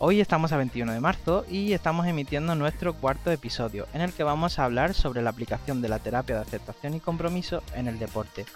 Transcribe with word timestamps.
Hoy 0.00 0.20
estamos 0.20 0.52
a 0.52 0.56
21 0.56 0.92
de 0.92 1.00
marzo 1.00 1.44
y 1.50 1.72
estamos 1.72 2.06
emitiendo 2.06 2.54
nuestro 2.54 2.94
cuarto 2.94 3.32
episodio, 3.32 3.88
en 3.92 4.00
el 4.00 4.12
que 4.12 4.22
vamos 4.22 4.58
a 4.58 4.64
hablar 4.64 4.94
sobre 4.94 5.22
la 5.22 5.30
aplicación 5.30 5.82
de 5.82 5.88
la 5.88 5.98
terapia 5.98 6.36
de 6.36 6.42
aceptación 6.42 6.94
y 6.94 7.00
compromiso 7.00 7.64
en 7.74 7.88
el 7.88 7.98
deporte. 7.98 8.46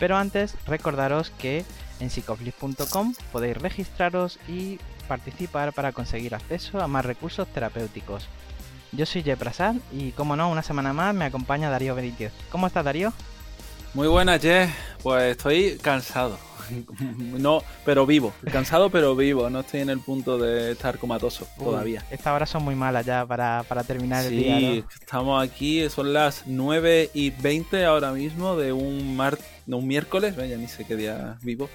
Pero 0.00 0.16
antes, 0.16 0.56
recordaros 0.66 1.30
que 1.30 1.64
en 2.00 2.10
psicoflip.com 2.10 3.14
podéis 3.30 3.56
registraros 3.58 4.40
y 4.48 4.80
participar 5.06 5.72
para 5.72 5.92
conseguir 5.92 6.34
acceso 6.34 6.80
a 6.80 6.88
más 6.88 7.04
recursos 7.04 7.46
terapéuticos. 7.46 8.26
Yo 8.90 9.06
soy 9.06 9.22
Jay 9.22 9.36
Prasad 9.36 9.76
y 9.92 10.10
como 10.10 10.34
no, 10.34 10.50
una 10.50 10.64
semana 10.64 10.92
más 10.92 11.14
me 11.14 11.26
acompaña 11.26 11.70
Darío 11.70 11.94
Benítez. 11.94 12.32
¿Cómo 12.50 12.66
estás 12.66 12.84
Darío? 12.84 13.12
Muy 13.92 14.06
buenas, 14.06 14.40
Jay. 14.40 14.72
Pues 15.02 15.36
estoy 15.36 15.78
cansado. 15.82 16.38
No, 17.18 17.64
pero 17.84 18.06
vivo. 18.06 18.32
Cansado, 18.52 18.90
pero 18.90 19.16
vivo. 19.16 19.50
No 19.50 19.60
estoy 19.60 19.80
en 19.80 19.90
el 19.90 19.98
punto 19.98 20.38
de 20.38 20.72
estar 20.72 20.98
comatoso 20.98 21.44
todavía. 21.58 22.04
Estas 22.12 22.32
horas 22.32 22.48
son 22.48 22.62
muy 22.62 22.76
malas 22.76 23.04
ya 23.04 23.26
para, 23.26 23.64
terminar 23.84 24.24
el 24.24 24.36
día. 24.36 24.58
Sí, 24.58 24.84
estamos 25.00 25.42
aquí. 25.42 25.88
Son 25.90 26.12
las 26.12 26.44
9 26.46 27.10
y 27.12 27.30
20 27.30 27.84
ahora 27.84 28.12
mismo 28.12 28.56
de 28.56 28.72
un 28.72 29.16
martes 29.16 29.44
un 29.76 29.86
miércoles, 29.86 30.36
ya 30.36 30.56
ni 30.56 30.68
sé 30.68 30.84
qué 30.84 30.96
día 30.96 31.36
vivo. 31.42 31.68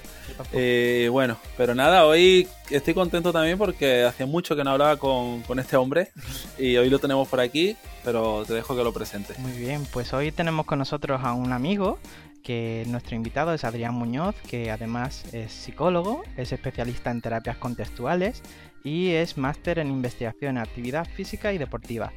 Eh, 0.53 1.09
bueno, 1.11 1.38
pero 1.57 1.75
nada, 1.75 2.05
hoy 2.05 2.47
estoy 2.69 2.93
contento 2.93 3.31
también 3.31 3.57
porque 3.57 4.03
hacía 4.03 4.25
mucho 4.25 4.55
que 4.55 4.63
no 4.63 4.71
hablaba 4.71 4.97
con, 4.97 5.41
con, 5.43 5.59
este 5.59 5.77
hombre 5.77 6.11
y 6.57 6.77
hoy 6.77 6.89
lo 6.89 6.99
tenemos 6.99 7.27
por 7.27 7.39
aquí, 7.39 7.75
pero 8.03 8.43
te 8.45 8.53
dejo 8.53 8.75
que 8.75 8.83
lo 8.83 8.93
presente. 8.93 9.33
Muy 9.39 9.53
bien, 9.53 9.85
pues 9.91 10.13
hoy 10.13 10.31
tenemos 10.31 10.66
con 10.66 10.79
nosotros 10.79 11.21
a 11.23 11.33
un 11.33 11.53
amigo 11.53 11.99
que 12.45 12.83
nuestro 12.88 13.16
invitado 13.16 13.53
es 13.55 13.63
Adrián 13.63 13.95
Muñoz, 13.95 14.35
que 14.47 14.69
además 14.69 15.25
es 15.33 15.51
psicólogo, 15.51 16.21
es 16.38 16.51
especialista 16.51 17.09
en 17.09 17.21
terapias 17.21 17.57
contextuales 17.57 18.43
y 18.83 19.09
es 19.09 19.35
máster 19.35 19.79
en 19.79 19.89
investigación 19.89 20.57
en 20.57 20.63
actividad 20.63 21.07
física 21.07 21.51
y 21.53 21.57
deportiva. 21.57 22.13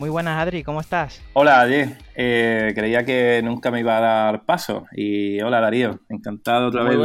Muy 0.00 0.08
buenas, 0.08 0.40
Adri, 0.40 0.64
¿cómo 0.64 0.80
estás? 0.80 1.22
Hola, 1.34 1.60
Adri. 1.60 1.94
Eh, 2.14 2.72
creía 2.74 3.04
que 3.04 3.42
nunca 3.44 3.70
me 3.70 3.80
iba 3.80 3.98
a 3.98 4.00
dar 4.00 4.46
paso. 4.46 4.86
Y 4.92 5.38
hola, 5.42 5.60
Darío. 5.60 6.00
Encantado 6.08 6.68
otra 6.68 6.84
vez 6.84 6.98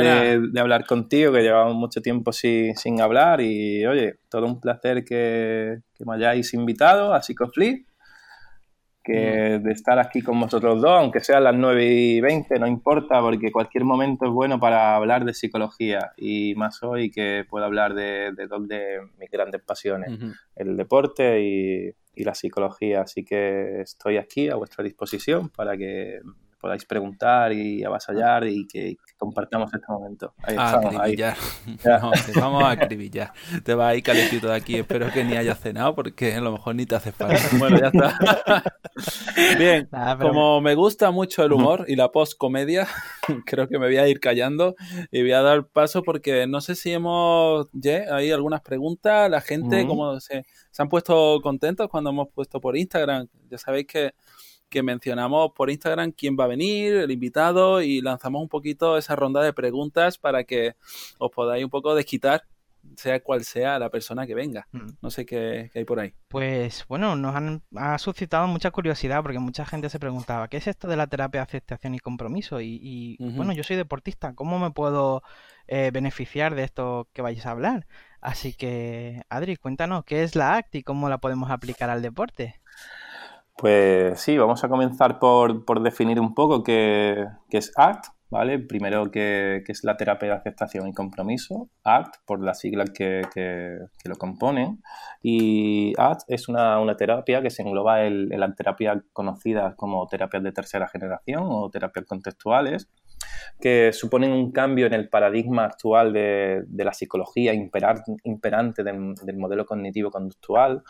de, 0.53 0.61
hablar 0.61 0.85
contigo, 0.85 1.33
que 1.33 1.41
llevamos 1.41 1.75
mucho 1.75 2.01
tiempo 2.01 2.31
sin, 2.31 2.73
sin 2.77 3.01
hablar. 3.01 3.41
Y 3.41 3.85
oye, 3.85 4.19
todo 4.29 4.45
un 4.45 4.61
placer 4.61 5.03
que, 5.03 5.79
que 5.93 6.05
me 6.05 6.15
hayáis 6.15 6.53
invitado 6.53 7.13
a 7.13 7.21
Psicoflip 7.21 7.85
que 9.03 9.59
de 9.61 9.71
estar 9.71 9.99
aquí 9.99 10.21
con 10.21 10.39
vosotros 10.39 10.81
dos, 10.81 10.97
aunque 10.97 11.19
sean 11.19 11.43
las 11.43 11.53
9 11.53 11.85
y 11.85 12.21
20, 12.21 12.57
no 12.59 12.65
importa, 12.65 13.19
porque 13.21 13.51
cualquier 13.51 13.83
momento 13.83 14.25
es 14.25 14.31
bueno 14.31 14.59
para 14.59 14.95
hablar 14.95 15.25
de 15.25 15.35
psicología 15.35 16.13
y 16.17 16.55
más 16.55 16.81
hoy 16.81 17.11
que 17.11 17.45
puedo 17.47 17.65
hablar 17.65 17.93
de, 17.93 18.31
dos 18.49 18.67
de 18.67 19.01
mis 19.19 19.29
grandes 19.29 19.61
pasiones, 19.61 20.09
el 20.55 20.75
deporte 20.75 21.39
y, 21.39 21.93
y, 22.15 22.23
la 22.23 22.33
psicología. 22.35 23.01
Así 23.01 23.23
que 23.23 23.81
estoy 23.81 24.17
aquí 24.17 24.49
a 24.49 24.55
vuestra 24.55 24.83
disposición 24.83 25.49
para 25.49 25.77
que 25.77 26.19
podáis 26.59 26.85
preguntar 26.85 27.53
y 27.53 27.83
avasallar 27.83 28.47
y 28.47 28.67
que, 28.67 28.97
compartamos 29.17 29.73
este 29.73 29.85
momento. 29.87 30.33
Ahí 30.43 30.55
acribillar. 30.57 31.37
te 31.83 32.39
vamos 32.39 32.63
a 32.63 32.71
acribillar. 32.71 33.33
Te 33.63 33.73
va 33.73 33.89
a 33.89 33.95
ir 33.95 34.03
calentito 34.03 34.47
de 34.47 34.55
aquí. 34.55 34.75
Espero 34.75 35.11
que 35.11 35.23
ni 35.23 35.35
hayas 35.35 35.59
cenado 35.59 35.95
porque 35.95 36.33
a 36.33 36.41
lo 36.41 36.51
mejor 36.51 36.75
ni 36.75 36.85
te 36.85 36.95
hace 36.95 37.11
falta. 37.11 37.35
Bueno, 37.57 37.79
ya 37.79 37.87
está. 37.87 38.63
Bien, 39.57 39.87
como 40.19 40.61
me 40.61 40.75
gusta 40.75 41.11
mucho 41.11 41.43
el 41.43 41.53
humor 41.53 41.85
y 41.87 41.95
la 41.95 42.11
post-comedia, 42.11 42.87
creo 43.45 43.67
que 43.67 43.79
me 43.79 43.87
voy 43.87 43.97
a 43.97 44.07
ir 44.07 44.19
callando 44.19 44.75
y 45.11 45.21
voy 45.21 45.31
a 45.31 45.41
dar 45.41 45.67
paso 45.67 46.03
porque 46.03 46.47
no 46.47 46.61
sé 46.61 46.75
si 46.75 46.91
hemos... 46.91 47.67
¿ya? 47.71 48.15
Hay 48.15 48.31
algunas 48.31 48.61
preguntas. 48.61 49.29
La 49.29 49.41
gente, 49.41 49.87
como 49.87 50.19
se, 50.19 50.45
se 50.71 50.81
han 50.81 50.89
puesto 50.89 51.39
contentos 51.41 51.87
cuando 51.89 52.09
hemos 52.09 52.27
puesto 52.29 52.59
por 52.59 52.75
Instagram. 52.75 53.27
Ya 53.49 53.57
sabéis 53.57 53.87
que 53.87 54.13
que 54.75 54.83
mencionamos 54.83 55.53
por 55.55 55.69
Instagram 55.69 56.11
quién 56.11 56.35
va 56.37 56.43
a 56.43 56.47
venir, 56.47 56.95
el 56.95 57.09
invitado, 57.09 57.81
y 57.81 58.01
lanzamos 58.01 58.41
un 58.41 58.49
poquito 58.49 58.97
esa 58.97 59.15
ronda 59.15 59.41
de 59.41 59.53
preguntas 59.53 60.17
para 60.17 60.43
que 60.43 60.75
os 61.17 61.31
podáis 61.31 61.63
un 61.63 61.69
poco 61.69 61.95
desquitar 61.95 62.43
sea 62.97 63.21
cual 63.21 63.43
sea 63.43 63.79
la 63.79 63.89
persona 63.89 64.27
que 64.27 64.35
venga. 64.35 64.67
Mm. 64.73 64.87
No 65.01 65.09
sé 65.09 65.25
qué, 65.25 65.71
hay 65.73 65.85
por 65.85 65.99
ahí. 65.99 66.13
Pues 66.27 66.85
bueno, 66.87 67.15
nos 67.15 67.35
han, 67.35 67.63
ha 67.75 67.97
suscitado 67.97 68.47
mucha 68.47 68.69
curiosidad 68.71 69.23
porque 69.23 69.39
mucha 69.39 69.65
gente 69.65 69.89
se 69.89 69.97
preguntaba, 69.97 70.49
¿qué 70.49 70.57
es 70.57 70.67
esto 70.67 70.87
de 70.89 70.97
la 70.97 71.07
terapia 71.07 71.39
de 71.39 71.43
aceptación 71.43 71.95
y 71.95 71.99
compromiso? 71.99 72.59
Y, 72.61 73.17
bueno, 73.19 73.53
yo 73.53 73.63
soy 73.63 73.77
deportista, 73.77 74.35
¿cómo 74.35 74.59
me 74.59 74.71
puedo 74.71 75.23
eh, 75.67 75.89
beneficiar 75.93 76.53
de 76.53 76.63
esto 76.63 77.07
que 77.13 77.21
vais 77.21 77.45
a 77.45 77.51
hablar? 77.51 77.87
Así 78.21 78.53
que, 78.53 79.23
Adri, 79.29 79.55
cuéntanos, 79.55 80.03
¿qué 80.03 80.23
es 80.23 80.35
la 80.35 80.57
ACT 80.57 80.75
y 80.75 80.83
cómo 80.83 81.09
la 81.09 81.19
podemos 81.19 81.49
aplicar 81.49 81.89
al 81.89 82.01
deporte? 82.01 82.61
Pues 83.57 84.19
sí, 84.19 84.37
vamos 84.37 84.63
a 84.65 84.69
comenzar 84.69 85.17
por, 85.17 85.81
definir 85.81 86.19
un 86.19 86.33
poco 86.33 86.61
qué, 86.61 87.25
es 87.49 87.71
ACT, 87.77 88.07
¿vale? 88.29 88.59
Primero, 88.59 89.09
qué, 89.09 89.63
es 89.65 89.83
la 89.85 89.95
terapia 89.95 90.27
de 90.27 90.35
aceptación 90.35 90.89
y 90.89 90.93
compromiso, 90.93 91.69
ACT, 91.85 92.15
por 92.25 92.43
las 92.43 92.59
siglas 92.59 92.89
que, 92.89 93.21
lo 94.03 94.15
componen. 94.17 94.81
Y 95.23 95.93
ACT 95.97 96.23
es 96.27 96.49
una, 96.49 96.97
terapia 96.97 97.41
que 97.41 97.49
se 97.49 97.61
engloba 97.61 98.03
en, 98.03 98.27
la 98.27 98.53
terapia 98.53 99.01
conocida 99.13 99.73
como 99.77 100.05
terapias 100.07 100.43
de 100.43 100.51
tercera 100.51 100.89
generación 100.89 101.43
o 101.45 101.69
terapias 101.69 102.05
contextuales, 102.05 102.89
que 103.61 103.93
suponen 103.93 104.33
un 104.33 104.51
cambio 104.51 104.85
en 104.85 104.93
el 104.93 105.07
paradigma 105.07 105.63
actual 105.63 106.11
de, 106.11 106.65
la 106.73 106.91
psicología 106.91 107.53
imperante 107.53 108.83
del 108.83 109.37
modelo 109.37 109.65
cognitivo-conductual 109.65 110.83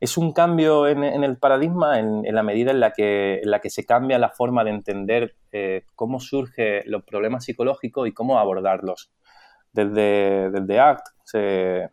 es 0.00 0.16
un 0.16 0.32
cambio 0.32 0.86
en, 0.86 1.02
el 1.02 1.38
paradigma 1.38 1.98
en, 1.98 2.22
la 2.34 2.42
medida 2.42 2.70
en 2.70 2.80
la, 2.80 2.92
que, 2.92 3.40
en 3.42 3.50
la 3.50 3.60
que 3.60 3.70
se 3.70 3.84
cambia 3.84 4.18
la 4.18 4.30
forma 4.30 4.62
de 4.64 4.70
entender 4.70 5.34
eh, 5.52 5.84
cómo 5.94 6.20
surgen 6.20 6.82
los 6.86 7.02
problemas 7.02 7.44
psicológicos 7.44 8.08
y 8.08 8.12
cómo 8.12 8.38
abordarlos. 8.38 9.10
Desde, 9.72 10.50
desde 10.50 10.80
ACT 10.80 11.08
se, 11.24 11.90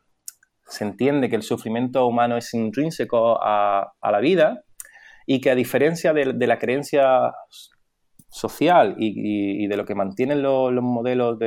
entiende 0.80 1.30
que 1.30 1.36
el 1.36 1.44
sufrimiento 1.44 2.06
humano 2.06 2.38
es 2.38 2.54
intrínseco 2.54 3.40
a, 3.42 3.94
la 4.02 4.20
vida 4.20 4.64
y 5.26 5.42
que 5.42 5.50
a 5.50 5.56
diferencia 5.56 6.14
de, 6.14 6.48
la 6.48 6.60
creencia 6.60 7.34
social 8.30 8.96
y, 8.98 9.68
de 9.68 9.78
lo 9.78 9.86
que 9.86 9.96
mantienen 9.96 10.44
los, 10.44 10.72
los 10.72 10.84
modelos 10.84 11.40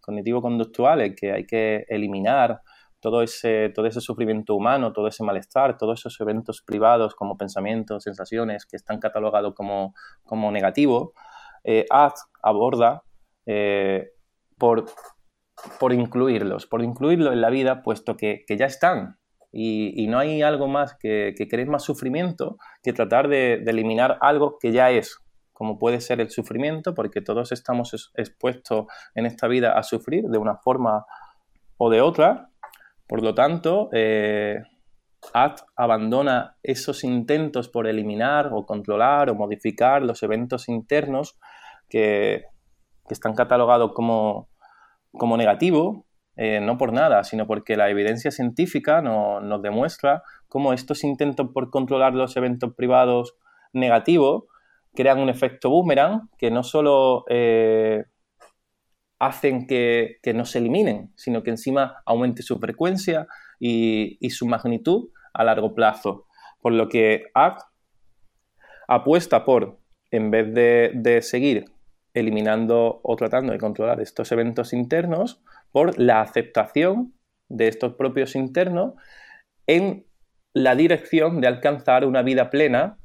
cognitivo-conductuales, 0.00 1.14
que 1.14 1.32
hay 1.32 1.44
que 1.44 1.84
eliminar 1.88 2.62
todo 3.00 3.22
ese, 3.22 3.70
todo 3.70 3.86
ese 3.86 4.00
sufrimiento 4.00 4.54
humano, 4.54 4.92
todo 4.92 5.08
ese 5.08 5.24
malestar, 5.24 5.76
todos 5.78 6.00
esos 6.00 6.20
eventos 6.20 6.62
privados 6.62 7.14
como 7.14 7.36
pensamientos, 7.36 8.02
sensaciones 8.02 8.66
que 8.66 8.76
están 8.76 8.98
catalogados 8.98 9.54
como, 9.54 9.94
como 10.24 10.50
negativos, 10.50 11.10
eh, 11.64 11.86
aborda 12.42 13.02
eh, 13.46 14.10
por, 14.58 14.86
por 15.78 15.92
incluirlos, 15.92 16.66
por 16.66 16.82
incluirlos 16.82 17.32
en 17.32 17.40
la 17.40 17.50
vida, 17.50 17.82
puesto 17.82 18.16
que, 18.16 18.44
ya 18.48 18.66
están. 18.66 19.18
Y, 19.50 20.06
no 20.08 20.18
hay 20.18 20.42
algo 20.42 20.68
más 20.68 20.96
que, 20.98 21.34
que 21.36 21.66
más 21.66 21.82
sufrimiento 21.82 22.58
que 22.82 22.92
tratar 22.92 23.28
de, 23.28 23.54
eliminar 23.66 24.18
algo 24.20 24.58
que 24.60 24.72
ya 24.72 24.90
es, 24.90 25.18
como 25.52 25.78
puede 25.78 26.00
ser 26.00 26.20
el 26.20 26.30
sufrimiento, 26.30 26.94
porque 26.94 27.22
todos 27.22 27.52
estamos 27.52 28.12
expuestos 28.14 28.86
en 29.14 29.26
esta 29.26 29.48
vida 29.48 29.78
a 29.78 29.82
sufrir 29.82 30.24
de 30.24 30.38
una 30.38 30.56
forma 30.56 31.04
o 31.78 31.90
de 31.90 32.00
otra, 32.00 32.50
por 33.08 33.22
lo 33.22 33.34
tanto, 33.34 33.88
eh, 33.92 34.62
abandona 35.76 36.56
esos 36.62 37.04
intentos 37.04 37.68
por 37.68 37.86
eliminar 37.86 38.50
o 38.52 38.64
controlar 38.66 39.30
o 39.30 39.34
modificar 39.34 40.02
los 40.02 40.22
eventos 40.22 40.68
internos 40.68 41.38
que, 41.88 42.44
están 43.10 43.34
catalogados 43.34 43.92
como, 43.94 44.50
como 45.12 45.38
negativos, 45.38 46.04
eh, 46.36 46.60
no 46.60 46.76
por 46.76 46.92
nada, 46.92 47.24
sino 47.24 47.46
porque 47.46 47.74
la 47.74 47.88
evidencia 47.88 48.30
científica 48.30 49.00
nos 49.00 49.62
demuestra 49.62 50.22
cómo 50.46 50.74
estos 50.74 51.02
intentos 51.04 51.48
por 51.54 51.70
controlar 51.70 52.12
los 52.12 52.36
eventos 52.36 52.74
privados 52.74 53.34
negativos 53.72 54.44
crean 54.94 55.20
un 55.20 55.30
efecto 55.30 55.70
boomerang 55.70 56.28
que 56.36 56.50
no 56.50 56.62
solo 56.62 57.24
eh, 57.30 58.04
hacen 59.18 59.66
que, 59.66 60.20
no 60.34 60.44
se 60.44 60.58
eliminen, 60.58 61.12
sino 61.16 61.42
que 61.42 61.50
encima 61.50 62.02
aumente 62.06 62.42
su 62.42 62.58
frecuencia 62.58 63.26
y, 63.58 64.18
su 64.30 64.46
magnitud 64.46 65.10
a 65.32 65.44
largo 65.44 65.74
plazo. 65.74 66.26
Por 66.60 66.72
lo 66.72 66.88
que 66.88 67.24
ACT 67.34 67.62
apuesta 68.88 69.44
por, 69.44 69.78
en 70.10 70.30
vez 70.30 70.54
de, 70.54 71.22
seguir 71.22 71.66
eliminando 72.14 73.00
o 73.02 73.16
tratando 73.16 73.52
de 73.52 73.58
controlar 73.58 74.00
estos 74.00 74.32
eventos 74.32 74.72
internos, 74.72 75.42
por 75.70 75.98
la 75.98 76.22
aceptación 76.22 77.14
de 77.48 77.68
estos 77.68 77.94
propios 77.94 78.34
internos 78.34 78.94
en 79.66 80.06
la 80.54 80.74
dirección 80.74 81.40
de 81.40 81.46
alcanzar 81.46 82.04
una 82.06 82.22
vida 82.22 82.50
plena, 82.50 82.98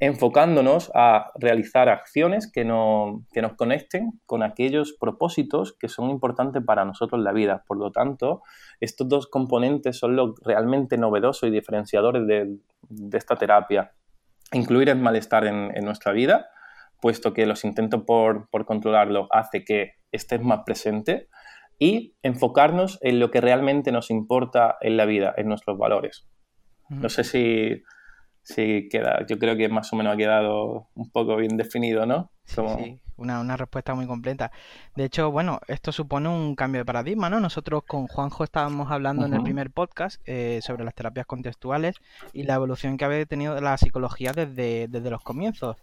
enfocándonos 0.00 0.92
a 0.94 1.32
realizar 1.34 1.88
acciones 1.88 2.50
que, 2.50 2.64
nos 2.64 3.52
conecten 3.56 4.12
con 4.26 4.42
aquellos 4.42 4.96
propósitos 4.98 5.76
que 5.76 5.88
son 5.88 6.10
importantes 6.10 6.62
para 6.64 6.84
nosotros 6.84 7.18
en 7.18 7.24
la 7.24 7.32
vida. 7.32 7.64
Por 7.66 7.78
lo 7.78 7.90
tanto, 7.90 8.42
estos 8.80 9.08
dos 9.08 9.26
componentes 9.26 9.98
son 9.98 10.14
lo 10.14 10.34
realmente 10.44 10.96
novedoso 10.98 11.46
y 11.46 11.50
diferenciadores 11.50 12.26
de, 12.26 12.58
esta 13.12 13.36
terapia. 13.36 13.92
Incluir 14.52 14.88
el 14.88 14.98
malestar 14.98 15.44
en, 15.46 15.84
nuestra 15.84 16.12
vida, 16.12 16.46
puesto 17.00 17.34
que 17.34 17.46
los 17.46 17.64
intentos 17.64 18.04
por, 18.06 18.48
por 18.50 18.66
controlarlo 18.66 19.26
hace 19.30 19.64
que 19.64 19.94
estés 20.12 20.40
más 20.40 20.60
presente 20.64 21.28
y 21.78 22.14
enfocarnos 22.22 22.98
en 23.02 23.18
lo 23.18 23.30
que 23.30 23.40
realmente 23.40 23.92
nos 23.92 24.10
importa 24.10 24.76
en 24.80 24.96
la 24.96 25.06
vida, 25.06 25.34
en 25.36 25.48
nuestros 25.48 25.76
valores. 25.76 26.26
No 26.88 27.08
sé 27.10 27.22
si, 27.22 27.82
si 28.48 28.88
queda, 28.88 29.26
yo 29.26 29.38
creo 29.38 29.56
que 29.56 29.68
más 29.68 29.92
o 29.92 29.96
menos 29.96 30.14
ha 30.14 30.16
quedado 30.16 30.86
un 30.94 31.10
poco 31.10 31.36
bien 31.36 31.58
definido, 31.58 32.06
¿no? 32.06 32.30
Sí, 32.44 32.98
Una, 33.18 33.56
respuesta 33.58 33.94
muy 33.94 34.06
completa. 34.06 34.50
De 34.96 35.04
hecho, 35.04 35.30
bueno, 35.30 35.60
esto 35.68 35.92
supone 35.92 36.30
un 36.30 36.54
cambio 36.54 36.80
de 36.80 36.86
paradigma, 36.86 37.28
¿no? 37.28 37.40
Nosotros 37.40 37.82
con 37.84 38.06
Juanjo 38.06 38.44
estábamos 38.44 38.90
hablando 38.90 39.26
en 39.26 39.34
el 39.34 39.42
primer 39.42 39.70
podcast 39.70 40.22
eh, 40.24 40.60
sobre 40.62 40.84
las 40.84 40.94
terapias 40.94 41.26
contextuales 41.26 41.96
y 42.32 42.44
la 42.44 42.54
evolución 42.54 42.96
que 42.96 43.04
había 43.04 43.26
tenido 43.26 43.60
la 43.60 43.76
psicología 43.76 44.32
desde, 44.32 44.88
desde 44.88 45.10
los 45.10 45.22
comienzos. 45.22 45.76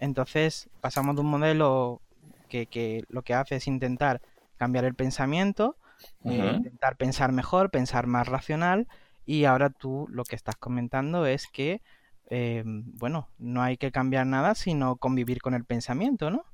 Entonces, 0.00 0.68
pasamos 0.80 1.14
de 1.14 1.20
un 1.20 1.28
modelo 1.28 2.00
que, 2.48 2.66
que 2.66 3.04
lo 3.08 3.22
que 3.22 3.34
hace 3.34 3.56
es 3.56 3.68
intentar 3.68 4.20
cambiar 4.56 4.84
el 4.86 4.94
pensamiento, 4.94 5.76
eh, 6.24 6.52
intentar 6.56 6.96
pensar 6.96 7.30
mejor, 7.30 7.70
pensar 7.70 8.08
más 8.08 8.26
racional. 8.26 8.88
Y 9.24 9.44
ahora 9.44 9.70
tú 9.70 10.06
lo 10.10 10.24
que 10.24 10.36
estás 10.36 10.56
comentando 10.56 11.26
es 11.26 11.46
que, 11.46 11.80
eh, 12.30 12.62
bueno, 12.64 13.28
no 13.38 13.62
hay 13.62 13.76
que 13.76 13.90
cambiar 13.90 14.26
nada, 14.26 14.54
sino 14.54 14.96
convivir 14.96 15.40
con 15.40 15.54
el 15.54 15.64
pensamiento, 15.64 16.30
¿no? 16.30 16.44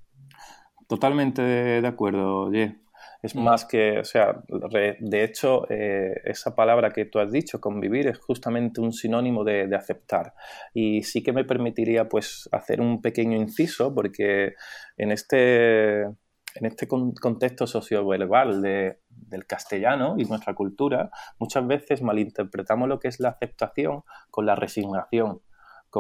Totalmente 0.89 1.43
de 1.43 1.87
acuerdo, 1.87 2.45
Oye. 2.45 2.81
Es 3.23 3.35
más 3.35 3.65
que, 3.65 3.99
o 4.01 4.05
sea, 4.05 4.43
de 4.49 5.25
hecho, 5.25 5.67
eh, 5.71 6.13
esa 6.25 6.55
palabra 6.55 6.91
que 6.91 7.07
tú 7.07 7.19
has 7.19 7.33
dicho, 7.33 7.59
convivir, 7.59 8.07
es 8.07 8.19
justamente 8.19 8.83
un 8.83 8.93
sinónimo 8.93 9.45
de, 9.45 9.67
de, 9.67 9.77
aceptar. 9.77 10.35
Y 10.75 11.03
sí 11.05 11.23
que 11.23 11.33
me 11.33 11.45
permitiría, 11.45 12.07
pues, 12.07 12.51
hacer 12.53 12.83
un 12.83 13.01
pequeño 13.01 13.39
inciso, 13.39 13.95
porque 13.95 14.57
en 14.99 15.11
este, 15.11 16.03
en 16.03 16.67
este 16.67 16.87
contexto 16.87 17.67
socioverbal 17.67 18.61
de, 18.61 18.99
del 19.09 19.47
castellano 19.47 20.17
y 20.19 20.25
nuestra 20.25 20.55
cultura, 20.55 21.11
muchas 21.39 21.67
veces 21.67 22.03
malinterpretamos 22.03 22.89
lo 22.89 22.99
que 22.99 23.09
es 23.09 23.21
la 23.21 23.31
aceptación 23.31 24.03
con 24.31 24.45
la 24.45 24.55
resignación. 24.55 25.41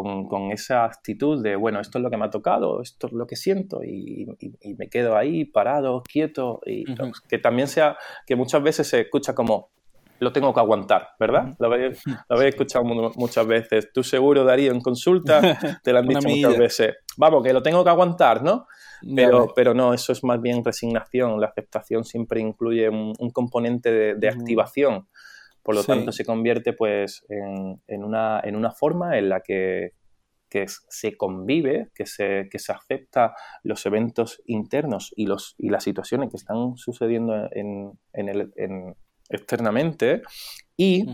Con, 0.03 0.51
esa 0.51 0.85
actitud 0.85 1.41
de, 1.41 1.55
bueno, 1.55 1.81
esto 1.81 1.99
es 1.99 2.03
lo 2.03 2.11
que 2.11 2.17
me 2.17 2.25
ha 2.25 2.31
tocado, 2.31 2.83
esto 2.83 3.07
es 3.07 3.13
lo 3.13 3.29
que 3.29 3.37
siento 3.37 3.85
y, 3.85 4.27
me 4.77 4.89
quedo 4.89 5.17
ahí 5.17 5.45
parado, 5.45 6.03
quieto, 6.03 6.61
y 6.67 6.85
que 7.29 7.39
también 7.39 7.69
sea, 7.69 7.97
que 8.27 8.35
muchas 8.35 8.61
veces 8.61 8.89
se 8.89 9.03
escucha 9.03 9.37
como, 9.37 9.71
lo 10.19 10.33
tengo 10.33 10.53
que 10.53 10.59
aguantar, 10.59 11.11
¿verdad? 11.21 11.55
Lo 11.61 11.67
habéis, 11.69 12.03
escuchado 12.55 12.85
muchas 12.85 13.47
veces. 13.47 13.93
Tú 13.93 14.03
seguro, 14.03 14.43
Darío, 14.43 14.73
en 14.73 14.81
consulta, 14.81 15.59
te 15.83 15.93
lo 15.93 16.01
han 16.01 16.09
dicho 16.09 16.29
muchas 16.29 16.59
veces. 16.59 16.97
Vamos, 17.17 17.45
que 17.45 17.53
lo 17.53 17.63
tengo 17.63 17.85
que 17.85 17.91
aguantar, 17.91 18.43
¿no? 18.43 18.67
Pero, 19.15 19.53
pero 19.55 19.75
no, 19.75 19.95
eso 19.95 20.13
es 20.13 20.25
más 20.25 20.41
bien 20.41 20.65
resignación. 20.65 21.41
La 21.41 21.49
aceptación 21.49 22.05
siempre 22.05 22.41
incluye 22.41 22.89
un, 22.89 23.31
componente 23.33 24.15
de, 24.15 24.29
activación. 24.29 25.07
Por 25.65 25.75
lo 25.75 25.83
tanto, 25.83 26.13
se 26.13 26.25
convierte 26.25 26.75
pues 26.75 27.25
en, 27.29 27.81
en, 27.89 28.05
una, 28.05 28.41
en 28.45 28.55
una 28.55 28.71
forma 28.71 29.19
en 29.19 29.31
la 29.31 29.41
que, 29.41 29.93
que 30.51 30.67
se 30.69 31.17
convive, 31.17 31.89
que 31.95 32.07
se, 32.07 32.49
que 32.51 32.59
se 32.59 32.73
acepta 32.73 33.35
los 33.63 33.85
eventos 33.87 34.43
internos 34.47 35.13
y, 35.17 35.27
los, 35.27 35.55
y 35.59 35.71
las 35.71 35.83
situaciones 35.83 36.31
que 36.31 36.37
están 36.37 36.77
sucediendo 36.77 37.49
en, 37.51 37.99
en 38.13 38.29
el, 38.29 38.53
en, 38.57 38.95
externamente 39.29 40.23
y 40.77 41.07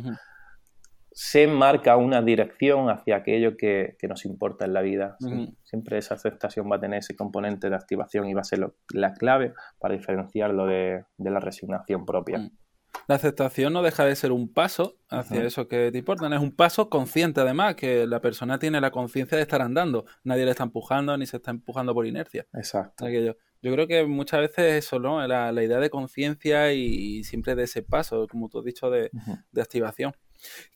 se 1.13 1.47
marca 1.47 1.97
una 1.97 2.23
dirección 2.23 2.89
hacia 2.89 3.17
aquello 3.17 3.57
que, 3.57 3.97
nos 4.09 4.25
importa 4.25 4.65
en 4.65 4.73
la 4.73 4.81
vida. 4.81 5.17
Siempre 5.65 5.99
esa 5.99 6.15
aceptación 6.15 6.71
va 6.71 6.77
a 6.77 6.81
tener 6.81 7.01
ese 7.01 7.17
componente 7.17 7.69
de 7.69 7.77
activación 7.77 8.29
y 8.29 8.35
va 8.35 8.43
a 8.43 8.45
ser 8.45 8.73
la 8.93 9.13
clave 9.15 9.55
para 9.79 9.95
diferenciarlo 9.95 10.67
de, 10.67 11.05
la 11.19 11.41
resignación 11.41 12.07
propia. 12.07 12.39
Mm. 12.39 12.51
La 13.07 13.17
aceptación 13.17 13.73
no 13.73 13.83
deja 13.83 14.05
de 14.05 14.15
ser 14.17 14.33
un 14.33 14.53
paso 14.53 14.97
hacia 15.09 15.43
eso 15.43 15.69
que 15.69 15.91
te 15.91 15.99
importa. 15.99 16.27
Es 16.35 16.41
un 16.41 16.55
paso 16.55 16.89
consciente, 16.89 17.41
además, 17.41 17.75
que 17.75 18.07
la 18.07 18.21
persona 18.21 18.59
tiene 18.59 18.81
la 18.81 18.91
conciencia 18.91 19.37
de 19.37 19.43
estar 19.43 19.63
andando. 19.63 20.05
Nadie 20.23 20.45
le 20.45 20.53
está 20.53 20.65
empujando 20.65 21.17
ni 21.17 21.27
se 21.27 21.39
está 21.39 21.51
empujando 21.51 21.95
por 21.95 22.07
inercia. 22.07 22.47
Exacto. 22.53 23.09
Yo, 23.09 23.35
yo, 23.63 23.73
creo 23.73 23.87
que 23.87 24.05
muchas 24.07 24.41
veces 24.41 24.85
eso, 24.85 24.99
¿no? 24.99 25.27
La, 25.27 25.53
idea 25.63 25.79
de 25.79 25.91
conciencia 25.91 26.73
y, 26.73 27.25
siempre 27.25 27.55
de 27.55 27.65
ese 27.65 27.83
paso, 27.83 28.27
como 28.29 28.49
tú 28.49 28.61
has 28.61 28.65
dicho, 28.65 28.91
de, 28.91 29.11
de 29.51 29.63
activación. 29.63 30.15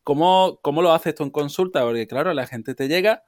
¿Cómo, 0.03 0.59
¿Cómo, 0.63 0.83
lo 0.83 0.93
haces 0.93 1.15
tú 1.15 1.23
en 1.23 1.31
consulta? 1.31 1.83
Porque 1.83 2.07
claro, 2.07 2.33
la 2.35 2.47
gente 2.47 2.75
te 2.75 2.89
llega 2.89 3.25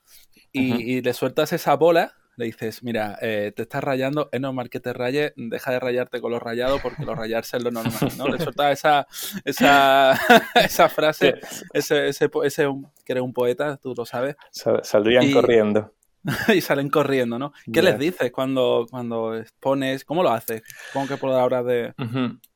y, 0.52 1.00
le 1.02 1.12
sueltas 1.12 1.52
esa 1.52 1.74
bola, 1.76 2.14
le 2.36 2.44
dices, 2.44 2.82
mira, 2.82 3.18
eh, 3.20 3.52
te 3.54 3.62
estás 3.62 3.82
rayando, 3.82 4.28
es 4.30 4.40
normal 4.40 4.68
que 4.68 4.80
te 4.80 4.92
raye, 4.92 5.32
deja 5.36 5.72
de 5.72 5.80
rayarte 5.80 6.20
con 6.20 6.30
los 6.30 6.42
rayados 6.42 6.80
porque 6.82 7.04
los 7.04 7.16
rayarse 7.16 7.56
es 7.56 7.62
lo 7.62 7.70
normal, 7.70 8.12
¿no? 8.18 8.28
Le 8.28 8.38
sueltas 8.38 8.72
esa, 8.72 9.06
esa, 9.44 10.12
esa 10.54 10.88
frase, 10.88 11.34
ese, 11.72 12.08
ese, 12.08 12.30
ese, 12.44 12.68
que 13.04 13.12
eres 13.12 13.22
un 13.22 13.32
poeta, 13.32 13.78
tú 13.78 13.94
lo 13.96 14.04
sabes. 14.04 14.36
Saldrían 14.82 15.32
corriendo. 15.32 15.92
y 16.54 16.60
salen 16.60 16.88
corriendo, 16.88 17.38
¿no? 17.38 17.52
¿Qué 17.72 17.82
les 17.82 17.98
dices 17.98 18.32
cuando, 18.32 18.86
cuando 18.90 19.36
expones? 19.36 20.04
¿Cómo 20.04 20.22
lo 20.22 20.30
haces? 20.30 20.62
¿Cómo 20.92 21.06
que 21.06 21.16
palabras 21.16 21.64
de...? 21.64 21.94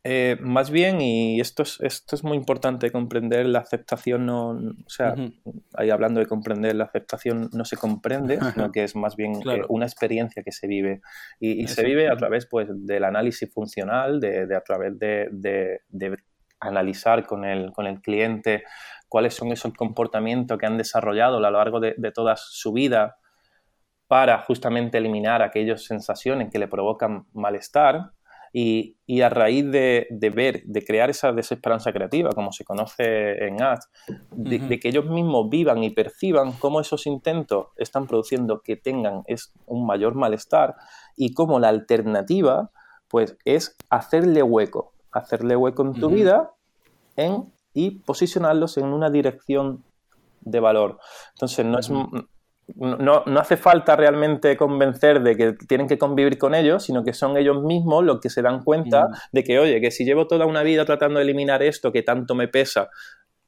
Eh, 0.03 0.39
más 0.41 0.71
bien, 0.71 1.01
y 1.01 1.41
esto 1.41 1.63
es, 1.63 1.79
esto 1.81 2.17
es 2.17 2.25
muy 2.25 2.37
importante 2.37 2.91
comprender, 2.91 3.47
la 3.47 3.61
aceptación 3.61 4.27
no... 4.27 4.51
O 4.51 4.89
sea, 4.89 5.15
ahí 5.75 5.91
hablando 5.91 6.21
de 6.21 6.27
comprender, 6.27 6.75
la 6.75 6.85
aceptación 6.85 7.51
no 7.53 7.65
se 7.65 7.77
comprende, 7.77 8.39
sino 8.55 8.73
que 8.73 8.85
es 8.85 8.97
más 8.97 9.17
bien 9.17 9.35
eh, 9.49 9.63
una 9.69 9.87
experiencia 9.87 10.43
que 10.43 10.53
se 10.53 10.67
vive. 10.67 11.01
Y, 11.39 11.67
se 11.69 11.85
vive 11.85 12.09
a 12.09 12.17
través 12.17 12.47
pues, 12.47 12.69
del 12.71 13.05
análisis 13.05 13.53
funcional, 13.53 14.21
de, 14.21 14.55
a 14.55 14.61
través 14.63 14.99
de, 14.99 15.29
de, 15.31 16.19
analizar 16.61 17.27
con 17.27 17.45
el, 17.45 17.73
con 17.73 17.87
el 17.87 18.01
cliente 18.03 18.65
cuáles 19.11 19.35
son 19.35 19.51
esos 19.51 19.75
comportamientos 19.75 20.57
que 20.57 20.67
han 20.67 20.79
desarrollado 20.79 21.39
a 21.39 21.41
lo 21.41 21.51
largo 21.51 21.81
de, 21.81 21.95
toda 22.15 22.37
su 22.37 22.73
vida 22.73 23.17
para 24.11 24.41
justamente 24.41 24.99
eliminar 24.99 25.41
aquellas 25.41 25.85
sensaciones 25.85 26.51
que 26.51 26.59
le 26.59 26.67
provocan 26.67 27.27
malestar 27.33 28.11
y, 28.53 28.97
a 29.23 29.29
raíz 29.29 29.71
de, 29.71 30.09
ver, 30.35 30.65
de 30.65 30.85
crear 30.85 31.11
esa 31.11 31.31
desesperanza 31.31 31.93
creativa, 31.93 32.31
como 32.31 32.51
se 32.51 32.65
conoce 32.65 33.47
en 33.47 33.63
ADS, 33.63 33.89
de, 34.33 34.81
que 34.81 34.89
ellos 34.89 35.07
mismos 35.07 35.49
vivan 35.49 35.85
y 35.85 35.91
perciban 35.91 36.51
cómo 36.55 36.81
esos 36.81 37.07
intentos 37.07 37.69
están 37.77 38.09
produciendo 38.09 38.63
que 38.63 38.75
tengan 38.75 39.23
es 39.29 39.53
un 39.67 39.87
mayor 39.87 40.17
malestar 40.17 40.75
y 41.17 41.33
cómo 41.33 41.61
la 41.61 41.69
alternativa 41.69 42.73
pues 43.07 43.39
es 43.45 43.77
hacerle 43.91 44.43
hueco, 44.43 44.93
hacerle 45.13 45.55
hueco 45.55 45.85
en 45.85 45.93
tu 45.95 46.11
vida 46.11 46.51
en, 47.15 47.53
y 47.75 48.01
posicionarlos 48.01 48.77
en 48.77 48.87
una 48.87 49.09
dirección 49.09 49.85
de 50.41 50.59
valor. 50.59 50.99
Entonces, 51.37 51.65
no 51.65 51.79
es 51.79 51.93
no, 52.77 53.23
no, 53.27 53.41
hace 53.41 53.57
falta 53.57 53.97
realmente 53.97 54.57
convencer 54.57 55.23
de 55.23 55.37
que 55.37 55.53
tienen 55.67 55.87
que 55.87 55.99
convivir 55.99 56.39
con 56.39 56.55
ellos, 56.55 56.85
sino 56.85 57.05
que 57.05 57.13
son 57.13 57.37
ellos 57.37 57.63
mismos 57.63 58.05
los 58.05 58.21
que 58.21 58.31
se 58.31 58.43
dan 58.43 58.63
cuenta 58.63 59.09
mm. 59.09 59.15
de 59.33 59.45
que, 59.45 59.59
oye, 59.59 59.81
que 59.81 59.91
si 59.91 60.05
llevo 60.05 60.27
toda 60.27 60.47
una 60.47 60.63
vida 60.63 60.85
tratando 60.85 61.19
de 61.19 61.25
eliminar 61.25 61.63
esto 61.63 61.93
que 61.93 62.03
tanto 62.03 62.35
me 62.35 62.49
pesa 62.49 62.91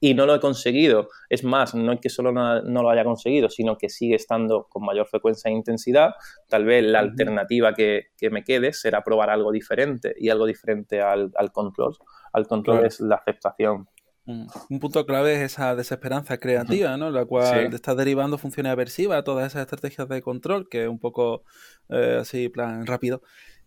y 0.03 0.15
no 0.15 0.25
lo 0.25 0.35
he 0.35 0.41
conseguido, 0.41 1.07
es 1.29 1.45
más, 1.45 1.73
no 1.75 1.93
es 1.93 2.01
que 2.01 2.09
solo 2.09 2.33
no, 2.33 2.61
lo 2.61 2.89
haya 2.89 3.05
conseguido, 3.05 3.49
sino 3.49 3.77
que 3.77 3.87
sigue 3.87 4.15
estando 4.15 4.67
con 4.69 4.83
mayor 4.83 5.07
frecuencia 5.07 5.49
e 5.49 5.53
intensidad, 5.53 6.11
tal 6.49 6.65
vez 6.65 6.83
la 6.83 6.99
alternativa 6.99 7.73
que, 7.73 8.07
me 8.29 8.43
quede 8.43 8.73
será 8.73 9.01
probar 9.01 9.29
algo 9.29 9.53
diferente 9.53 10.13
y 10.17 10.27
algo 10.27 10.45
diferente 10.45 11.01
al, 11.01 11.31
control. 11.53 11.95
Al 12.33 12.47
control 12.47 12.85
es 12.85 12.99
la 12.99 13.15
aceptación. 13.15 13.87
Un 14.25 14.79
punto 14.79 15.05
clave 15.05 15.35
es 15.35 15.41
esa 15.53 15.75
desesperanza 15.75 16.37
creativa, 16.37 16.95
¿no? 16.95 17.11
La 17.11 17.25
cual 17.25 17.73
está 17.73 17.93
derivando 17.93 18.37
funciones 18.37 18.71
aversivas 18.71 19.19
a 19.19 19.23
todas 19.23 19.47
esas 19.47 19.63
estrategias 19.63 20.07
de 20.07 20.21
control, 20.21 20.69
que 20.69 20.83
es 20.83 20.89
un 20.89 20.99
poco 20.99 21.43
eh, 21.89 22.19
así, 22.21 22.47
plan 22.47 22.85
rápido. 22.85 23.21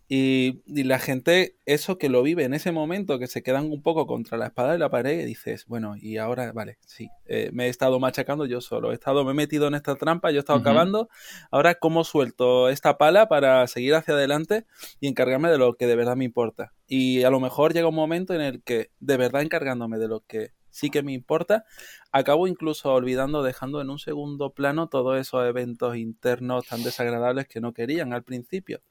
Y, 0.08 0.62
la 0.66 1.00
gente, 1.00 1.56
eso 1.66 1.98
que 1.98 2.08
lo 2.08 2.22
vive 2.22 2.44
en 2.44 2.54
ese 2.54 2.70
momento, 2.70 3.18
que 3.18 3.26
se 3.26 3.42
quedan 3.42 3.72
un 3.72 3.82
poco 3.82 4.06
contra 4.06 4.38
la 4.38 4.46
espada 4.46 4.72
de 4.72 4.78
la 4.78 4.88
pared, 4.88 5.20
y 5.20 5.25
dices, 5.25 5.66
bueno, 5.66 5.96
y 5.96 6.18
ahora, 6.18 6.52
vale, 6.52 6.78
sí, 6.86 7.08
eh, 7.26 7.50
me 7.52 7.66
he 7.66 7.68
estado 7.68 7.98
machacando 7.98 8.46
yo 8.46 8.60
solo, 8.60 8.92
he 8.92 8.94
estado, 8.94 9.25
me 9.25 9.32
he 9.32 9.34
metido 9.34 9.66
en 9.66 9.75
esta 9.75 9.96
trampa, 9.96 10.30
yo 10.30 10.36
he 10.36 10.40
estado 10.40 10.60
acabando, 10.60 11.08
ahora 11.50 11.75
cómo 11.75 12.04
suelto 12.04 12.68
esta 12.68 12.98
pala 12.98 13.28
para 13.28 13.66
seguir 13.66 13.94
hacia 13.94 14.14
adelante 14.14 14.64
y 15.00 15.08
encargarme 15.08 15.50
de 15.50 15.58
lo 15.58 15.75
que 15.75 15.86
de 15.86 15.96
verdad 15.96 16.16
me 16.16 16.25
importa. 16.25 16.72
Y 16.86 17.25
a 17.25 17.30
lo 17.30 17.40
mejor 17.40 17.75
llega 17.75 17.88
un 17.88 17.94
momento 17.96 18.32
en 18.32 18.42
el 18.42 18.62
que, 18.62 18.90
de 19.00 19.16
verdad 19.16 19.42
encargándome 19.42 19.98
de 19.98 20.08
lo 20.08 20.20
que 20.20 20.52
sí 20.70 20.90
que 20.90 21.02
me 21.02 21.12
importa, 21.12 21.64
acabo 22.12 22.46
incluso 22.46 22.92
olvidando, 22.92 23.42
dejando 23.42 23.80
en 23.80 23.90
un 23.90 23.98
segundo 23.98 24.50
plano 24.50 24.88
todos 24.88 25.18
esos 25.18 25.44
eventos 25.46 25.96
internos 25.96 26.66
tan 26.66 26.84
desagradables 26.84 27.48
que 27.48 27.60
no 27.60 27.72
querían 27.72 28.12
al 28.12 28.22
principio. 28.22 28.82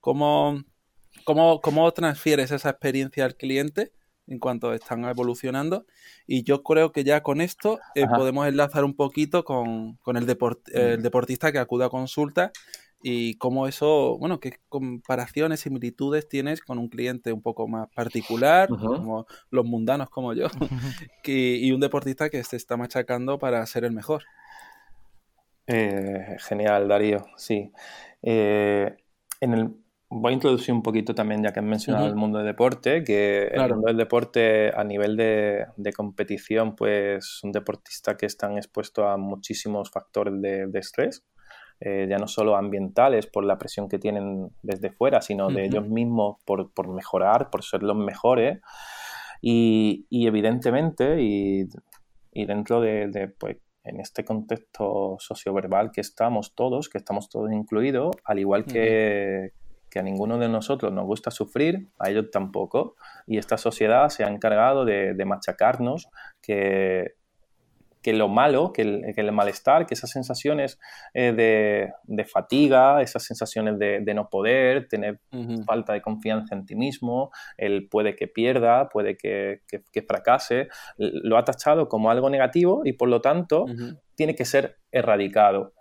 ¿Cómo, 0.00 0.62
cómo, 1.24 1.60
cómo 1.60 1.92
transfieres 1.92 2.50
esa 2.50 2.70
experiencia 2.70 3.24
al 3.24 3.36
cliente 3.36 3.92
en 4.26 4.38
cuanto 4.38 4.72
están 4.72 5.04
evolucionando? 5.04 5.86
Y 6.26 6.42
yo 6.42 6.62
creo 6.62 6.92
que 6.92 7.04
ya 7.04 7.22
con 7.22 7.40
esto 7.40 7.78
eh, 7.94 8.06
podemos 8.06 8.46
enlazar 8.46 8.84
un 8.84 8.94
poquito 8.94 9.44
con, 9.44 9.98
el, 10.06 10.38
el 10.72 11.02
deportista 11.02 11.52
que 11.52 11.58
acude 11.58 11.84
a 11.84 11.90
consulta 11.90 12.52
y 13.06 13.36
cómo 13.36 13.68
eso, 13.68 14.16
bueno, 14.18 14.40
qué 14.40 14.54
comparaciones, 14.70 15.60
similitudes 15.60 16.26
tienes 16.26 16.62
con 16.62 16.78
un 16.78 16.88
cliente 16.88 17.34
un 17.34 17.42
poco 17.42 17.68
más 17.68 17.86
particular, 17.90 18.66
como 18.70 19.26
los 19.50 19.66
mundanos 19.66 20.08
como 20.08 20.32
yo, 20.32 20.46
y 21.22 21.70
un 21.70 21.80
deportista 21.80 22.30
que 22.30 22.42
se 22.42 22.56
está 22.56 22.78
machacando 22.78 23.38
para 23.38 23.64
ser 23.66 23.84
el 23.84 23.92
mejor. 23.92 24.24
Eh, 25.66 26.38
genial, 26.48 26.88
Darío, 26.88 27.26
sí. 27.36 27.70
Eh, 28.22 28.96
en 29.44 29.54
el, 29.54 29.76
voy 30.10 30.32
a 30.32 30.34
introducir 30.34 30.74
un 30.74 30.82
poquito 30.82 31.14
también, 31.14 31.42
ya 31.42 31.52
que 31.52 31.60
has 31.60 31.66
mencionado 31.66 32.06
el 32.06 32.14
mundo 32.14 32.38
del 32.38 32.46
deporte, 32.46 33.04
que 33.04 33.48
el 33.48 33.68
mundo 33.68 33.88
del 33.88 33.96
deporte 33.96 34.70
a 34.74 34.84
nivel 34.84 35.16
de, 35.16 35.92
competición, 35.94 36.76
pues 36.76 37.26
son 37.40 37.52
deportistas 37.52 38.16
que 38.16 38.26
están 38.26 38.56
expuestos 38.56 39.04
a 39.06 39.16
muchísimos 39.16 39.90
factores 39.90 40.40
de, 40.40 40.78
estrés, 40.78 41.24
eh, 41.80 42.06
ya 42.08 42.18
no 42.18 42.28
solo 42.28 42.56
ambientales 42.56 43.26
por 43.26 43.44
la 43.44 43.58
presión 43.58 43.88
que 43.88 43.98
tienen 43.98 44.50
desde 44.62 44.90
fuera, 44.90 45.20
sino 45.20 45.48
de 45.48 45.66
ellos 45.66 45.86
mismos 45.88 46.36
por, 46.44 46.88
mejorar, 46.88 47.50
por 47.50 47.64
ser 47.64 47.82
los 47.82 47.96
mejores. 47.96 48.60
Y, 49.40 50.06
evidentemente, 50.10 51.20
y, 51.20 51.66
dentro 52.32 52.80
de, 52.80 53.34
pues, 53.38 53.58
en 53.84 54.00
este 54.00 54.24
contexto 54.24 55.16
socioverbal 55.20 55.90
que 55.90 56.00
estamos 56.00 56.54
todos, 56.54 56.88
que 56.88 56.98
estamos 56.98 57.28
todos 57.28 57.52
incluidos, 57.52 58.16
al 58.24 58.38
igual 58.38 58.64
que, 58.64 59.52
que 59.94 60.00
a 60.00 60.02
ninguno 60.02 60.38
de 60.38 60.48
nosotros 60.48 60.92
nos 60.92 61.04
gusta 61.04 61.30
sufrir, 61.30 61.88
a 62.00 62.10
ellos 62.10 62.30
tampoco. 62.32 62.96
Y 63.28 63.38
esta 63.38 63.56
sociedad 63.56 64.08
se 64.08 64.24
ha 64.24 64.28
encargado 64.28 64.84
de, 64.84 65.14
machacarnos 65.24 66.08
que, 66.42 67.14
que, 68.04 68.12
lo 68.12 68.28
malo, 68.28 68.72
que 68.72 68.82
el, 68.82 69.32
malestar, 69.32 69.86
que 69.86 69.94
esas 69.94 70.10
sensaciones 70.10 70.78
eh, 71.14 71.32
de, 72.04 72.24
fatiga, 72.24 73.00
esas 73.00 73.24
sensaciones 73.24 73.78
de, 73.78 74.14
no 74.14 74.28
poder, 74.28 74.86
tener 74.88 75.20
falta 75.66 75.94
de 75.94 76.02
confianza 76.02 76.54
en 76.54 76.66
ti 76.66 76.76
mismo, 76.76 77.30
el 77.56 77.88
puede 77.88 78.14
que 78.14 78.28
pierda, 78.28 78.88
puede 78.90 79.16
que, 79.16 79.62
fracase, 80.06 80.68
lo 80.98 81.38
ha 81.38 81.44
tachado 81.44 81.88
como 81.88 82.10
algo 82.10 82.28
negativo 82.28 82.82
y 82.84 82.92
por 82.92 83.08
lo 83.08 83.20
tanto 83.20 83.64
tiene 84.14 84.34
que 84.34 84.44
ser 84.44 84.76
erradicado. 84.92 85.72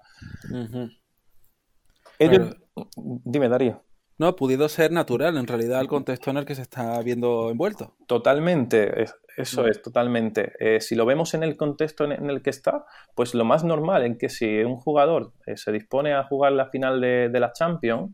Dime, 3.26 3.50
Darío. 3.50 3.84
No, 4.18 4.28
ha 4.28 4.36
podido 4.36 4.70
ser 4.70 4.92
natural, 4.92 5.38
en 5.38 5.48
realidad, 5.48 5.82
el 5.82 5.88
contexto 5.88 6.30
en 6.30 6.38
el 6.38 6.46
que 6.46 6.56
se 6.56 6.62
está 6.62 7.02
viendo 7.02 7.50
envuelto. 7.50 7.96
Totalmente, 8.08 9.06
eso 9.36 9.66
es, 9.66 9.82
totalmente. 9.82 10.54
Eh, 10.60 10.80
si 10.82 10.96
lo 10.96 11.06
vemos 11.06 11.34
en 11.34 11.44
el 11.44 11.58
contexto 11.58 12.06
en 12.06 12.30
el 12.30 12.42
que 12.42 12.52
está, 12.52 12.86
pues 13.16 13.34
lo 13.34 13.46
más 13.46 13.64
normal 13.64 14.04
en 14.06 14.18
que 14.18 14.30
si 14.30 14.60
un 14.60 14.76
jugador 14.76 15.34
eh, 15.48 15.58
se 15.58 15.72
dispone 15.72 16.14
a 16.14 16.24
jugar 16.24 16.52
la 16.52 16.68
final 16.68 17.02
de, 17.02 17.30
de 17.30 17.40
la 17.40 17.52
Champions, 17.52 18.12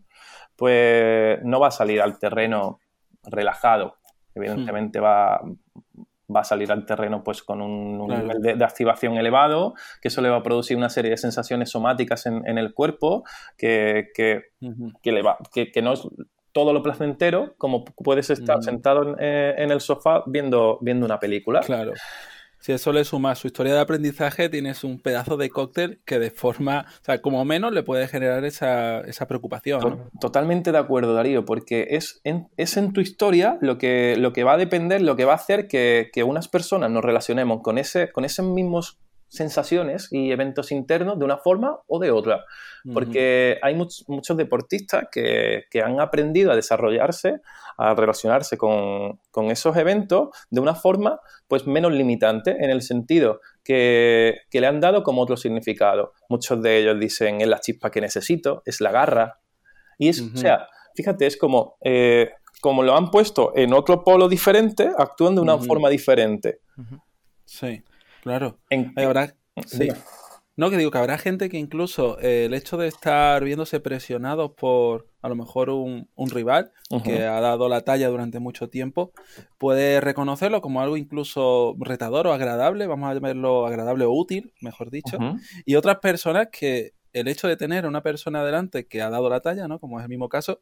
pues 0.56 1.40
no 1.44 1.60
va 1.60 1.68
a 1.68 1.72
salir 1.72 2.02
al 2.02 2.20
terreno 2.20 2.80
relajado. 3.24 3.96
Evidentemente 4.36 5.00
va, 5.00 5.42
va 6.34 6.42
a 6.42 6.44
salir 6.44 6.72
al 6.72 6.86
terreno 6.86 7.24
pues 7.24 7.44
con 7.44 7.62
un, 7.62 8.08
nivel 8.08 8.42
de, 8.58 8.64
activación 8.64 9.18
elevado, 9.18 9.74
que 10.02 10.10
eso 10.10 10.22
le 10.22 10.30
va 10.30 10.38
a 10.38 10.44
producir 10.44 10.78
una 10.78 10.90
serie 10.90 11.12
de 11.12 11.18
sensaciones 11.18 11.70
somáticas 11.72 12.26
en, 12.26 12.58
el 12.58 12.74
cuerpo 12.74 13.24
que, 13.58 14.10
que, 14.14 14.44
le 15.04 15.22
va, 15.22 15.38
que, 15.52 15.82
no 15.82 15.94
es 15.94 16.08
todo 16.52 16.74
lo 16.74 16.82
placentero 16.82 17.54
como 17.58 17.86
puedes 17.86 18.30
estar 18.30 18.62
sentado 18.64 19.16
eh, 19.20 19.56
en, 19.58 19.72
el 19.72 19.82
sofá 19.82 20.24
viendo, 20.26 20.78
viendo 20.82 21.06
una 21.06 21.20
película. 21.20 21.62
Claro. 21.62 21.94
Si 22.60 22.74
eso 22.74 22.92
le 22.92 23.06
suma 23.06 23.36
su 23.36 23.48
historia 23.48 23.74
de 23.74 23.80
aprendizaje, 23.80 24.50
tienes 24.50 24.84
un 24.84 25.00
pedazo 25.00 25.38
de 25.38 25.50
cóctel 25.50 26.02
que 26.06 26.20
de 26.20 26.30
forma, 26.30 26.86
o 27.02 27.06
sea, 27.06 27.22
como 27.22 27.44
menos 27.46 27.72
le 27.72 27.84
puede 27.84 28.08
generar 28.08 28.44
esa, 28.44 29.04
preocupación. 29.28 30.10
Totalmente 30.20 30.72
de 30.72 30.78
acuerdo, 30.78 31.14
Darío, 31.14 31.46
porque 31.46 31.88
es 31.92 32.20
en, 32.24 32.50
es 32.58 32.76
en 32.76 32.92
tu 32.92 33.00
historia 33.00 33.58
lo 33.62 33.78
que, 33.78 34.16
lo 34.18 34.34
que 34.34 34.44
va 34.44 34.54
a 34.54 34.58
depender, 34.58 35.02
lo 35.02 35.16
que 35.16 35.26
va 35.26 35.34
a 35.34 35.36
hacer 35.36 35.68
que, 35.68 36.10
que 36.12 36.24
unas 36.24 36.50
personas 36.50 36.92
nos 36.92 37.04
relacionemos 37.04 37.62
con, 37.62 37.78
ese, 37.78 38.12
con 38.12 38.26
esos 38.26 38.46
mismos 38.46 39.00
sensaciones 39.30 40.08
y 40.12 40.32
eventos 40.32 40.72
internos 40.72 41.18
de 41.20 41.26
una 41.26 41.38
forma 41.38 41.78
o 41.88 42.00
de 42.00 42.12
otra. 42.12 42.46
Porque 42.94 43.60
hay 43.62 43.76
muchos 43.76 44.36
deportistas 44.36 45.06
que, 45.12 45.66
han 45.84 46.02
aprendido 46.02 46.52
a 46.52 46.56
desarrollarse, 46.56 47.42
a 47.78 47.94
relacionarse 47.94 48.58
con, 48.58 49.20
esos 49.50 49.78
eventos 49.78 50.30
de 50.50 50.60
una 50.60 50.76
forma 50.76 51.20
pues 51.48 51.66
menos 51.66 51.94
limitante, 51.94 52.58
en 52.60 52.70
el 52.72 52.82
sentido 52.82 53.40
que, 53.64 54.42
le 54.52 54.68
han 54.68 54.82
dado 54.82 55.04
como 55.04 55.22
otro 55.22 55.38
significado. 55.38 56.14
Muchos 56.28 56.62
de 56.62 56.80
ellos 56.80 57.00
dicen 57.00 57.42
es 57.42 57.48
la 57.48 57.60
chispa 57.60 57.92
que 57.92 58.02
necesito, 58.02 58.64
es 58.66 58.82
la 58.82 58.92
garra. 58.92 59.40
Y 60.00 60.10
es, 60.10 60.22
o 60.22 60.38
sea, 60.38 60.68
fíjate, 60.96 61.28
es 61.28 61.38
como, 61.38 61.78
eh, 61.82 62.32
como 62.62 62.82
lo 62.82 62.96
han 62.96 63.12
puesto 63.12 63.54
en 63.56 63.74
otro 63.74 64.04
polo 64.04 64.28
diferente, 64.28 64.90
actúan 64.98 65.36
de 65.36 65.42
una 65.42 65.58
forma 65.60 65.90
diferente. 65.90 66.62
Sí. 67.46 67.84
Claro. 68.22 68.60
En, 68.70 68.94
habrá, 68.98 69.36
sí. 69.66 69.90
No, 70.60 70.70
que 70.70 70.76
digo 70.76 70.92
que 70.92 70.98
habrá 70.98 71.18
gente 71.18 71.48
que 71.48 71.58
incluso 71.58 72.20
eh, 72.20 72.44
el 72.44 72.54
hecho 72.54 72.76
de 72.76 72.90
estar 72.90 73.42
viéndose 73.46 73.80
presionados 73.80 74.52
por 74.58 75.08
a 75.22 75.30
lo 75.30 75.36
mejor 75.38 75.70
un, 75.70 76.10
rival 76.30 76.74
que 77.06 77.24
ha 77.24 77.40
dado 77.40 77.70
la 77.70 77.86
talla 77.86 78.10
durante 78.10 78.40
mucho 78.40 78.70
tiempo, 78.70 79.14
puede 79.58 80.02
reconocerlo 80.02 80.60
como 80.60 80.82
algo 80.82 80.98
incluso 80.98 81.78
retador 81.80 82.28
o 82.28 82.34
agradable, 82.34 82.88
vamos 82.88 83.10
a 83.10 83.14
llamarlo 83.14 83.68
agradable 83.68 84.04
o 84.04 84.12
útil, 84.12 84.54
mejor 84.60 84.92
dicho. 84.92 85.18
Y 85.66 85.76
otras 85.76 86.00
personas 86.00 86.50
que 86.52 86.92
el 87.14 87.30
hecho 87.30 87.48
de 87.48 87.56
tener 87.56 87.86
a 87.86 87.88
una 87.88 88.04
persona 88.04 88.42
adelante 88.42 88.86
que 88.86 89.02
ha 89.02 89.10
dado 89.10 89.30
la 89.30 89.40
talla, 89.40 89.70
¿no? 89.70 89.80
Como 89.80 89.98
es 90.00 90.04
el 90.04 90.10
mismo 90.10 90.28
caso, 90.28 90.60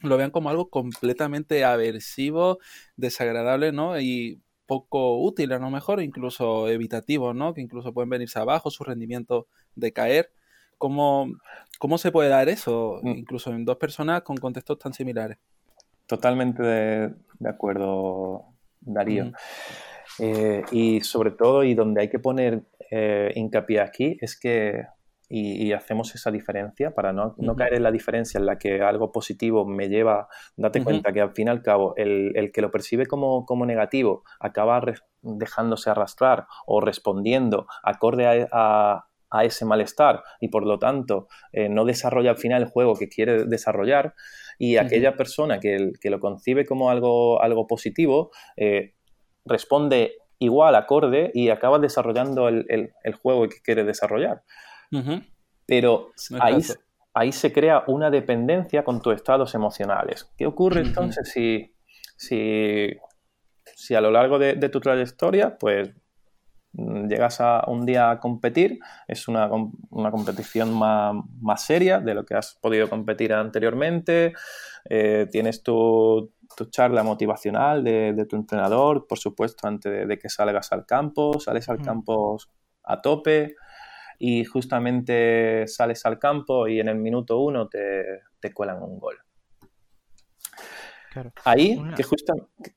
lo 0.00 0.18
vean 0.18 0.30
como 0.30 0.50
algo 0.50 0.68
completamente 0.68 1.64
aversivo, 1.64 2.58
desagradable, 2.96 3.72
¿no? 3.72 3.98
Y 3.98 4.42
poco 4.72 5.18
útil, 5.20 5.52
a 5.52 5.58
lo 5.58 5.70
mejor, 5.70 6.02
incluso 6.02 6.68
evitativo, 6.68 7.34
¿no? 7.34 7.52
Que 7.52 7.60
incluso 7.60 7.92
pueden 7.92 8.08
venirse 8.08 8.38
abajo, 8.38 8.70
su 8.70 8.84
rendimiento 8.84 9.46
decaer. 9.74 10.30
¿Cómo, 10.78 11.28
cómo 11.78 11.98
se 11.98 12.10
puede 12.10 12.30
dar 12.30 12.48
eso, 12.48 13.00
mm. 13.02 13.08
incluso 13.08 13.50
en 13.50 13.64
dos 13.64 13.76
personas 13.76 14.22
con 14.22 14.36
contextos 14.36 14.78
tan 14.78 14.94
similares? 14.94 15.38
Totalmente 16.06 16.62
de, 16.62 17.48
acuerdo, 17.48 18.46
Darío. 18.80 19.26
Mm. 19.26 19.32
Eh, 20.18 20.62
y 20.72 21.00
sobre 21.00 21.30
todo, 21.32 21.64
y 21.64 21.74
donde 21.74 22.00
hay 22.00 22.08
que 22.08 22.18
poner 22.18 22.62
eh, 22.90 23.32
hincapié 23.34 23.80
aquí, 23.80 24.16
es 24.20 24.38
que 24.38 24.86
y, 25.34 25.72
hacemos 25.72 26.14
esa 26.14 26.30
diferencia 26.30 26.90
para 26.90 27.14
no, 27.14 27.34
caer 27.56 27.74
en 27.74 27.82
la 27.82 27.90
diferencia 27.90 28.38
en 28.38 28.44
la 28.44 28.58
que 28.58 28.82
algo 28.82 29.12
positivo 29.12 29.64
me 29.64 29.88
lleva, 29.88 30.28
date 30.56 30.84
cuenta 30.84 31.10
que 31.10 31.22
al 31.22 31.32
fin 31.32 31.48
y 31.48 31.50
al 31.50 31.62
cabo 31.62 31.94
el, 31.96 32.50
que 32.52 32.60
lo 32.60 32.70
percibe 32.70 33.06
como, 33.06 33.46
negativo 33.64 34.24
acaba 34.40 34.82
dejándose 35.22 35.88
arrastrar 35.88 36.46
o 36.66 36.82
respondiendo 36.82 37.66
acorde 37.82 38.46
a, 38.52 39.06
ese 39.42 39.64
malestar 39.64 40.22
y 40.40 40.48
por 40.48 40.66
lo 40.66 40.78
tanto 40.78 41.26
eh, 41.52 41.70
no 41.70 41.86
desarrolla 41.86 42.32
al 42.32 42.36
final 42.36 42.60
el 42.60 42.68
juego 42.68 42.94
que 42.96 43.08
quiere 43.08 43.46
desarrollar 43.46 44.12
y 44.58 44.76
aquella 44.76 45.16
persona 45.16 45.58
que, 45.58 45.92
que, 45.98 46.10
lo 46.10 46.20
concibe 46.20 46.66
como 46.66 46.90
algo, 46.90 47.42
algo 47.42 47.66
positivo 47.66 48.30
eh, 48.58 48.92
responde 49.46 50.16
igual, 50.38 50.74
acorde 50.74 51.30
y 51.32 51.48
acaba 51.48 51.78
desarrollando 51.78 52.48
el, 52.48 52.66
el 52.68 53.14
juego 53.14 53.48
que 53.48 53.62
quiere 53.62 53.84
desarrollar. 53.84 54.42
Pero 55.66 56.10
ahí, 56.40 56.62
ahí 57.14 57.32
se 57.32 57.52
crea 57.52 57.84
una 57.86 58.10
dependencia 58.10 58.84
con 58.84 59.00
tus 59.00 59.14
estados 59.14 59.54
emocionales. 59.54 60.30
¿Qué 60.36 60.46
ocurre 60.46 60.80
entonces 60.80 61.30
si, 61.30 61.74
si, 62.16 62.88
si, 63.76 63.94
a 63.94 64.00
lo 64.00 64.10
largo 64.10 64.38
de, 64.38 64.68
tu 64.68 64.80
trayectoria, 64.80 65.56
pues 65.58 65.90
mm, 66.72 67.08
llegas 67.08 67.40
a 67.40 67.64
un 67.66 67.86
día 67.86 68.10
a 68.10 68.20
competir, 68.20 68.78
es 69.06 69.28
una, 69.28 69.48
competición 70.10 70.72
más, 70.72 71.14
más, 71.40 71.64
seria 71.64 72.00
de 72.00 72.14
lo 72.14 72.24
que 72.24 72.34
has 72.34 72.58
podido 72.60 72.88
competir 72.88 73.32
anteriormente, 73.32 74.32
eh, 74.88 75.26
tienes 75.30 75.62
tu, 75.62 76.32
charla 76.70 77.02
motivacional 77.02 77.82
de, 77.82 78.26
tu 78.28 78.36
entrenador, 78.36 79.06
por 79.06 79.18
supuesto, 79.18 79.66
antes 79.66 80.06
de, 80.06 80.18
que 80.18 80.28
salgas 80.28 80.70
al 80.72 80.84
campo, 80.84 81.40
sales 81.40 81.68
al 81.70 81.80
campo 81.80 82.36
a 82.84 83.00
tope 83.00 83.54
y 84.18 84.44
justamente 84.44 85.66
sales 85.66 86.04
al 86.06 86.18
campo 86.18 86.68
y 86.68 86.80
en 86.80 86.88
el 86.88 86.96
minuto 86.96 87.38
uno 87.38 87.68
te, 87.68 88.04
te 88.40 88.52
cuelan 88.52 88.82
un 88.82 88.98
gol. 88.98 89.16
Ahí, 91.44 91.78
que, 91.96 92.04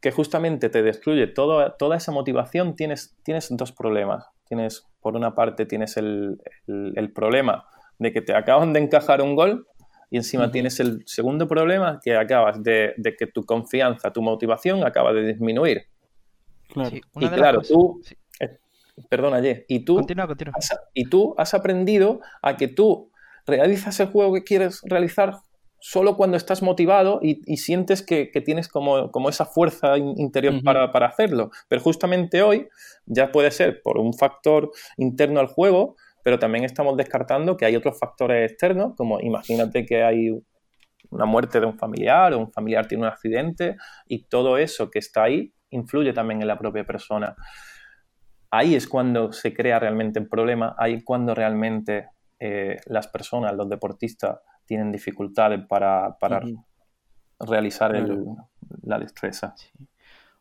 que, 0.01 0.12
justamente 0.12 0.70
te 0.70 0.84
destruye 0.84 1.27
toda 1.27 1.96
esa 1.96 2.12
motivación, 2.12 2.75
tienes, 2.75 3.15
tienes 3.24 3.48
dos 3.51 3.72
problemas. 3.72 4.25
Tienes, 4.48 4.86
por 5.00 5.15
una 5.15 5.34
parte, 5.34 5.65
tienes 5.65 5.98
el, 5.98 6.38
problema 7.13 7.65
de 7.98 8.12
que 8.12 8.22
te 8.22 8.36
acaban 8.36 8.74
de 8.74 8.82
encajar 8.82 9.22
un 9.22 9.36
gol 9.36 9.68
y 10.12 10.18
encima 10.18 10.51
tienes 10.51 10.80
el 10.80 11.04
segundo 11.06 11.48
problema 11.48 12.00
que 12.04 12.15
acabas 12.15 12.62
de, 12.62 12.94
que 13.18 13.27
tu 13.27 13.44
confianza, 13.44 14.12
tu 14.12 14.22
motivación 14.22 14.84
acaba 14.84 15.13
de 15.13 15.27
disminuir. 15.27 15.88
y 16.75 17.30
claro, 17.30 17.62
tú... 17.62 18.01
perdona, 19.10 19.42
y 19.68 19.86
tú, 19.86 20.00
Has, 20.54 20.80
y 20.94 21.10
tú 21.10 21.36
has 21.38 21.54
aprendido 21.54 22.22
a 22.42 22.58
que 22.58 22.68
tú 22.68 23.12
realizas 23.46 24.00
el 24.00 24.08
juego 24.08 24.34
que 24.34 24.44
quieres 24.44 24.82
realizar 24.84 25.36
solo 25.80 26.18
cuando 26.18 26.36
estás 26.36 26.64
motivado 26.64 27.20
y, 27.22 27.58
sientes 27.58 28.02
que, 28.02 28.25
tienes 28.44 28.68
como, 28.68 29.30
esa 29.30 29.46
fuerza 29.46 29.98
interior 30.00 30.64
para, 30.64 31.06
hacerlo. 31.06 31.52
Pero 31.68 31.80
justamente 31.80 32.42
hoy 32.42 32.68
ya 33.06 33.32
puede 33.32 33.52
ser 33.52 33.84
por 33.84 34.00
un 34.00 34.14
factor 34.14 34.72
interno 34.98 35.40
al 35.40 35.46
juego, 35.46 35.96
pero 36.24 36.40
también 36.40 36.64
estamos 36.64 36.98
descartando 36.98 37.56
que 37.56 37.66
hay 37.66 37.75
otros 37.75 38.00
factores 38.00 38.52
externos, 38.52 38.94
como 38.98 39.20
imagínate 39.20 39.86
que 39.86 40.04
hay 40.04 40.32
una 41.12 41.25
muerte 41.25 41.60
de 41.60 41.68
un 41.68 41.78
familiar 41.78 42.34
o 42.34 42.40
un 42.40 42.52
familiar 42.52 42.88
tiene 42.88 43.04
un 43.04 43.10
accidente 43.10 43.75
y 44.08 44.24
todo 44.24 44.58
eso 44.58 44.90
que 44.90 44.98
está 44.98 45.24
ahí 45.24 45.54
influye 45.70 46.14
también 46.14 46.42
en 46.42 46.48
la 46.48 46.58
propia 46.58 46.84
persona. 46.84 47.36
Ahí 48.57 48.75
es 48.75 48.88
cuando 48.88 49.33
se 49.33 49.53
crea 49.53 49.79
realmente 49.79 50.19
el 50.19 50.27
problema, 50.27 50.75
ahí 50.77 50.93
es 50.93 51.03
cuando 51.03 51.35
realmente 51.35 52.09
eh, 52.39 52.79
las 52.85 53.07
personas, 53.07 53.53
los 53.53 53.69
deportistas, 53.69 54.39
tienen 54.65 54.91
dificultades 54.91 55.59
para, 55.67 56.15
realizar 57.39 57.93
la 58.81 58.97
destreza. 58.97 59.53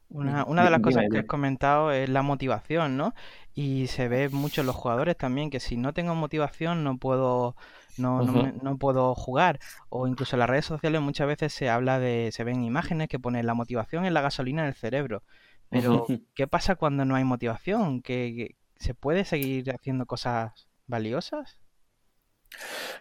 Una, 0.09 0.45
de 0.45 0.71
las 0.71 0.81
cosas 0.81 1.07
que 1.11 1.19
has 1.19 1.27
comentado 1.27 1.91
es 1.91 2.09
la 2.09 2.23
motivación, 2.23 2.97
¿no? 2.97 3.15
Y 3.53 3.89
se 3.89 4.07
ve 4.07 4.29
mucho 4.29 4.61
en 4.61 4.69
los 4.69 4.77
jugadores 4.77 5.17
también 5.17 5.51
que 5.51 5.59
si 5.59 5.77
no 5.77 5.93
tengo 5.93 6.15
motivación 6.15 6.85
no 6.85 6.99
puedo 6.99 7.57
no, 7.99 8.23
no, 8.23 8.79
puedo 8.79 9.15
jugar. 9.17 9.59
O 9.89 10.07
incluso 10.07 10.37
en 10.37 10.41
las 10.41 10.51
redes 10.51 10.67
sociales 10.67 11.01
muchas 11.01 11.27
veces 11.27 11.53
se 11.53 11.69
habla 11.69 11.99
de, 11.99 12.31
se 12.33 12.45
ven 12.45 12.63
imágenes 12.63 13.09
que 13.09 13.19
ponen 13.19 13.47
la 13.47 13.55
motivación 13.55 14.05
en 14.05 14.15
la 14.15 14.21
gasolina 14.21 14.63
en 14.63 14.69
el 14.69 14.75
cerebro. 14.75 15.25
Pero, 15.75 16.07
¿qué 16.35 16.47
pasa 16.47 16.77
cuando 16.77 17.05
no 17.05 17.17
hay 17.17 17.25
motivación? 17.25 18.01
¿Que, 18.01 18.57
se 18.77 18.95
puede 18.95 19.25
seguir 19.25 19.71
haciendo 19.71 20.07
cosas 20.07 20.69
valiosas? 20.87 21.59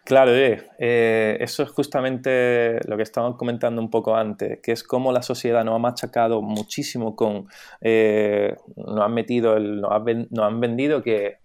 Claro, 0.05 0.33
eh, 0.35 0.69
eh, 0.79 1.37
eso 1.39 1.63
es 1.63 1.69
justamente 1.69 2.79
lo 2.87 2.97
que 2.97 3.03
estábamos 3.03 3.37
comentando 3.37 3.81
un 3.81 3.89
poco 3.89 4.15
antes, 4.15 4.59
que 4.61 4.71
es 4.71 4.83
cómo 4.83 5.11
la 5.11 5.21
sociedad 5.21 5.63
nos 5.63 5.75
ha 5.75 5.79
machacado 5.79 6.41
muchísimo 6.41 7.15
con, 7.15 7.47
eh, 7.81 8.55
nos 8.75 9.01
han 9.01 9.13
metido, 9.13 9.55
el, 9.55 9.81
nos, 9.81 9.91
han, 9.91 10.59
vendido 10.59 11.03
que 11.03 11.39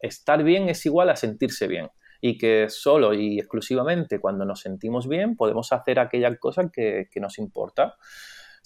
estar 0.00 0.42
bien 0.42 0.68
es 0.68 0.84
igual 0.86 1.10
a 1.10 1.16
sentirse 1.16 1.66
bien 1.66 1.88
y 2.20 2.36
que 2.38 2.68
solo 2.68 3.14
y 3.14 3.38
exclusivamente 3.38 4.18
cuando 4.18 4.44
nos 4.44 4.60
sentimos 4.60 5.08
bien 5.08 5.36
podemos 5.36 5.72
hacer 5.72 5.98
aquella 5.98 6.36
cosa 6.36 6.70
que, 6.72 7.08
nos 7.20 7.38
importa. 7.38 7.96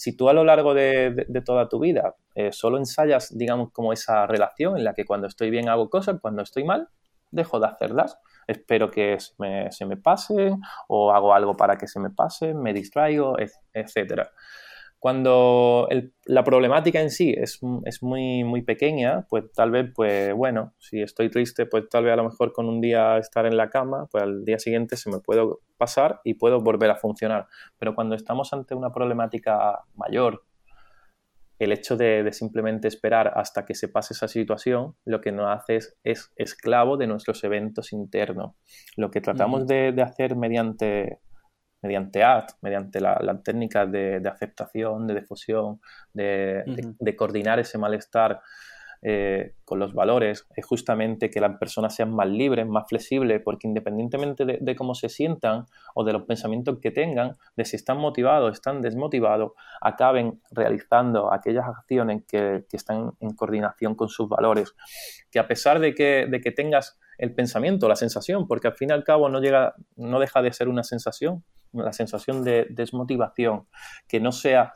Si 0.02 0.16
tú 0.16 0.28
a 0.28 0.32
lo 0.32 0.42
largo 0.42 0.74
de, 0.74 1.26
toda 1.46 1.68
tu 1.68 1.78
vida 1.78 2.16
solo 2.50 2.76
ensayas, 2.78 3.38
digamos, 3.38 3.70
como 3.70 3.92
esa 3.92 4.26
relación 4.26 4.76
en 4.76 4.82
la 4.82 4.94
que 4.94 5.04
cuando 5.04 5.28
estoy 5.28 5.48
bien 5.48 5.68
hago 5.68 5.90
cosas, 5.90 6.18
cuando 6.20 6.42
estoy 6.42 6.64
mal, 6.64 6.88
dejo 7.30 7.60
de 7.60 7.68
hacerlas 7.68 8.18
espero 8.48 8.90
que 8.90 9.18
se 9.20 9.32
me, 9.38 9.70
se 9.70 9.86
me 9.86 9.96
pase 9.96 10.56
o 10.88 11.12
hago 11.12 11.34
algo 11.34 11.56
para 11.56 11.76
que 11.76 11.86
se 11.86 12.00
me 12.00 12.10
pase, 12.10 12.52
me 12.52 12.72
distraigo, 12.72 13.36
etcétera. 13.72 14.32
Cuando 15.02 15.88
la 16.26 16.44
problemática 16.44 17.00
en 17.00 17.10
sí 17.10 17.34
es, 17.36 17.58
es, 17.86 18.04
muy, 18.04 18.44
muy 18.44 18.62
pequeña, 18.62 19.26
pues 19.28 19.50
tal 19.52 19.72
vez, 19.72 19.90
pues 19.92 20.32
bueno, 20.32 20.74
si 20.78 21.02
estoy 21.02 21.28
triste, 21.28 21.66
pues 21.66 21.88
tal 21.88 22.04
vez 22.04 22.12
a 22.12 22.16
lo 22.16 22.22
mejor 22.22 22.52
con 22.52 22.68
un 22.68 22.80
día 22.80 23.18
estar 23.18 23.44
en 23.44 23.56
la 23.56 23.68
cama, 23.68 24.06
pues 24.12 24.22
al 24.22 24.44
día 24.44 24.60
siguiente 24.60 24.96
se 24.96 25.10
me 25.10 25.18
puede 25.18 25.42
pasar 25.76 26.20
y 26.22 26.34
puedo 26.34 26.60
volver 26.60 26.88
a 26.88 26.94
funcionar. 26.94 27.48
Pero 27.80 27.96
cuando 27.96 28.14
estamos 28.14 28.52
ante 28.52 28.76
una 28.76 28.92
problemática 28.92 29.80
mayor, 29.96 30.44
el 31.58 31.72
hecho 31.72 31.96
de, 31.96 32.32
simplemente 32.32 32.86
esperar 32.86 33.32
hasta 33.34 33.64
que 33.64 33.74
se 33.74 33.88
pase 33.88 34.14
esa 34.14 34.28
situación, 34.28 34.94
lo 35.04 35.20
que 35.20 35.32
nos 35.32 35.48
hace 35.48 35.80
es, 36.04 36.32
esclavo 36.36 36.96
de 36.96 37.08
nuestros 37.08 37.42
eventos 37.42 37.92
internos. 37.92 38.54
Lo 38.96 39.10
que 39.10 39.20
tratamos 39.20 39.66
de, 39.66 40.00
hacer 40.00 40.36
mediante, 40.36 41.18
mediante 41.82 42.22
ACT, 42.22 42.56
mediante 42.62 43.00
las 43.00 43.22
la 43.22 43.42
técnicas 43.42 43.90
de, 43.90 44.22
aceptación, 44.26 45.06
de 45.06 45.14
difusión, 45.20 45.80
de, 46.14 47.14
coordinar 47.16 47.58
ese 47.58 47.76
malestar 47.78 48.40
eh, 49.04 49.56
con 49.64 49.80
los 49.80 49.94
valores 49.94 50.46
es 50.54 50.64
justamente 50.64 51.28
que 51.28 51.40
las 51.40 51.58
personas 51.58 51.92
sean 51.92 52.14
más 52.14 52.28
libres, 52.28 52.68
más 52.68 52.84
flexibles, 52.88 53.42
porque 53.44 53.66
independientemente 53.66 54.44
de, 54.44 54.76
cómo 54.76 54.94
se 54.94 55.08
sientan 55.08 55.66
o 55.96 56.04
de 56.04 56.12
los 56.12 56.22
pensamientos 56.22 56.78
que 56.80 56.92
tengan, 56.92 57.32
de 57.56 57.64
si 57.64 57.74
están 57.74 57.98
motivados, 57.98 58.52
están 58.52 58.80
desmotivados, 58.80 59.52
acaben 59.80 60.40
realizando 60.52 61.32
aquellas 61.32 61.66
acciones 61.66 62.22
que, 62.28 62.64
están 62.70 63.12
en 63.18 63.30
coordinación 63.34 63.96
con 63.96 64.08
sus 64.08 64.28
valores. 64.28 64.72
Que 65.32 65.40
a 65.40 65.48
pesar 65.48 65.80
de 65.80 65.94
que, 65.94 66.26
de 66.30 66.40
que 66.40 66.52
tengas 66.52 66.96
el 67.22 67.32
pensamiento, 67.32 67.88
la 67.88 67.94
sensación, 67.94 68.48
porque 68.48 68.66
al 68.66 68.74
fin 68.74 68.90
y 68.90 68.92
al 68.92 69.04
cabo 69.04 69.28
no, 69.28 69.40
llega, 69.40 69.74
no 69.94 70.18
deja 70.18 70.42
de 70.42 70.52
ser 70.52 70.68
una 70.68 70.82
sensación, 70.82 71.44
la 71.72 71.92
sensación 71.92 72.42
de 72.42 72.66
desmotivación, 72.68 73.68
que 74.08 74.18
no 74.18 74.32
sea 74.32 74.74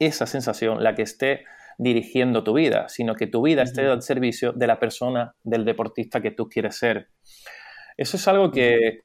esa 0.00 0.26
sensación 0.26 0.82
la 0.82 0.96
que 0.96 1.02
esté 1.02 1.44
dirigiendo 1.78 2.42
tu 2.42 2.54
vida, 2.54 2.88
sino 2.88 3.14
que 3.14 3.28
tu 3.28 3.42
vida 3.42 3.62
esté 3.62 3.86
al 3.86 4.02
servicio 4.02 4.52
de 4.52 4.66
la 4.66 4.80
persona, 4.80 5.36
del 5.44 5.64
deportista 5.64 6.20
que 6.20 6.32
tú 6.32 6.48
quieres 6.48 6.76
ser. 6.76 7.10
Eso 7.96 8.16
es 8.16 8.26
algo 8.26 8.50
que, 8.50 9.02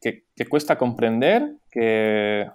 cuesta 0.50 0.80
comprender, 0.80 1.58
que, 1.70 2.48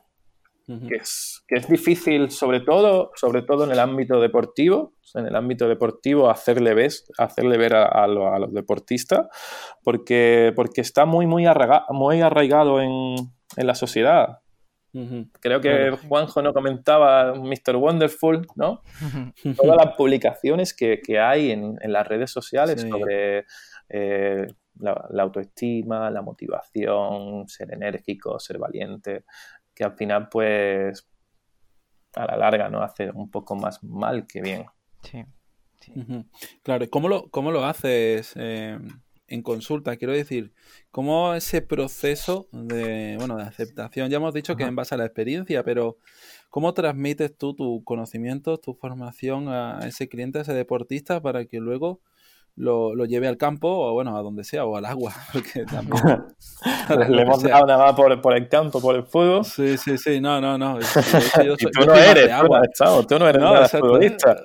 es, 0.68 1.68
difícil, 1.68 2.30
sobre 2.30 2.60
todo, 2.60 3.10
sobre 3.14 3.42
todo 3.42 3.64
en 3.64 3.72
el 3.72 3.78
ámbito 3.78 4.20
deportivo, 4.20 4.94
en 5.14 5.26
el 5.26 5.36
ámbito 5.36 5.68
deportivo 5.68 6.30
hacerle, 6.30 6.88
hacerle 7.18 7.58
ver 7.58 7.74
a, 7.74 8.06
los 8.06 8.52
deportistas, 8.52 9.26
porque, 9.82 10.52
porque 10.54 10.80
está 10.80 11.04
muy, 11.04 11.26
muy, 11.26 11.46
muy 11.90 12.20
arraigado 12.20 12.80
en, 12.80 13.16
en 13.56 13.66
la 13.66 13.74
sociedad. 13.74 14.42
Creo 15.40 15.60
que 15.62 15.90
Juanjo 16.06 16.42
no 16.42 16.52
comentaba 16.52 17.34
Mr. 17.34 17.76
Wonderful, 17.76 18.46
¿no? 18.56 18.82
Todas 19.56 19.76
las 19.86 19.96
publicaciones 19.96 20.74
que, 20.74 21.00
hay 21.18 21.50
en, 21.50 21.78
las 21.84 22.06
redes 22.06 22.30
sociales 22.30 22.82
sobre 22.82 23.46
eh, 23.88 24.46
la, 24.80 25.22
autoestima, 25.22 26.10
la 26.10 26.20
motivación, 26.20 27.48
ser 27.48 27.72
enérgico, 27.72 28.38
ser 28.38 28.58
valiente, 28.58 29.24
que 29.82 29.86
al 29.86 29.96
final, 29.96 30.28
pues, 30.28 31.08
a 32.14 32.26
la 32.26 32.36
larga, 32.36 32.68
¿no? 32.68 32.82
Hace 32.82 33.10
un 33.10 33.30
poco 33.30 33.56
más 33.56 33.82
mal 33.82 34.26
que 34.26 34.40
bien. 34.40 34.66
Sí. 35.02 35.24
Claro, 36.62 36.88
¿cómo 36.88 37.08
lo, 37.08 37.28
cómo 37.30 37.50
lo 37.50 37.64
haces? 37.64 38.32
Eh, 38.36 38.78
en 39.26 39.42
consulta, 39.42 39.96
quiero 39.96 40.12
decir, 40.12 40.52
¿cómo 40.90 41.34
ese 41.34 41.62
proceso 41.62 42.48
de, 42.52 43.16
bueno, 43.18 43.36
de 43.36 43.44
aceptación? 43.44 44.10
Ya 44.10 44.18
hemos 44.18 44.34
dicho 44.34 44.56
que 44.56 44.64
en 44.64 44.76
base 44.76 44.94
a 44.94 44.98
la 44.98 45.06
experiencia, 45.06 45.64
pero 45.64 45.96
¿cómo 46.50 46.74
transmites 46.74 47.36
tú 47.36 47.54
tu 47.54 47.82
conocimiento, 47.82 48.58
tu 48.58 48.74
formación 48.74 49.48
a 49.48 49.80
ese 49.86 50.08
cliente, 50.08 50.38
a 50.38 50.42
ese 50.42 50.52
deportista, 50.52 51.22
para 51.22 51.46
que 51.46 51.58
luego 51.58 52.00
lo, 52.56 52.94
lleve 53.06 53.28
al 53.28 53.36
campo 53.36 53.68
o, 53.68 53.92
bueno, 53.92 54.16
a 54.16 54.22
donde 54.22 54.44
sea, 54.44 54.64
o 54.64 54.76
al 54.76 54.84
agua? 54.84 55.12
Porque 55.32 55.64
también... 55.64 56.24
Le 57.08 57.22
hemos 57.22 57.42
dado 57.42 57.66
nada 57.66 57.86
más 57.86 57.94
por, 58.20 58.36
el 58.36 58.48
campo, 58.48 58.80
por 58.80 58.94
el 58.96 59.04
fuego. 59.04 59.42
Sí, 59.44 59.76
sí, 59.78 59.98
sí, 59.98 60.20
no, 60.20 60.40
no, 60.40 60.58
no. 60.58 60.78
Yo 61.44 61.54
y 61.58 61.70
tú 61.70 61.86
no 61.86 61.94
eres, 61.94 62.30
tú, 62.78 63.06
tú 63.08 63.18
no 63.18 63.28
eres 63.28 63.42
nada 63.42 63.68
futbolista. 63.68 64.36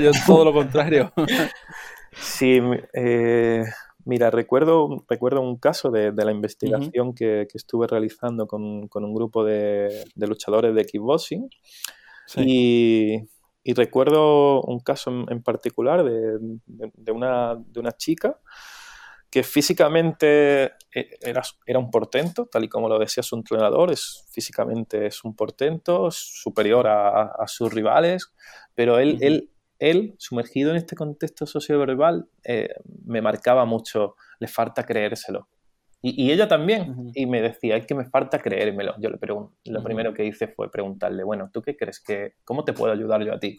yo 0.00 0.10
todo 0.26 0.46
lo 0.46 0.52
contrario. 0.52 1.12
Sí, 2.12 2.60
eh, 2.92 3.64
Mira, 4.08 4.30
recuerdo, 4.30 5.04
recuerdo 5.06 5.42
un 5.42 5.58
caso 5.58 5.90
de, 5.90 6.10
la 6.12 6.32
investigación 6.32 7.14
que, 7.14 7.46
estuve 7.52 7.86
realizando 7.86 8.46
con, 8.46 8.88
un 8.90 9.14
grupo 9.14 9.44
de, 9.44 10.02
luchadores 10.16 10.74
de 10.74 10.86
kickboxing 10.86 11.50
y, 12.38 13.18
y 13.62 13.74
recuerdo 13.74 14.62
un 14.62 14.80
caso 14.80 15.10
en, 15.28 15.42
particular 15.42 16.04
de, 16.04 17.12
una, 17.12 17.56
de 17.56 17.80
una 17.80 17.92
chica 17.92 18.38
que 19.30 19.42
físicamente 19.42 20.64
eh, 20.94 21.10
era, 21.20 21.42
era, 21.66 21.78
un 21.78 21.90
portento, 21.90 22.46
tal 22.46 22.64
y 22.64 22.68
como 22.68 22.88
lo 22.88 22.98
decía 22.98 23.22
su 23.22 23.36
entrenador, 23.36 23.92
es, 23.92 24.26
físicamente 24.32 25.06
es 25.06 25.22
un 25.22 25.36
portento, 25.36 26.10
superior 26.10 26.86
a, 26.88 27.44
sus 27.46 27.72
rivales, 27.72 28.32
pero 28.74 28.98
él, 28.98 29.18
él, 29.20 29.50
él, 29.78 30.14
sumergido 30.18 30.70
en 30.70 30.76
este 30.76 30.96
contexto 30.96 31.46
socioverbal, 31.46 32.28
eh, 32.44 32.70
me 33.04 33.20
marcaba 33.20 33.64
mucho, 33.66 34.16
le 34.40 34.48
falta 34.48 34.84
creérselo. 34.84 35.48
Y, 36.00 36.30
ella 36.30 36.46
también, 36.46 37.10
y 37.14 37.26
me 37.26 37.42
decía, 37.42 37.76
es 37.76 37.84
que 37.84 37.94
me 37.94 38.04
falta 38.04 38.38
creérmelo. 38.38 38.94
Yo 39.00 39.10
le 39.10 39.18
lo 39.64 39.82
primero 39.82 40.14
que 40.14 40.24
hice 40.24 40.46
fue 40.46 40.70
preguntarle, 40.70 41.24
bueno, 41.24 41.50
¿tú 41.52 41.60
qué 41.60 41.76
crees 41.76 42.00
que, 42.00 42.34
cómo 42.44 42.64
te 42.64 42.72
puedo 42.72 42.92
ayudar 42.92 43.24
yo 43.24 43.34
a 43.34 43.40
ti? 43.40 43.56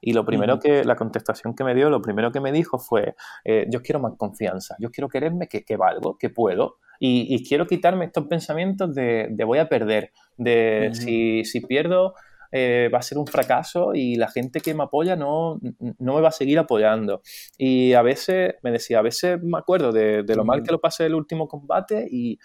Y 0.00 0.12
lo 0.12 0.24
primero 0.24 0.58
que, 0.58 0.82
la 0.84 0.96
contestación 0.96 1.54
que 1.54 1.62
me 1.62 1.74
dio, 1.74 1.90
lo 1.90 2.02
primero 2.02 2.32
que 2.32 2.40
me 2.40 2.50
dijo 2.50 2.78
fue, 2.78 3.14
eh, 3.44 3.66
yo 3.68 3.82
quiero 3.82 4.00
más 4.00 4.14
confianza, 4.16 4.74
yo 4.80 4.90
quiero 4.90 5.08
quererme 5.08 5.46
que, 5.46 5.64
que 5.64 5.76
valgo, 5.76 6.16
que 6.18 6.30
puedo, 6.30 6.78
y, 7.02 7.48
quiero 7.48 7.66
quitarme 7.66 8.04
estos 8.04 8.26
pensamientos 8.26 8.94
de, 8.94 9.28
de 9.30 9.44
voy 9.44 9.58
a 9.58 9.70
perder, 9.70 10.12
de 10.36 10.90
si, 10.92 11.46
si, 11.46 11.62
pierdo 11.62 12.14
eh, 12.52 12.90
va 12.92 12.98
a 12.98 13.02
ser 13.02 13.18
un 13.18 13.26
fracaso 13.26 13.94
y 13.94 14.16
la 14.16 14.28
gente 14.28 14.60
que 14.60 14.74
me 14.74 14.84
apoya 14.84 15.16
no, 15.16 15.58
no, 15.98 16.14
me 16.14 16.20
va 16.20 16.28
a 16.28 16.32
seguir 16.32 16.58
apoyando. 16.58 17.22
Y 17.56 17.92
a 17.92 18.02
veces, 18.02 18.54
me 18.62 18.70
decía, 18.72 18.98
a 18.98 19.02
veces 19.02 19.42
me 19.42 19.58
acuerdo 19.58 19.92
de, 19.92 20.22
de 20.22 20.36
lo 20.36 20.44
mal 20.44 20.62
que 20.62 20.72
lo 20.72 20.80
pasé 20.80 21.06
el 21.06 21.14
último 21.14 21.48
combate 21.48 22.06
y, 22.10 22.38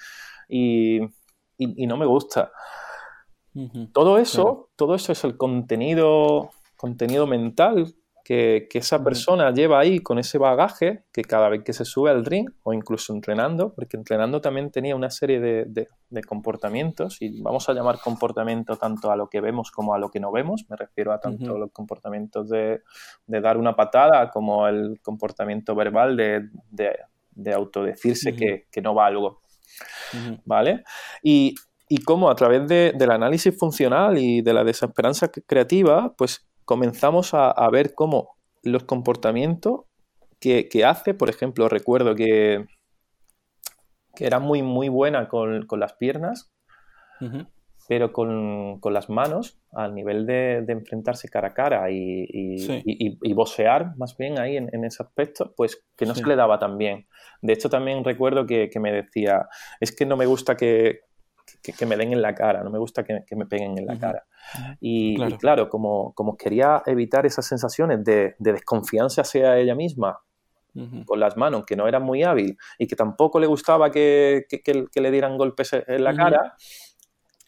y, 0.48 1.02
y, 1.58 1.88
no 1.88 1.98
me 1.98 2.06
gusta. 2.06 2.52
Todo 3.94 4.18
eso, 4.18 4.70
todo 4.76 4.96
eso 4.96 5.14
es 5.14 5.24
el 5.24 5.38
contenido 5.38 6.52
contenido 6.76 7.26
mental 7.26 7.96
que, 8.26 8.68
esa 8.74 9.04
persona 9.04 9.52
lleva 9.52 9.80
ahí 9.80 10.00
con 10.00 10.18
ese 10.18 10.40
bagaje 10.40 11.04
que 11.14 11.22
cada 11.22 11.48
vez 11.48 11.64
que 11.64 11.74
se 11.74 11.86
sube 11.86 12.10
al 12.10 12.26
ring 12.26 12.50
o 12.64 12.74
incluso 12.74 13.14
entrenando, 13.14 13.72
porque 13.76 13.98
entrenando 13.98 14.42
también 14.42 14.72
tenía 14.72 14.96
una 14.96 15.12
serie 15.12 15.40
de, 15.40 15.88
comportamientos 16.28 17.18
y 17.22 17.42
vamos 17.42 17.70
a 17.70 17.74
llamar 17.74 18.00
comportamiento 18.00 18.78
tanto 18.78 19.12
a 19.12 19.18
lo 19.18 19.28
que 19.28 19.42
vemos 19.42 19.70
como 19.70 19.94
a 19.94 20.00
lo 20.00 20.10
que 20.10 20.20
no 20.20 20.32
vemos, 20.32 20.66
me 20.70 20.76
refiero 20.76 21.12
a 21.12 21.20
tanto 21.20 21.58
los 21.58 21.72
comportamientos 21.72 22.50
de, 22.50 22.82
dar 23.28 23.58
una 23.58 23.76
patada 23.76 24.32
como 24.32 24.68
el 24.68 25.00
comportamiento 25.04 25.76
verbal 25.76 26.18
de, 26.18 27.54
autodecirse 27.54 28.36
que, 28.36 28.66
que, 28.72 28.82
no 28.82 28.96
valgo. 28.96 29.42
¿Vale? 30.46 30.84
Y, 31.22 31.54
y 31.88 31.98
cómo 31.98 32.32
a 32.32 32.36
través 32.36 32.68
del 32.68 33.12
análisis 33.12 33.56
funcional 33.56 34.18
y 34.18 34.42
de 34.42 34.54
la 34.54 34.64
desesperanza 34.64 35.30
creativa, 35.30 36.14
pues 36.18 36.48
comenzamos 36.66 37.34
a, 37.34 37.70
ver 37.72 37.94
cómo 37.94 38.36
los 38.64 38.84
comportamientos 38.84 39.82
que, 40.40 40.86
hace, 40.86 41.14
por 41.14 41.30
ejemplo, 41.30 41.70
recuerdo 41.70 42.16
que, 42.16 42.66
que 44.16 44.26
era 44.26 44.40
muy, 44.40 44.62
muy 44.62 44.90
buena 44.90 45.28
con, 45.28 45.66
las 45.80 45.94
piernas, 45.94 46.52
pero 47.88 48.12
con, 48.12 48.80
las 48.92 49.10
manos, 49.10 49.60
al 49.72 49.96
nivel 49.96 50.26
de, 50.26 50.66
enfrentarse 50.68 51.30
cara 51.30 51.50
a 51.50 51.54
cara 51.54 51.90
y, 51.92 52.26
y, 52.30 53.34
bocear 53.34 53.96
más 53.98 54.18
bien 54.18 54.40
ahí 54.40 54.58
en, 54.58 54.84
ese 54.84 55.04
aspecto, 55.04 55.54
pues 55.56 55.84
que 55.96 56.06
no 56.06 56.14
se 56.14 56.26
le 56.26 56.36
daba 56.36 56.60
tan 56.60 56.78
bien. 56.78 57.08
De 57.42 57.54
hecho, 57.54 57.70
también 57.70 58.04
recuerdo 58.04 58.46
que, 58.46 58.70
me 58.80 58.92
decía, 58.92 59.48
es 59.80 59.96
que 59.96 60.06
no 60.06 60.18
me 60.18 60.26
gusta 60.26 60.58
que, 60.58 61.02
que, 61.62 61.86
me 61.86 61.98
den 61.98 62.14
en 62.14 62.22
la 62.22 62.34
cara, 62.34 62.64
no 62.64 62.70
me 62.70 62.80
gusta 62.80 63.04
que, 63.04 63.24
me 63.36 63.46
peguen 63.46 63.78
en 63.78 63.86
la 63.86 63.98
cara. 63.98 64.26
Y 64.80 65.16
claro, 65.38 65.70
como, 65.70 66.14
como, 66.14 66.38
quería 66.38 66.84
evitar 66.86 67.26
esas 67.26 67.46
sensaciones 67.46 68.04
de, 68.04 68.36
desconfianza 68.40 69.22
hacia 69.22 69.58
ella 69.58 69.76
misma 69.76 70.20
con 71.06 71.20
las 71.22 71.38
manos, 71.38 71.66
que 71.66 71.78
no 71.78 71.88
era 71.88 72.02
muy 72.02 72.24
hábil 72.24 72.58
y 72.78 72.88
que 72.88 72.98
tampoco 72.98 73.40
le 73.40 73.48
gustaba 73.48 73.92
que, 73.92 74.46
le 74.94 75.12
dieran 75.12 75.38
golpes 75.38 75.72
en 75.74 76.04
la 76.04 76.14
cara, 76.14 76.56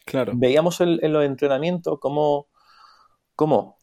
claro. 0.06 0.32
veíamos 0.34 0.80
en, 0.80 1.12
los 1.12 1.24
entrenamientos 1.24 1.98
cómo, 2.00 2.48
cómo 3.36 3.78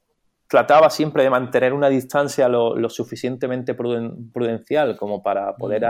trataba 0.47 0.89
siempre 0.89 1.23
de 1.23 1.29
mantener 1.29 1.73
una 1.73 1.89
distancia 1.89 2.47
lo, 2.47 2.89
suficientemente 2.89 3.75
prudencial 3.75 4.97
como 4.97 5.21
para 5.23 5.55
poder 5.55 5.85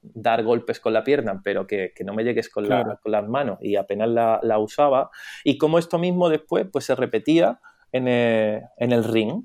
dar 0.00 0.42
golpes 0.42 0.80
con 0.80 0.92
la 0.92 1.04
pierna, 1.04 1.40
pero 1.42 1.66
que, 1.66 1.92
no 2.04 2.14
me 2.14 2.24
llegues 2.24 2.48
con, 2.48 2.66
con, 2.66 3.12
las 3.12 3.28
manos 3.28 3.58
y 3.60 3.76
apenas 3.76 4.08
la, 4.08 4.58
usaba. 4.58 5.10
Y 5.44 5.58
como 5.58 5.78
esto 5.78 5.98
mismo 5.98 6.28
después 6.28 6.66
pues 6.72 6.84
se 6.84 6.94
repetía 6.94 7.60
en 7.92 8.08
el, 8.08 9.04
ring. 9.04 9.44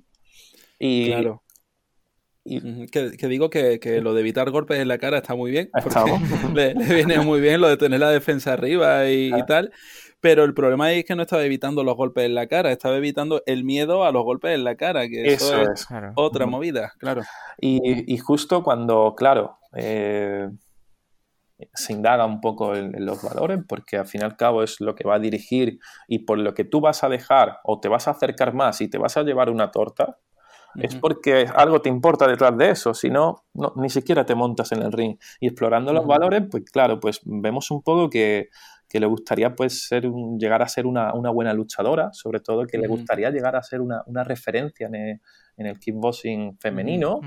Y, 0.79 1.07
claro. 1.07 1.43
Que, 2.45 3.27
digo 3.27 3.49
que, 3.49 3.99
lo 4.01 4.13
de 4.13 4.21
evitar 4.21 4.49
golpes 4.51 4.79
en 4.79 4.87
la 4.87 4.97
cara 4.97 5.17
está 5.17 5.35
muy 5.35 5.51
bien. 5.51 5.69
Le, 6.55 6.73
viene 6.73 7.19
muy 7.19 7.41
bien 7.41 7.61
lo 7.61 7.67
de 7.67 7.77
tener 7.77 7.99
la 7.99 8.09
defensa 8.09 8.53
arriba 8.53 9.09
y, 9.09 9.33
y 9.33 9.45
tal 9.45 9.71
pero 10.19 10.43
el 10.43 10.53
problema 10.53 10.91
es 10.91 11.05
que 11.05 11.15
no 11.15 11.23
estaba 11.23 11.43
evitando 11.43 11.83
los 11.83 11.95
golpes 11.95 12.25
en 12.25 12.35
la 12.35 12.47
cara, 12.47 12.71
estaba 12.71 12.97
evitando 12.97 13.43
el 13.45 13.63
miedo 13.63 14.03
a 14.03 14.11
los 14.11 14.23
golpes 14.23 14.55
en 14.55 14.63
la 14.63 14.75
cara, 14.75 15.07
que 15.07 15.33
eso, 15.33 15.61
es, 15.61 15.87
otra 16.15 16.45
movida, 16.45 16.93
claro. 16.97 17.21
Y, 17.59 18.17
justo 18.17 18.63
cuando, 18.63 19.13
claro, 19.15 19.57
eh, 19.77 20.49
se 21.73 21.93
indaga 21.93 22.25
un 22.25 22.41
poco 22.41 22.75
en, 22.75 22.93
los 23.05 23.23
valores, 23.23 23.59
porque 23.67 23.97
al 23.97 24.07
fin 24.07 24.21
y 24.21 24.23
al 24.25 24.35
cabo 24.35 24.63
es 24.63 24.79
lo 24.79 24.95
que 24.95 25.07
va 25.07 25.15
a 25.15 25.19
dirigir 25.19 25.79
y 26.07 26.19
por 26.19 26.37
lo 26.37 26.53
que 26.53 26.63
tú 26.63 26.81
vas 26.81 27.03
a 27.03 27.09
dejar 27.09 27.59
o 27.63 27.79
te 27.79 27.87
vas 27.87 28.07
a 28.07 28.11
acercar 28.11 28.53
más 28.53 28.81
y 28.81 28.89
te 28.89 28.97
vas 28.97 29.17
a 29.17 29.23
llevar 29.23 29.49
una 29.49 29.71
torta, 29.71 30.17
es 30.75 30.95
porque 30.95 31.47
algo 31.55 31.81
te 31.81 31.89
importa 31.89 32.27
detrás 32.27 32.55
de 32.55 32.69
eso, 32.69 32.93
si 32.93 33.09
no, 33.09 33.45
ni 33.75 33.89
siquiera 33.89 34.25
te 34.25 34.35
montas 34.35 34.71
en 34.71 34.83
el 34.83 34.91
ring. 34.91 35.17
Y 35.39 35.47
explorando 35.47 35.91
los 35.91 36.05
valores, 36.05 36.43
pues 36.51 36.65
claro, 36.71 36.99
pues 36.99 37.21
vemos 37.23 37.71
un 37.71 37.81
poco 37.81 38.11
que 38.11 38.49
que 38.89 38.99
le 38.99 39.05
gustaría 39.05 39.53
pues 39.53 39.85
ser 39.87 40.09
llegar 40.37 40.61
a 40.61 40.67
ser 40.67 40.85
una, 40.85 41.11
buena 41.11 41.53
luchadora, 41.53 42.11
sobre 42.13 42.39
todo 42.39 42.65
que 42.65 42.77
le 42.77 42.87
gustaría 42.87 43.29
llegar 43.29 43.55
a 43.55 43.63
ser 43.63 43.81
una, 43.81 44.23
referencia 44.23 44.87
en 44.87 45.19
el, 45.65 45.79
kickboxing 45.79 46.57
femenino 46.59 47.19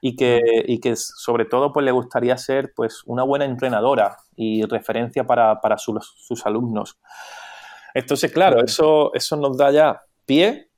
y, 0.00 0.16
que, 0.16 0.40
que 0.82 0.96
sobre 0.96 1.44
todo 1.44 1.72
pues 1.72 1.84
le 1.84 1.92
gustaría 1.92 2.36
ser 2.38 2.72
pues 2.74 3.02
una 3.06 3.22
buena 3.22 3.44
entrenadora 3.44 4.16
y 4.34 4.64
referencia 4.64 5.24
para, 5.24 5.60
sus, 5.78 6.46
alumnos. 6.46 6.98
Entonces, 7.94 8.32
claro, 8.32 8.64
eso, 8.64 9.12
eso 9.14 9.36
nos 9.36 9.56
da 9.56 9.70
ya 9.70 10.00
pie 10.24 10.70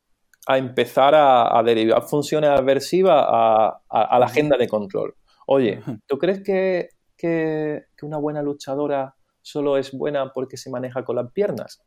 a 0.47 0.59
empezar 0.59 1.15
a, 1.15 1.63
derivar 1.65 2.03
funciones 2.03 2.51
aversivas 2.51 3.25
a, 3.27 4.19
la 4.19 4.27
agenda 4.27 4.59
de 4.59 4.69
control. 4.69 5.15
Oye, 5.47 5.83
¿tú 6.07 6.19
crees 6.19 6.43
que, 6.43 6.91
que 7.17 7.87
una 8.03 8.19
buena 8.19 8.43
luchadora 8.43 9.15
solo 9.43 9.77
es 9.77 9.93
buena 9.93 10.33
porque 10.33 10.57
se 10.57 10.71
maneja 10.71 11.05
con 11.05 11.17
las 11.17 11.31
piernas. 11.33 11.83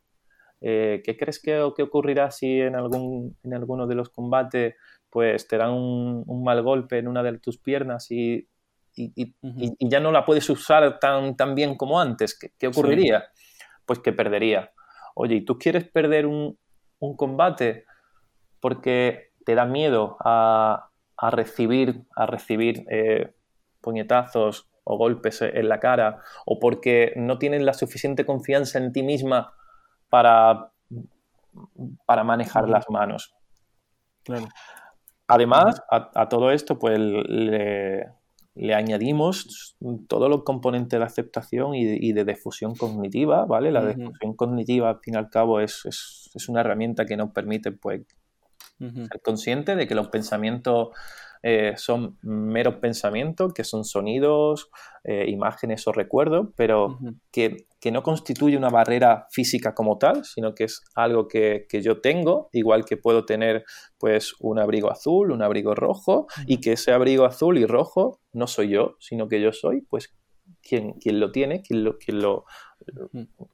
Eh, 0.60 1.02
¿Qué 1.04 1.16
crees 1.16 1.40
que, 1.40 1.60
ocurrirá 1.60 2.30
si 2.30 2.60
en, 2.60 2.76
algún, 2.76 3.36
en 3.42 3.54
alguno 3.54 3.86
de 3.86 3.94
los 3.94 4.08
combates 4.08 4.74
pues 5.10 5.46
te 5.48 5.56
dan 5.56 5.72
un, 5.72 6.44
mal 6.44 6.62
golpe 6.62 6.98
en 6.98 7.08
una 7.08 7.22
de 7.22 7.38
tus 7.38 7.58
piernas 7.58 8.10
y, 8.10 8.48
ya 8.94 10.00
no 10.00 10.10
la 10.10 10.24
puedes 10.24 10.48
usar 10.48 10.98
tan, 10.98 11.36
tan 11.36 11.54
bien 11.54 11.76
como 11.76 12.00
antes? 12.00 12.38
¿Qué, 12.58 12.66
ocurriría? 12.66 13.26
Pues 13.84 13.98
que 13.98 14.12
perdería. 14.12 14.72
Oye, 15.14 15.36
¿y 15.36 15.44
tú 15.44 15.58
quieres 15.58 15.84
perder 15.84 16.26
un, 16.26 16.58
combate 17.16 17.84
porque 18.60 19.32
te 19.44 19.54
da 19.54 19.66
miedo 19.66 20.16
a, 20.20 20.90
recibir, 21.30 22.04
a 22.14 22.26
recibir 22.26 22.84
eh, 22.90 23.34
puñetazos 23.82 24.68
o 24.88 24.96
golpes 24.96 25.42
en 25.42 25.68
la 25.68 25.80
cara 25.80 26.22
o 26.46 26.58
porque 26.60 27.12
no 27.16 27.38
tienes 27.38 27.62
la 27.62 27.74
suficiente 27.74 28.24
confianza 28.24 28.78
en 28.78 28.92
ti 28.92 29.02
misma 29.02 29.52
para, 30.08 30.70
para 32.06 32.22
manejar 32.22 32.68
las 32.68 32.88
manos. 32.88 33.34
Además, 35.26 35.82
a, 35.90 36.28
todo 36.28 36.52
esto, 36.52 36.78
pues 36.78 36.98
le, 37.00 38.06
añadimos 38.72 39.76
todos 40.06 40.30
los 40.30 40.44
componentes 40.44 41.00
de 41.00 41.04
aceptación 41.04 41.74
y 41.74 42.12
de, 42.12 42.24
difusión 42.24 42.76
cognitiva, 42.76 43.44
¿vale? 43.44 43.72
La 43.72 43.84
difusión 43.84 44.34
cognitiva, 44.36 44.90
al 44.90 45.00
fin 45.00 45.14
y 45.14 45.16
al 45.16 45.30
cabo, 45.30 45.60
es, 45.60 46.30
una 46.48 46.60
herramienta 46.60 47.06
que 47.06 47.16
nos 47.16 47.32
permite, 47.32 47.72
pues, 47.72 48.02
ser 48.78 49.20
consciente 49.22 49.74
de 49.74 49.88
que 49.88 49.96
los 49.96 50.08
pensamientos 50.08 50.90
eh, 51.48 51.74
son 51.76 52.18
meros 52.22 52.78
pensamientos, 52.78 53.54
que 53.54 53.62
son 53.62 53.84
sonidos, 53.84 54.68
eh, 55.04 55.26
imágenes 55.28 55.86
o 55.86 55.92
recuerdos, 55.92 56.48
pero 56.56 56.98
que, 57.30 57.68
no 57.92 58.02
constituye 58.02 58.56
una 58.56 58.68
barrera 58.68 59.28
física 59.30 59.72
como 59.72 59.96
tal, 59.96 60.24
sino 60.24 60.56
que 60.56 60.64
es 60.64 60.82
algo 60.96 61.28
que, 61.28 61.68
yo 61.70 62.00
tengo, 62.00 62.48
igual 62.52 62.84
que 62.84 62.96
puedo 62.96 63.24
tener 63.24 63.64
pues 63.96 64.34
un 64.40 64.58
abrigo 64.58 64.90
azul, 64.90 65.30
un 65.30 65.40
abrigo 65.40 65.76
rojo, 65.76 66.26
y 66.48 66.60
que 66.60 66.72
ese 66.72 66.90
abrigo 66.90 67.24
azul 67.24 67.58
y 67.58 67.64
rojo 67.64 68.18
no 68.32 68.48
soy 68.48 68.70
yo, 68.70 68.96
sino 68.98 69.28
que 69.28 69.40
yo 69.40 69.52
soy 69.52 69.82
pues 69.82 70.12
quien, 70.60 70.94
quien 70.94 71.20
lo 71.20 71.30
tiene, 71.30 71.62
quien 71.62 71.84
lo, 71.84 71.96
quien 71.96 72.20
lo, 72.20 72.44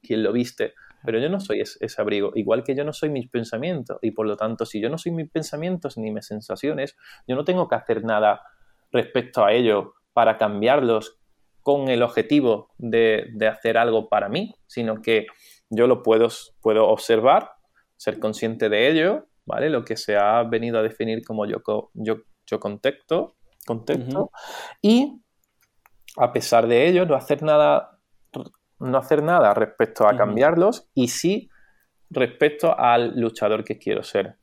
quien 0.00 0.22
lo 0.22 0.32
viste 0.32 0.72
pero 1.04 1.18
yo 1.18 1.28
no 1.28 1.40
soy 1.40 1.60
ese, 1.60 2.00
abrigo, 2.00 2.32
igual 2.34 2.62
que 2.62 2.74
yo 2.74 2.84
no 2.84 2.92
soy 2.92 3.10
mis 3.10 3.28
pensamientos. 3.28 3.98
Y 4.02 4.12
por 4.12 4.26
lo 4.26 4.36
tanto, 4.36 4.66
si 4.66 4.80
yo 4.80 4.88
no 4.88 4.98
soy 4.98 5.12
mis 5.12 5.30
pensamientos 5.30 5.96
ni 5.98 6.10
mis 6.10 6.26
sensaciones, 6.26 6.96
yo 7.26 7.36
no 7.36 7.44
tengo 7.44 7.68
que 7.68 7.74
hacer 7.74 8.04
nada 8.04 8.42
respecto 8.90 9.44
a 9.44 9.52
ello 9.52 9.94
para 10.12 10.38
cambiarlos 10.38 11.18
con 11.62 11.88
el 11.88 12.02
objetivo 12.02 12.70
de, 12.78 13.32
hacer 13.50 13.78
algo 13.78 14.08
para 14.08 14.28
mí, 14.28 14.54
sino 14.66 15.00
que 15.00 15.26
yo 15.70 15.86
lo 15.86 16.02
puedo, 16.02 16.28
puedo 16.60 16.88
observar, 16.88 17.52
ser 17.96 18.18
consciente 18.18 18.68
de 18.68 18.88
ello, 18.88 19.28
¿vale? 19.46 19.70
Lo 19.70 19.84
que 19.84 19.96
se 19.96 20.16
ha 20.16 20.42
venido 20.42 20.78
a 20.78 20.82
definir 20.82 21.24
como 21.24 21.46
yo, 21.46 21.62
yo, 21.94 22.16
yo 22.46 22.60
contexto, 22.60 23.36
contexto 23.64 24.30
y 24.80 25.22
a 26.16 26.32
pesar 26.32 26.66
de 26.66 26.88
ello 26.88 27.06
no 27.06 27.14
hacer 27.14 27.42
nada 27.42 27.98
no 28.82 28.98
hacer 28.98 29.22
nada 29.22 29.54
respecto 29.54 30.06
a 30.06 30.16
cambiarlos 30.16 30.88
y 30.94 31.08
sí 31.08 31.48
respecto 32.10 32.78
al 32.78 33.18
luchador 33.18 33.64
que 33.64 33.78
quiero 33.78 34.02
ser. 34.02 34.36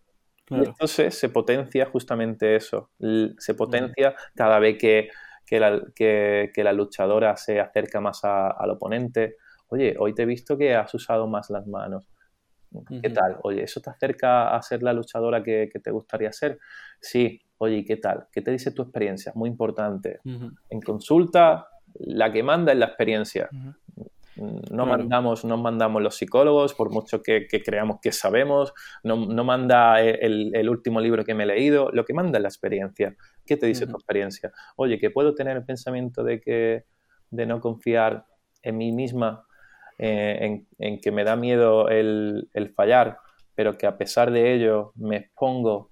Y 0.49 0.55
entonces 0.55 1.13
se 1.13 1.29
potencia 1.29 1.85
justamente 1.85 2.55
eso, 2.55 2.89
se 3.37 3.53
potencia 3.53 4.15
cada 4.35 4.57
vez 4.57 4.77
que, 4.79 5.09
la, 5.51 6.73
luchadora 6.73 7.37
se 7.37 7.59
acerca 7.59 8.01
más 8.01 8.21
al 8.23 8.69
oponente. 8.71 9.35
Oye, 9.67 9.95
hoy 9.99 10.15
te 10.15 10.23
he 10.23 10.25
visto 10.25 10.57
que 10.57 10.73
has 10.73 10.91
usado 10.95 11.27
más 11.27 11.51
las 11.51 11.67
manos. 11.67 12.09
¿Qué 13.01 13.09
tal? 13.09 13.37
Oye, 13.43 13.63
¿eso 13.63 13.79
te 13.79 13.91
acerca 13.91 14.55
a 14.55 14.61
ser 14.61 14.81
la 14.81 14.93
luchadora 14.93 15.43
que, 15.43 15.69
te 15.83 15.91
gustaría 15.91 16.31
ser? 16.31 16.57
Sí. 16.99 17.39
Oye, 17.59 17.83
¿qué 17.85 17.97
tal? 17.97 18.27
¿Qué 18.31 18.41
te 18.41 18.51
dice 18.51 18.71
tu 18.71 18.81
experiencia? 18.81 19.31
Muy 19.35 19.49
importante. 19.49 20.19
En 20.23 20.81
consulta, 20.81 21.67
la 21.99 22.31
que 22.31 22.41
manda 22.41 22.71
es 22.71 22.77
la 22.79 22.85
experiencia. 22.85 23.49
No, 24.71 24.85
mandamos, 24.85 25.43
no 25.43 25.57
mandamos 25.57 26.01
los 26.01 26.15
psicólogos, 26.15 26.73
por 26.73 26.91
mucho 26.91 27.21
que, 27.21 27.47
creamos 27.47 27.99
que 28.01 28.11
sabemos, 28.11 28.73
no, 29.03 29.17
manda 29.43 30.01
el, 30.01 30.69
último 30.69 31.01
libro 31.01 31.25
que 31.25 31.33
me 31.33 31.43
he 31.43 31.47
leído, 31.47 31.89
lo 31.91 32.05
que 32.05 32.13
manda 32.13 32.37
es 32.37 32.43
la 32.43 32.49
experiencia. 32.49 33.15
¿Qué 33.45 33.57
te 33.57 33.65
dice 33.65 33.87
tu 33.87 33.95
experiencia? 33.95 34.51
Oye, 34.75 34.99
que 34.99 35.09
puedo 35.09 35.35
tener 35.35 35.57
el 35.57 35.65
pensamiento 35.65 36.23
de 36.23 36.39
que 36.39 36.85
de 37.31 37.45
no 37.45 37.59
confiar 37.59 38.25
en 38.61 38.77
mí 38.77 38.91
misma, 38.91 39.45
eh, 39.97 40.65
en, 40.77 41.01
que 41.01 41.11
me 41.11 41.23
da 41.23 41.35
miedo 41.35 41.89
el, 41.89 42.49
fallar, 42.75 43.17
pero 43.55 43.77
que 43.77 43.87
a 43.87 43.97
pesar 43.97 44.31
de 44.31 44.53
ello 44.53 44.93
me 44.95 45.17
expongo, 45.17 45.91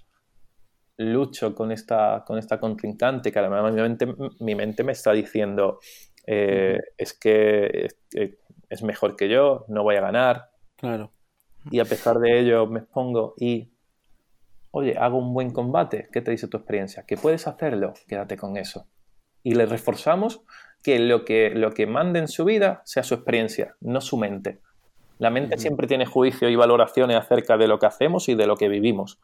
lucho 0.98 1.54
con 1.54 1.72
esta, 1.72 2.24
con 2.26 2.40
esta 2.40 2.60
contrincante, 2.60 3.32
que 3.32 3.40
además 3.40 3.74
mi 3.74 3.82
mente, 3.82 4.08
mi 4.40 4.56
mente 4.56 4.84
me 4.84 4.94
está 4.94 5.12
diciendo, 5.12 5.80
eh, 6.28 6.80
es 6.98 7.14
que 7.14 7.88
es, 8.70 8.84
mejor 8.84 9.16
que 9.16 9.30
yo, 9.30 9.66
no 9.70 9.84
voy 9.84 9.96
a 9.96 10.02
ganar. 10.02 10.52
Claro. 10.76 11.12
Y 11.72 11.80
a 11.80 11.86
pesar 11.86 12.20
de 12.20 12.40
ello 12.40 12.68
me 12.68 12.80
expongo 12.80 13.34
y, 13.38 13.72
oye, 14.72 14.96
hago 14.98 15.18
un 15.18 15.34
buen 15.34 15.52
combate. 15.52 16.10
¿Qué 16.12 16.22
te 16.22 16.32
dice 16.32 16.48
tu 16.48 16.58
experiencia? 16.58 17.04
Que 17.08 17.18
puedes 17.18 17.48
hacerlo, 17.48 17.94
quédate 18.08 18.38
con 18.38 18.58
eso. 18.58 18.88
Y 19.42 19.56
le 19.56 19.66
reforzamos 19.66 20.42
que 20.84 21.00
lo 21.00 21.26
que, 21.26 21.52
lo 21.52 21.72
que 21.72 21.88
mande 21.88 22.20
en 22.20 22.28
su 22.28 22.46
vida 22.46 22.82
sea 22.86 23.04
su 23.04 23.16
experiencia, 23.16 23.76
no 23.80 24.02
su 24.02 24.18
mente. 24.18 24.60
La 25.20 25.30
mente 25.30 25.58
siempre 25.58 25.88
tiene 25.88 26.06
juicio 26.06 26.50
y 26.50 26.56
valoraciones 26.56 27.18
acerca 27.18 27.58
de 27.58 27.68
lo 27.68 27.80
que 27.80 27.88
hacemos 27.88 28.30
y 28.30 28.36
de 28.36 28.46
lo 28.46 28.56
que 28.56 28.68
vivimos. 28.68 29.20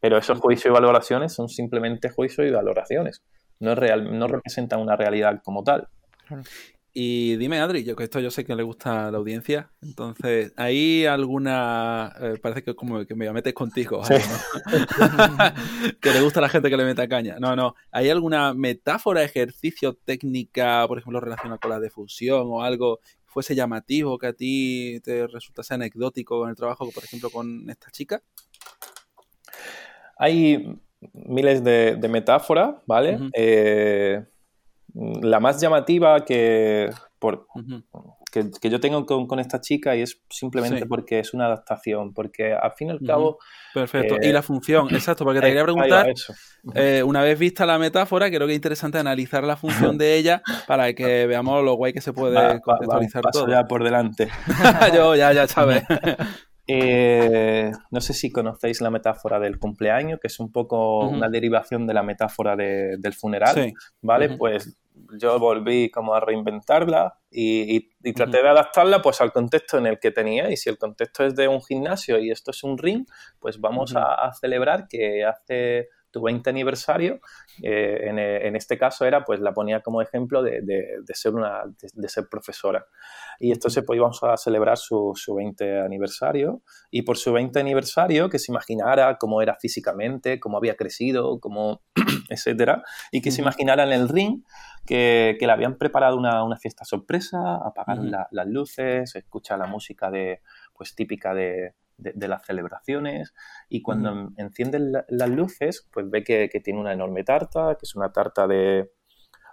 Pero 0.00 0.16
esos 0.16 0.40
juicios 0.40 0.72
y 0.72 0.74
valoraciones 0.74 1.32
son 1.32 1.48
simplemente 1.48 2.08
juicios 2.10 2.46
y 2.46 2.50
valoraciones. 2.50 3.22
No, 3.60 3.72
es 3.72 3.78
real, 3.78 4.18
no 4.18 4.26
representan 4.26 4.80
una 4.80 4.96
realidad 4.96 5.40
como 5.44 5.62
tal. 5.62 5.88
Y 7.00 7.36
dime, 7.36 7.60
Adri, 7.60 7.84
yo 7.84 7.94
que 7.94 8.02
esto 8.02 8.18
yo 8.18 8.28
sé 8.30 8.44
que 8.44 8.56
le 8.56 8.64
gusta 8.64 9.06
a 9.06 9.10
la 9.12 9.18
audiencia, 9.18 9.70
entonces, 9.82 10.52
¿hay 10.56 11.04
alguna, 11.06 12.12
eh, 12.20 12.38
parece 12.42 12.64
que 12.64 12.74
como 12.74 13.04
que 13.06 13.14
me 13.14 13.30
metes 13.32 13.54
contigo, 13.54 14.02
que 16.00 16.10
le 16.10 16.20
gusta 16.20 16.40
a 16.40 16.42
la 16.42 16.48
gente 16.48 16.68
que 16.68 16.76
le 16.76 16.84
meta 16.84 17.06
caña? 17.06 17.36
No, 17.38 17.54
no, 17.54 17.76
¿hay 17.92 18.10
alguna 18.10 18.52
metáfora, 18.52 19.22
ejercicio, 19.22 19.94
técnica, 19.94 20.88
por 20.88 20.98
ejemplo, 20.98 21.20
relacionada 21.20 21.58
con 21.58 21.70
la 21.70 21.78
difusión 21.78 22.46
o 22.46 22.62
algo 22.62 22.96
que 22.96 23.26
fuese 23.26 23.54
llamativo, 23.54 24.18
que 24.18 24.26
a 24.26 24.32
ti 24.32 25.00
te 25.04 25.28
resultase 25.28 25.74
anecdótico 25.74 26.42
en 26.44 26.50
el 26.50 26.56
trabajo, 26.56 26.90
por 26.90 27.04
ejemplo, 27.04 27.30
con 27.30 27.70
esta 27.70 27.92
chica? 27.92 28.22
Hay 30.16 30.80
miles 31.12 31.62
de, 31.62 31.96
metáforas, 32.10 32.74
¿vale? 32.86 33.20
La 34.98 35.38
más 35.38 35.60
llamativa 35.60 36.24
que, 36.24 36.90
por, 37.18 37.46
que, 38.32 38.70
yo 38.70 38.80
tengo 38.80 39.06
con, 39.06 39.38
esta 39.38 39.60
chica 39.60 39.94
y 39.94 40.02
es 40.02 40.20
simplemente 40.28 40.86
porque 40.86 41.20
es 41.20 41.34
una 41.34 41.46
adaptación, 41.46 42.12
porque 42.12 42.52
al 42.52 42.72
fin 42.72 42.88
y 42.88 42.90
al 42.90 43.00
cabo... 43.06 43.38
Perfecto. 43.72 44.16
y 44.20 44.32
la 44.32 44.42
función, 44.42 44.92
exacto, 44.92 45.24
porque 45.24 45.40
te 45.40 45.46
quería 45.46 45.62
preguntar, 45.62 46.12
eh, 46.74 47.02
una 47.04 47.22
vez 47.22 47.38
vista 47.38 47.64
la 47.64 47.78
metáfora, 47.78 48.28
creo 48.28 48.46
que 48.46 48.54
es 48.54 48.56
interesante 48.56 48.98
analizar 48.98 49.44
la 49.44 49.56
función 49.56 49.98
de 49.98 50.16
ella 50.16 50.42
para 50.66 50.92
que 50.94 51.26
veamos 51.28 51.62
lo 51.62 51.74
guay 51.74 51.92
que 51.92 52.00
se 52.00 52.12
puede 52.12 52.60
contextualizar 52.60 53.22
todo. 53.32 53.48
ya 53.48 53.64
por 53.64 53.84
delante. 53.84 54.28
yo 54.94 55.14
ya, 55.14 55.32
ya 55.32 55.46
sabes. 55.46 55.84
Eh, 56.70 57.72
no 57.90 58.00
sé 58.02 58.12
si 58.12 58.30
conocéis 58.30 58.82
la 58.82 58.90
metáfora 58.90 59.40
del 59.40 59.58
cumpleaños, 59.58 60.20
que 60.20 60.26
es 60.26 60.38
un 60.38 60.52
poco 60.52 61.08
una 61.08 61.30
derivación 61.30 61.86
de 61.86 61.94
la 61.94 62.02
metáfora 62.02 62.56
del 62.56 63.14
funeral, 63.14 63.72
¿vale? 64.02 64.36
Pues 64.36 64.76
yo 65.16 65.38
volví 65.38 65.90
como 65.90 66.14
a 66.14 66.20
reinventarla 66.20 67.18
y, 67.30 67.88
traté 68.12 68.42
de 68.42 68.48
adaptarla 68.48 69.02
pues 69.02 69.20
al 69.20 69.32
contexto 69.32 69.78
en 69.78 69.86
el 69.86 69.98
que 69.98 70.10
tenía. 70.10 70.50
Y 70.50 70.56
si 70.56 70.68
el 70.68 70.78
contexto 70.78 71.24
es 71.24 71.34
de 71.36 71.48
un 71.48 71.62
gimnasio 71.62 72.18
y 72.18 72.30
esto 72.30 72.50
es 72.50 72.62
un 72.64 72.78
ring, 72.78 73.06
pues 73.38 73.60
vamos 73.60 73.94
a, 73.96 74.32
celebrar 74.34 74.88
que 74.88 75.24
hace 75.24 75.88
tu 76.10 76.22
20 76.22 76.48
aniversario, 76.50 77.20
eh, 77.62 78.40
en, 78.42 78.56
este 78.56 78.78
caso 78.78 79.04
era, 79.04 79.24
pues 79.24 79.40
la 79.40 79.52
ponía 79.52 79.80
como 79.80 80.02
ejemplo 80.02 80.42
de, 80.42 80.62
ser, 81.12 81.34
una, 81.34 81.62
de, 81.92 82.08
ser 82.08 82.28
profesora. 82.28 82.86
Y 83.38 83.52
entonces 83.52 83.84
pues 83.86 83.96
íbamos 83.96 84.22
a 84.22 84.36
celebrar 84.36 84.78
su, 84.78 85.12
su 85.14 85.34
20 85.34 85.80
aniversario. 85.80 86.62
Y 86.90 87.02
por 87.02 87.16
su 87.16 87.32
20 87.32 87.58
aniversario 87.60 88.28
que 88.28 88.38
se 88.38 88.52
imaginara 88.52 89.16
cómo 89.18 89.42
era 89.42 89.56
físicamente, 89.56 90.40
cómo 90.40 90.56
había 90.56 90.76
crecido, 90.76 91.40
cómo, 91.40 91.82
etcétera, 92.28 92.82
y 93.12 93.20
que 93.20 93.30
se 93.30 93.42
imaginara 93.42 93.84
en 93.84 93.92
el 93.92 94.08
ring 94.08 94.42
que, 94.86 95.36
le 95.38 95.52
habían 95.52 95.76
preparado 95.76 96.16
una, 96.16 96.56
fiesta 96.56 96.84
sorpresa, 96.84 97.56
apagaron 97.56 98.10
las 98.10 98.46
luces, 98.46 99.14
escucha 99.14 99.56
la 99.56 99.66
música 99.66 100.10
de, 100.10 100.40
pues 100.74 100.94
típica 100.94 101.34
de, 101.34 101.74
de, 101.98 102.28
las 102.28 102.46
celebraciones 102.46 103.34
y 103.68 103.82
cuando 103.82 104.30
encienden 104.36 104.92
las 104.92 105.28
luces, 105.28 105.86
pues 105.92 106.08
ve 106.08 106.22
que, 106.22 106.48
tiene 106.62 106.80
una 106.80 106.92
enorme 106.92 107.24
tarta, 107.24 107.74
que 107.74 107.84
es 107.84 107.94
una 107.94 108.12
tarta 108.12 108.46
de, 108.46 108.90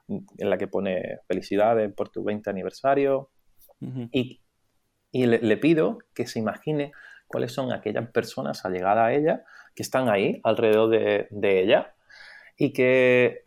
en 0.08 0.50
la 0.50 0.58
que 0.58 0.68
pone 0.68 1.20
felicidades 1.28 1.92
por 1.94 2.10
tu 2.10 2.24
20 2.24 2.50
aniversario. 2.50 3.32
Y, 4.12 4.42
le, 5.12 5.58
pido 5.58 6.00
que 6.14 6.28
se 6.28 6.40
imagine 6.40 6.92
cuáles 7.28 7.52
son 7.52 7.72
aquellas 7.72 8.10
personas 8.12 8.66
allegadas 8.66 9.06
a 9.06 9.14
ella 9.14 9.44
que 9.74 9.84
están 9.84 10.10
ahí 10.10 10.40
alrededor 10.44 10.90
de, 10.90 11.62
ella 11.62 11.96
y 12.58 12.74
que, 12.74 13.46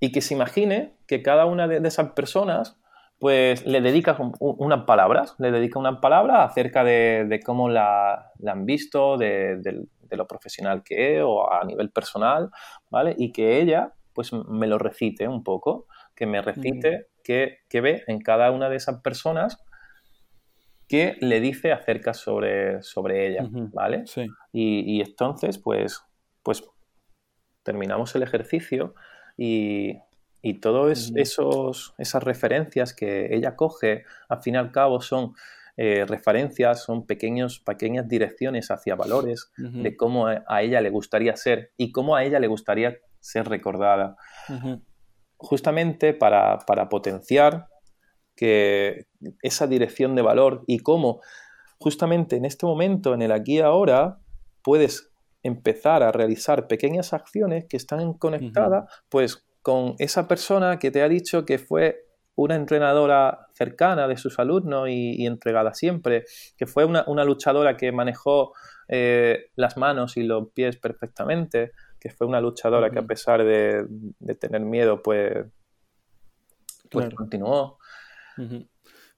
y 0.00 0.12
que 0.12 0.20
se 0.20 0.34
imagine 0.34 0.96
que 1.06 1.22
cada 1.22 1.44
una 1.44 1.68
de 1.68 1.86
esas 1.86 2.12
personas 2.12 2.77
pues 3.18 3.66
le 3.66 3.80
dedica 3.80 4.16
unas 4.38 4.84
palabras, 4.84 5.34
le 5.38 5.50
dedica 5.50 5.78
una 5.78 6.00
palabra 6.00 6.44
acerca 6.44 6.84
de, 6.84 7.40
cómo 7.44 7.68
la, 7.68 8.30
han 8.46 8.64
visto, 8.64 9.16
de, 9.16 9.60
lo 10.10 10.26
profesional 10.26 10.82
que 10.84 11.16
es 11.16 11.22
o 11.24 11.52
a 11.52 11.64
nivel 11.64 11.90
personal, 11.90 12.50
¿vale? 12.90 13.14
Y 13.18 13.32
que 13.32 13.60
ella, 13.60 13.92
pues 14.14 14.32
me 14.32 14.68
lo 14.68 14.78
recite 14.78 15.26
un 15.26 15.42
poco, 15.42 15.86
que 16.14 16.26
me 16.26 16.40
recite 16.40 17.08
qué, 17.24 17.58
ve 17.72 18.04
en 18.06 18.20
cada 18.20 18.52
una 18.52 18.68
de 18.70 18.76
esas 18.76 19.00
personas 19.00 19.62
que 20.86 21.16
le 21.20 21.40
dice 21.40 21.72
acerca 21.72 22.14
sobre, 22.14 22.82
sobre 22.82 23.26
ella, 23.26 23.46
¿vale? 23.50 24.06
Sí. 24.06 24.26
Y, 24.52 24.96
y, 24.96 25.00
entonces, 25.00 25.58
pues, 25.58 26.02
pues 26.42 26.62
terminamos 27.64 28.14
el 28.14 28.22
ejercicio 28.22 28.94
y, 29.36 29.98
y 30.42 30.54
todas 30.60 31.12
esas 31.16 32.22
referencias 32.22 32.94
que 32.94 33.34
ella 33.34 33.56
coge, 33.56 34.04
al 34.28 34.42
fin 34.42 34.54
y 34.54 34.58
al 34.58 34.70
cabo, 34.70 35.00
son 35.00 35.34
eh, 35.76 36.04
referencias, 36.06 36.82
son 36.82 37.06
pequeños, 37.06 37.60
pequeñas 37.60 38.08
direcciones 38.08 38.70
hacia 38.70 38.96
valores 38.96 39.52
de 39.56 39.96
cómo 39.96 40.26
a 40.26 40.62
ella 40.62 40.80
le 40.80 40.90
gustaría 40.90 41.36
ser 41.36 41.72
y 41.76 41.92
cómo 41.92 42.16
a 42.16 42.24
ella 42.24 42.40
le 42.40 42.48
gustaría 42.48 42.96
ser 43.20 43.48
recordada. 43.48 44.16
Justamente 45.36 46.14
para, 46.14 46.58
potenciar 46.90 47.68
que 48.34 49.06
esa 49.42 49.66
dirección 49.66 50.14
de 50.14 50.22
valor 50.22 50.64
y 50.66 50.80
cómo 50.80 51.20
justamente 51.78 52.36
en 52.36 52.44
este 52.44 52.66
momento, 52.66 53.14
en 53.14 53.22
el 53.22 53.32
aquí 53.32 53.58
y 53.58 53.60
ahora, 53.60 54.18
puedes 54.62 55.12
empezar 55.44 56.02
a 56.02 56.10
realizar 56.10 56.66
pequeñas 56.66 57.12
acciones 57.12 57.66
que 57.68 57.76
están 57.76 58.14
conectadas, 58.14 58.90
pues 59.08 59.47
con 59.62 59.94
esa 59.98 60.28
persona 60.28 60.78
que 60.78 60.90
te 60.90 61.02
ha 61.02 61.08
dicho 61.08 61.44
que 61.44 61.58
fue 61.58 62.08
una 62.38 62.54
entrenadora 62.54 63.48
cercana 63.52 64.06
de 64.06 64.16
sus 64.16 64.38
alumnos 64.38 64.88
y, 64.88 65.26
entregada 65.26 65.74
siempre, 65.74 66.24
que 66.56 66.66
fue 66.66 66.84
una, 66.84 67.24
luchadora 67.24 67.76
que 67.76 67.90
manejó 67.90 68.52
eh, 68.86 69.50
las 69.56 69.76
manos 69.76 70.16
y 70.16 70.22
los 70.22 70.52
pies 70.52 70.76
perfectamente, 70.76 71.72
que 71.98 72.10
fue 72.10 72.28
una 72.28 72.40
luchadora 72.40 72.90
que 72.90 73.00
a 73.00 73.06
pesar 73.06 73.42
de, 73.42 73.86
tener 74.38 74.60
miedo, 74.60 75.02
pues, 75.02 75.46
pues 76.90 77.12
continuó. 77.12 77.78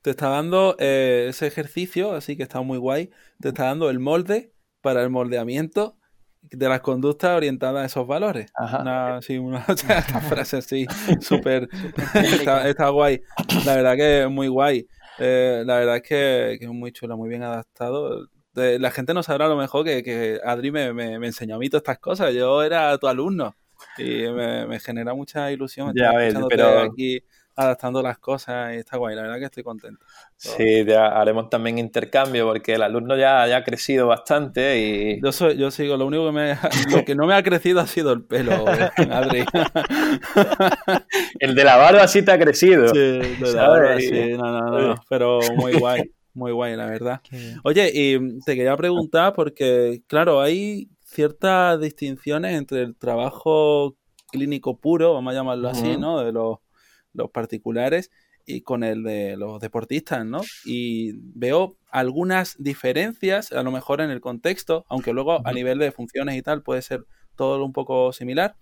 Te 0.01 0.11
está 0.11 0.31
dando 0.31 0.77
eh, 0.79 1.27
ese 1.29 1.47
ejercicio, 1.47 2.13
así 2.13 2.39
que 2.39 2.45
está 2.45 2.63
muy 2.63 2.79
guay, 2.79 3.11
te 3.39 3.49
está 3.49 3.65
dando 3.65 3.91
el 3.91 3.99
molde 3.99 4.55
para 4.81 5.03
el 5.03 5.11
moldeamiento 5.11 6.00
de 6.43 6.69
las 6.69 6.81
conductas 6.81 7.37
orientadas 7.37 7.83
a 7.83 7.87
esos 7.87 8.07
valores. 8.07 8.53
Una, 8.59 9.21
una 9.41 9.61
frase 10.29 10.59
así 10.59 10.87
súper... 11.21 11.69
está, 12.15 12.89
guay. 12.89 13.21
La 13.65 13.77
verdad 13.77 13.97
que 13.97 14.23
es 14.23 14.31
muy 14.31 14.49
guay. 14.49 14.87
Eh, 15.19 15.63
la 15.67 15.77
verdad 15.77 15.97
es 15.97 16.03
que, 16.03 16.53
es 16.55 16.69
muy 16.69 16.93
chulo, 16.93 17.17
muy 17.17 17.29
bien 17.29 17.43
adaptado. 17.43 18.27
la 18.55 18.91
gente 18.91 19.15
no 19.15 19.23
sabrá 19.23 19.47
a 19.47 19.49
lo 19.49 19.57
mejor 19.57 19.85
que, 19.85 20.41
Adri 20.45 20.71
me, 20.71 20.93
me, 20.93 21.15
enseñó 21.27 21.57
a 21.57 21.59
mí 21.59 21.69
todas 21.69 21.83
estas 21.83 21.99
cosas. 21.99 22.35
Yo 22.35 22.63
era 22.63 22.97
tu 22.99 23.07
alumno 23.07 23.55
y 23.99 24.29
me, 24.29 24.81
genera 24.81 25.15
mucha 25.15 25.51
ilusión. 25.53 25.93
Ya 25.95 26.13
ves, 26.13 26.35
pero... 26.49 26.81
aquí 26.81 27.23
adaptando 27.65 28.03
las 28.03 28.19
cosas 28.19 28.75
y 28.75 28.79
está 28.79 28.97
guay, 28.97 29.15
la 29.15 29.23
verdad 29.23 29.39
que 29.39 29.45
estoy 29.45 29.63
contento. 29.63 30.05
Sí, 30.37 30.85
ya 30.87 31.09
haremos 31.09 31.51
también 31.51 31.79
intercambio 31.79 32.47
porque 32.47 32.75
el 32.75 32.83
alumno 32.83 33.17
ya, 33.17 33.47
ya 33.47 33.59
ha 33.59 33.65
crecido 33.65 34.07
bastante 34.07 34.79
y... 34.79 35.21
Yo, 35.23 35.33
soy, 35.33 35.57
yo 35.57 35.71
sigo, 35.71 35.97
lo 35.97 36.07
único 36.07 36.27
que, 36.27 36.33
me, 36.33 36.55
lo 36.91 37.05
que 37.05 37.15
no 37.15 37.27
me 37.27 37.35
ha 37.35 37.43
crecido 37.43 37.81
ha 37.81 37.87
sido 37.87 38.13
el 38.13 38.23
pelo, 38.23 38.53
Adri. 39.11 39.45
el 41.39 41.55
de 41.55 41.65
la 41.65 41.77
barba 41.77 42.09
sí 42.09 42.23
te 42.23 42.33
ha 42.33 42.39
crecido. 42.39 42.89
Sí, 42.89 42.99
de 42.99 43.53
la 43.55 43.69
barba 43.69 43.99
sí, 43.99 44.33
no, 44.33 44.61
no, 44.61 44.81
no, 44.81 44.95
pero 45.09 45.41
muy 45.57 45.75
guay, 45.75 46.11
muy 46.35 46.53
guay, 46.53 46.77
la 46.77 46.87
verdad. 46.87 47.21
Oye, 47.65 47.91
y 47.93 48.41
te 48.41 48.57
quería 48.57 48.77
preguntar 48.77 49.35
porque, 49.35 50.03
claro, 50.07 50.41
hay 50.41 50.89
ciertas 51.05 51.81
distinciones 51.81 52.57
entre 52.57 52.83
el 52.83 52.97
trabajo 52.97 53.97
clínico 54.31 54.79
puro, 54.79 55.15
vamos 55.15 55.33
a 55.33 55.37
llamarlo 55.37 55.69
así, 55.69 55.97
¿no? 55.97 56.21
De 56.21 56.33
los 56.33 56.59
los 57.13 57.31
particulares 57.31 58.11
y 58.47 58.63
con 58.63 58.85
el 58.85 59.03
de 59.03 59.37
los 59.37 59.61
deportistas, 59.61 60.25
¿no? 60.25 60.41
Y 60.65 61.13
veo 61.17 61.77
algunas 61.91 62.57
diferencias, 62.59 63.53
a 63.53 63.63
lo 63.63 63.71
mejor 63.71 64.01
en 64.01 64.11
el 64.11 64.21
contexto, 64.21 64.85
aunque 64.89 65.13
luego 65.13 65.47
a 65.47 65.53
nivel 65.53 65.79
de 65.79 65.93
funciones 65.93 66.37
y 66.37 66.43
tal 66.43 66.63
puede 66.63 66.83
ser 66.83 67.05
todo 67.37 67.65
un 67.65 67.73
poco 67.73 68.13
similar, 68.13 68.57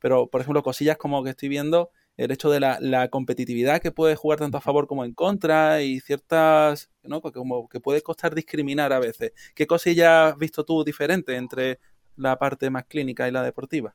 pero 0.00 0.28
por 0.28 0.40
ejemplo 0.40 0.62
cosillas 0.62 0.96
como 0.96 1.22
que 1.22 1.30
estoy 1.30 1.48
viendo, 1.48 1.90
el 2.18 2.32
hecho 2.32 2.50
de 2.50 2.58
la, 2.60 3.08
competitividad 3.10 3.80
que 3.80 3.92
puede 3.92 4.16
jugar 4.16 4.40
tanto 4.40 4.58
a 4.58 4.60
favor 4.60 4.88
como 4.88 5.04
en 5.04 5.14
contra 5.14 5.82
y 5.82 6.00
ciertas, 6.00 6.90
¿no? 7.04 7.22
Como 7.22 7.68
que 7.68 7.78
puede 7.78 8.02
costar 8.02 8.34
discriminar 8.34 8.92
a 8.92 8.98
veces. 8.98 9.32
¿Qué 9.54 9.68
cosillas 9.68 10.32
has 10.32 10.38
visto 10.38 10.64
tú 10.64 10.82
diferente 10.82 11.36
entre 11.36 11.78
la 12.16 12.36
parte 12.36 12.70
más 12.70 12.86
clínica 12.86 13.28
y 13.28 13.30
la 13.30 13.44
deportiva? 13.44 13.94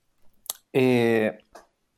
Eh, 0.72 1.38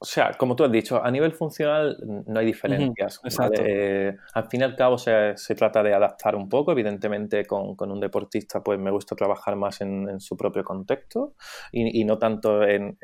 o 0.05 0.07
sea, 0.07 0.33
como 0.37 0.55
tú 0.55 0.63
has 0.63 0.71
dicho, 0.71 1.03
a 1.03 1.09
nivel 1.09 1.31
funcional 1.31 1.97
no 2.27 2.39
hay 2.39 2.45
diferencias. 2.45 3.19
Eh, 3.57 4.15
al 4.35 4.47
fin 4.47 4.61
y 4.61 4.63
al 4.63 4.75
cabo 4.75 4.99
se, 4.99 5.33
trata 5.57 5.81
de 5.81 5.95
adaptar 5.95 6.35
un 6.35 6.47
poco. 6.47 6.71
Evidentemente, 6.71 7.43
con, 7.47 7.75
un 7.79 7.99
deportista, 7.99 8.61
pues 8.63 8.79
me 8.79 8.91
gusta 8.91 9.15
trabajar 9.15 9.55
más 9.55 9.81
en, 9.81 10.19
su 10.19 10.37
propio 10.37 10.63
contexto 10.63 11.33
y, 11.71 12.05
no 12.05 12.19
tanto 12.19 12.61
en, 12.61 12.95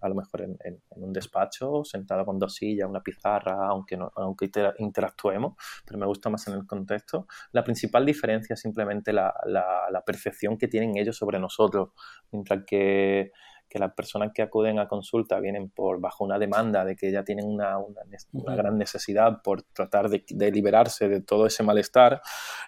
a 0.00 0.08
lo 0.08 0.16
mejor 0.16 0.42
en, 0.42 0.82
un 0.96 1.12
despacho, 1.12 1.84
sentado 1.84 2.26
con 2.26 2.40
dos 2.40 2.56
sillas, 2.56 2.88
una 2.88 3.04
pizarra, 3.04 3.68
aunque, 3.68 3.96
no, 3.96 4.10
aunque 4.16 4.50
interactuemos, 4.78 5.54
pero 5.86 5.96
me 5.96 6.06
gusta 6.06 6.28
más 6.28 6.44
en 6.48 6.54
el 6.54 6.66
contexto. 6.66 7.28
La 7.52 7.62
principal 7.62 8.04
diferencia 8.04 8.54
es 8.54 8.60
simplemente 8.60 9.12
la, 9.12 9.32
la 9.46 10.02
percepción 10.04 10.58
que 10.58 10.66
tienen 10.66 10.96
ellos 10.96 11.16
sobre 11.16 11.38
nosotros, 11.38 11.90
mientras 12.32 12.64
que 12.66 13.30
que 13.68 13.78
las 13.78 13.92
personas 13.92 14.32
que 14.34 14.42
acuden 14.42 14.78
a 14.78 14.88
consulta 14.88 15.38
vienen 15.40 15.70
por 15.70 16.00
bajo 16.00 16.24
una 16.24 16.38
demanda 16.38 16.84
de 16.84 16.96
que 16.96 17.12
ya 17.12 17.22
tienen 17.22 17.46
una, 17.46 17.78
una, 17.78 18.56
gran 18.56 18.78
necesidad 18.78 19.42
por 19.42 19.62
tratar 19.62 20.08
de, 20.08 20.24
liberarse 20.50 21.08
de 21.08 21.20
todo 21.20 21.46
ese 21.46 21.62
malestar 21.62 22.20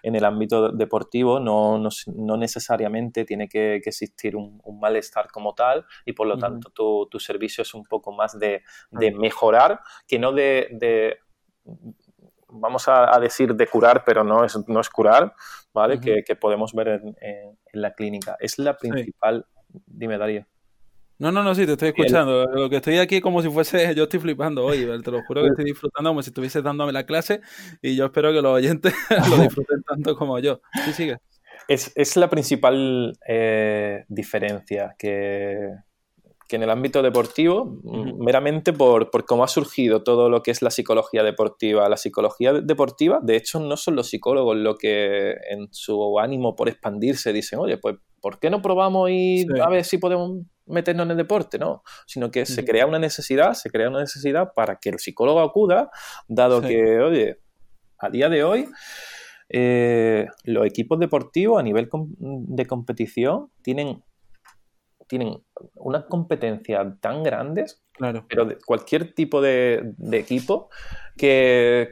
en 0.03 0.15
el 0.15 0.25
ámbito 0.25 0.69
deportivo, 0.69 1.39
no, 1.39 1.79
no, 1.79 2.37
necesariamente 2.37 3.25
tiene 3.25 3.47
que, 3.47 3.75
existir 3.75 4.35
un, 4.35 4.61
malestar 4.79 5.29
como 5.31 5.53
tal 5.53 5.85
y 6.05 6.13
por 6.13 6.27
lo 6.27 6.37
tanto 6.37 6.69
tu, 6.69 7.07
tu, 7.09 7.19
servicio 7.19 7.61
es 7.61 7.73
un 7.73 7.83
poco 7.83 8.11
más 8.11 8.37
de, 8.39 8.63
de 8.91 9.11
mejorar 9.11 9.81
que 10.07 10.17
no 10.17 10.31
de, 10.31 11.17
vamos 12.49 12.87
a, 12.87 13.19
decir 13.19 13.55
de 13.55 13.67
curar, 13.67 14.03
pero 14.05 14.23
no 14.23 14.43
es, 14.43 14.57
no 14.67 14.79
es 14.79 14.89
curar, 14.89 15.33
¿vale? 15.73 15.99
que, 15.99 16.23
que, 16.25 16.35
podemos 16.35 16.73
ver 16.73 16.87
en, 16.89 17.15
en, 17.19 17.81
la 17.81 17.93
clínica. 17.93 18.37
Es 18.39 18.59
la 18.59 18.75
principal... 18.77 19.45
Dime, 19.85 20.17
Darío. 20.17 20.45
No, 21.21 21.31
no, 21.31 21.43
no, 21.43 21.53
sí, 21.53 21.67
te 21.67 21.73
estoy 21.73 21.89
escuchando. 21.89 22.47
Lo 22.47 22.67
que 22.67 22.77
estoy 22.77 22.97
aquí 22.97 23.21
como 23.21 23.43
si 23.43 23.49
fuese, 23.51 23.93
yo 23.95 24.05
estoy 24.05 24.19
flipando 24.19 24.65
hoy, 24.65 24.87
te 25.03 25.11
lo 25.11 25.21
juro 25.21 25.43
que 25.43 25.49
estoy 25.49 25.65
disfrutando 25.65 26.09
como 26.09 26.23
si 26.23 26.31
estuviese 26.31 26.63
dándome 26.63 26.91
la 26.91 27.05
clase 27.05 27.41
y 27.79 27.95
yo 27.95 28.05
espero 28.05 28.33
que 28.33 28.41
los 28.41 28.51
oyentes 28.51 28.95
lo 29.29 29.37
disfruten 29.43 29.83
tanto 29.83 30.15
como 30.15 30.39
yo. 30.39 30.61
Sí, 30.83 30.93
sigue. 30.93 31.19
Es, 31.67 32.17
la 32.17 32.27
principal 32.27 33.13
eh, 33.27 34.03
diferencia 34.07 34.95
que, 34.97 35.69
que 36.51 36.57
en 36.57 36.63
el 36.63 36.69
ámbito 36.69 37.01
deportivo, 37.01 37.79
meramente 38.19 38.73
por, 38.73 39.09
cómo 39.25 39.45
ha 39.45 39.47
surgido 39.47 40.03
todo 40.03 40.29
lo 40.29 40.43
que 40.43 40.51
es 40.51 40.61
la 40.61 40.69
psicología 40.69 41.23
deportiva. 41.23 41.87
La 41.87 41.95
psicología 41.95 42.51
deportiva, 42.51 43.21
de 43.23 43.37
hecho, 43.37 43.61
no 43.61 43.77
son 43.77 43.95
los 43.95 44.09
psicólogos 44.09 44.57
los 44.57 44.77
que 44.77 45.31
en 45.49 45.69
su 45.71 46.19
ánimo 46.19 46.53
por 46.53 46.67
expandirse 46.67 47.31
dicen, 47.31 47.59
oye, 47.59 47.77
pues, 47.77 47.95
¿por 48.19 48.37
qué 48.37 48.49
no 48.49 48.61
probamos 48.61 49.09
y 49.09 49.45
a 49.63 49.69
ver 49.69 49.85
si 49.85 49.97
podemos 49.97 50.41
meternos 50.65 51.05
en 51.05 51.11
el 51.11 51.17
deporte? 51.17 51.57
No, 51.57 51.83
sino 52.05 52.29
que 52.31 52.45
se 52.45 52.65
crea 52.65 52.85
una 52.85 52.99
necesidad, 52.99 53.53
se 53.53 53.69
crea 53.69 53.87
una 53.87 54.01
necesidad 54.01 54.51
para 54.53 54.75
que 54.75 54.89
el 54.89 54.99
psicólogo 54.99 55.39
acuda, 55.39 55.89
dado 56.27 56.61
que, 56.61 56.99
oye, 56.99 57.39
a 57.97 58.09
día 58.09 58.27
de 58.27 58.43
hoy... 58.43 58.67
Eh, 59.53 60.27
los 60.45 60.65
equipos 60.65 60.97
deportivos 60.97 61.59
a 61.59 61.63
nivel 61.63 61.89
de 61.91 62.65
competición 62.67 63.51
tienen 63.61 64.01
tienen 65.11 65.43
unas 65.75 66.05
competencias 66.05 66.87
tan 67.01 67.21
grandes, 67.21 67.83
claro. 67.91 68.23
pero 68.29 68.45
de 68.45 68.57
cualquier 68.65 69.13
tipo 69.13 69.41
de, 69.41 69.93
equipo, 70.13 70.69
que, 71.17 71.91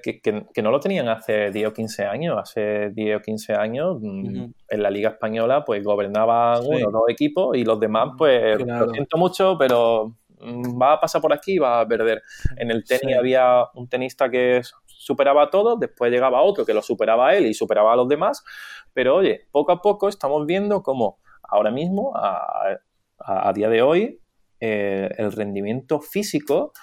no 0.63 0.71
lo 0.71 0.79
tenían 0.79 1.09
hace 1.09 1.51
10 1.51 1.67
o 1.67 1.73
15 1.73 2.05
años. 2.05 2.37
Hace 2.41 2.91
10 2.91 3.17
o 3.17 3.21
15 3.21 3.53
años 3.55 3.97
mm, 3.99 4.45
en 4.69 4.81
la 4.81 4.89
Liga 4.89 5.09
Española 5.09 5.65
pues 5.65 5.83
gobernaban 5.83 6.65
uno 6.65 6.87
o 6.87 6.91
dos 6.91 7.09
equipos 7.09 7.57
y 7.57 7.65
los 7.65 7.77
demás 7.77 8.11
pues 8.17 8.57
lo 8.65 8.89
siento 8.91 9.17
mucho, 9.17 9.57
pero 9.59 10.15
mm, 10.39 10.81
va 10.81 10.93
a 10.93 10.99
pasar 11.01 11.21
por 11.21 11.33
aquí 11.33 11.55
y 11.55 11.59
va 11.59 11.81
a 11.81 11.87
perder. 11.89 12.23
En 12.55 12.71
el 12.71 12.85
tenis 12.85 13.17
había 13.17 13.65
un 13.73 13.89
tenista 13.89 14.29
que 14.29 14.61
superaba 14.85 15.43
a 15.43 15.49
todos, 15.49 15.77
después 15.77 16.09
llegaba 16.09 16.41
otro 16.41 16.65
que 16.65 16.73
lo 16.73 16.81
superaba 16.81 17.27
a 17.27 17.35
él 17.35 17.47
y 17.47 17.53
superaba 17.53 17.91
a 17.91 17.97
los 17.97 18.07
demás, 18.07 18.45
pero 18.93 19.17
oye, 19.17 19.45
poco 19.51 19.73
a 19.73 19.81
poco 19.81 20.07
estamos 20.07 20.45
viendo 20.45 20.81
cómo 20.83 21.17
ahora 21.49 21.71
mismo 21.71 22.13
a, 22.15 22.79
a, 23.19 23.51
día 23.53 23.69
de 23.69 23.81
hoy 23.81 24.19
eh, 24.59 25.09
el 25.17 25.31
rendimiento 25.31 26.01
físico 26.01 26.73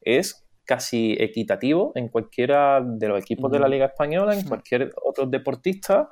es 0.00 0.42
casi 0.64 1.16
equitativo 1.18 1.92
en 1.94 2.08
cualquiera 2.08 2.80
de 2.82 3.08
los 3.08 3.20
equipos 3.20 3.50
de 3.50 3.58
la 3.58 3.68
Liga 3.68 3.86
Española, 3.86 4.34
en 4.34 4.46
cualquier 4.46 4.90
otro 5.04 5.26
deportista, 5.26 6.08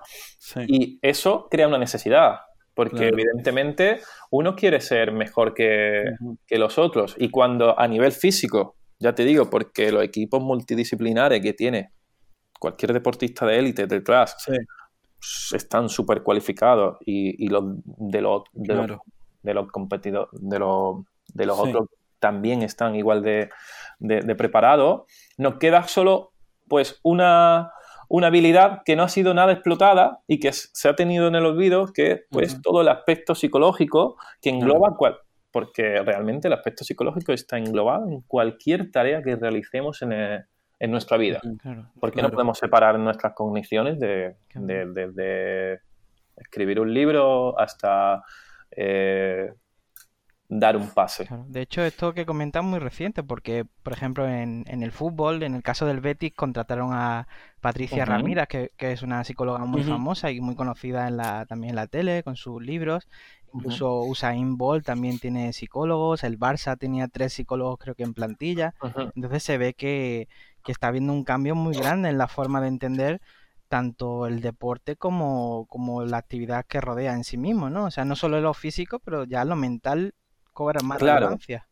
y 0.67 0.99
eso 1.03 1.47
crea 1.51 1.69
una 1.69 1.79
necesidad, 1.79 2.41
porque 2.75 3.09
evidentemente 3.09 4.01
uno 4.31 4.57
quiere 4.57 4.81
ser 4.81 5.13
mejor 5.13 5.55
que, 5.55 6.05
los 6.51 6.79
otros, 6.79 7.15
y 7.19 7.31
cuando 7.31 7.79
a 7.79 7.87
nivel 7.87 8.13
físico, 8.13 8.77
ya 8.99 9.15
te 9.15 9.25
digo, 9.25 9.49
porque 9.49 9.93
los 9.93 10.03
equipos 10.03 10.43
multidisciplinares 10.43 11.41
que 11.41 11.53
tiene 11.53 11.93
cualquier 12.59 12.93
deportista 12.93 13.47
de 13.47 13.59
élite 13.59 13.87
detrás 13.87 14.37
están 15.53 15.89
súper 15.89 16.23
cualificados 16.23 16.99
y, 17.07 17.49
los 17.49 17.65
de 17.85 18.21
los, 18.21 18.43
de 18.53 18.75
los 18.75 18.99
competidores, 19.71 20.29
de 20.33 20.59
los, 20.59 21.05
de 21.33 21.47
los 21.47 21.59
otros 21.59 21.89
también 22.19 22.63
están 22.63 22.95
igual 22.95 23.23
de, 23.23 23.49
preparados. 24.37 25.03
Nos 25.39 25.57
queda 25.57 25.89
solo 25.89 26.33
pues 26.69 27.01
una, 27.03 27.73
una, 28.09 28.29
habilidad 28.29 28.83
que 28.85 28.95
no 28.95 29.03
ha 29.03 29.09
sido 29.09 29.35
nada 29.35 29.53
explotada 29.53 30.21
y 30.29 30.39
que 30.39 30.53
se 30.53 30.89
ha 30.89 30.95
tenido 30.95 31.27
en 31.27 31.35
el 31.35 31.47
olvido, 31.47 31.93
que 31.93 32.13
es 32.13 32.21
pues 32.31 32.63
todo 32.63 32.83
el 32.83 32.89
aspecto 32.89 33.35
psicológico 33.35 34.17
que 34.41 34.51
engloba 34.51 34.97
cual, 34.97 35.19
porque 35.51 36.03
realmente 36.03 36.49
el 36.49 36.55
aspecto 36.55 36.85
psicológico 36.85 37.33
está 37.33 37.59
englobado 37.59 38.09
en 38.09 38.21
cualquier 38.21 38.93
tarea 38.93 39.23
que 39.23 39.35
realicemos 39.35 40.03
en, 40.03 40.13
en 40.81 40.91
nuestra 40.91 41.17
vida. 41.19 41.41
porque 42.01 42.23
no 42.23 42.31
podemos 42.31 42.59
separar 42.59 42.99
nuestras 42.99 43.35
cogniciones 43.35 44.01
de, 44.01 44.35
de, 44.55 45.79
escribir 46.37 46.81
un 46.81 46.93
libro 46.93 47.59
hasta 47.61 48.25
eh, 48.73 49.53
dar 50.51 50.77
un 50.77 50.89
pase. 50.91 51.29
De 51.47 51.63
hecho, 51.63 51.83
esto 51.83 52.13
que 52.13 52.27
comentas 52.27 52.63
es 52.63 52.69
muy 52.69 52.81
reciente, 52.81 53.23
porque, 53.23 53.65
por 53.83 53.93
ejemplo, 53.93 54.29
en, 54.29 54.65
el 54.67 54.91
fútbol, 54.91 55.43
en 55.45 55.55
el 55.55 55.63
caso 55.63 55.87
del 55.87 56.01
Betis, 56.01 56.33
contrataron 56.35 56.91
a 56.93 57.29
Patricia 57.61 58.05
Ramírez, 58.05 58.49
que, 58.49 58.71
es 58.79 59.03
una 59.03 59.23
psicóloga 59.23 59.65
muy 59.65 59.85
famosa 59.85 60.31
y 60.33 60.41
muy 60.41 60.57
conocida 60.57 61.07
en 61.07 61.17
la, 61.17 61.47
también 61.47 61.71
en 61.71 61.77
la 61.77 61.87
tele, 61.87 62.23
con 62.25 62.37
sus 62.37 62.61
libros. 62.61 63.07
Incluso 63.55 64.03
Usain 64.03 64.57
Bolt 64.57 64.85
también 64.85 65.19
tiene 65.19 65.53
psicólogos, 65.53 66.23
el 66.23 66.39
Barça 66.39 66.79
tenía 66.79 67.09
tres 67.09 67.33
psicólogos 67.33 67.79
creo 67.79 67.95
que 67.95 68.05
en 68.05 68.15
plantilla. 68.15 68.75
Entonces 69.15 69.43
se 69.43 69.59
ve 69.59 69.75
que, 69.75 70.29
que 70.65 70.73
está 70.73 70.89
habiendo 70.89 71.13
un 71.13 71.25
cambio 71.25 71.55
muy 71.55 71.77
grande 71.77 72.09
en 72.09 72.19
la 72.19 72.29
forma 72.29 72.61
de 72.61 72.69
entender 72.69 73.21
tanto 73.71 74.27
el 74.27 74.41
deporte 74.41 74.97
como, 74.97 75.67
como 75.67 76.05
la 76.05 76.17
actividad 76.17 76.67
que 76.67 76.81
rodea 76.81 77.15
en 77.15 77.23
sí 77.23 77.39
mismo, 77.39 77.71
¿no? 77.71 77.85
O 77.85 77.91
sea, 77.93 78.05
no 78.05 78.17
solo 78.17 78.41
lo 78.41 78.53
físico, 78.53 78.99
pero 78.99 79.23
ya 79.23 79.45
lo 79.45 79.55
mental 79.55 80.17
cobra 80.53 80.81
más 80.83 81.01
relevancia. 81.01 81.69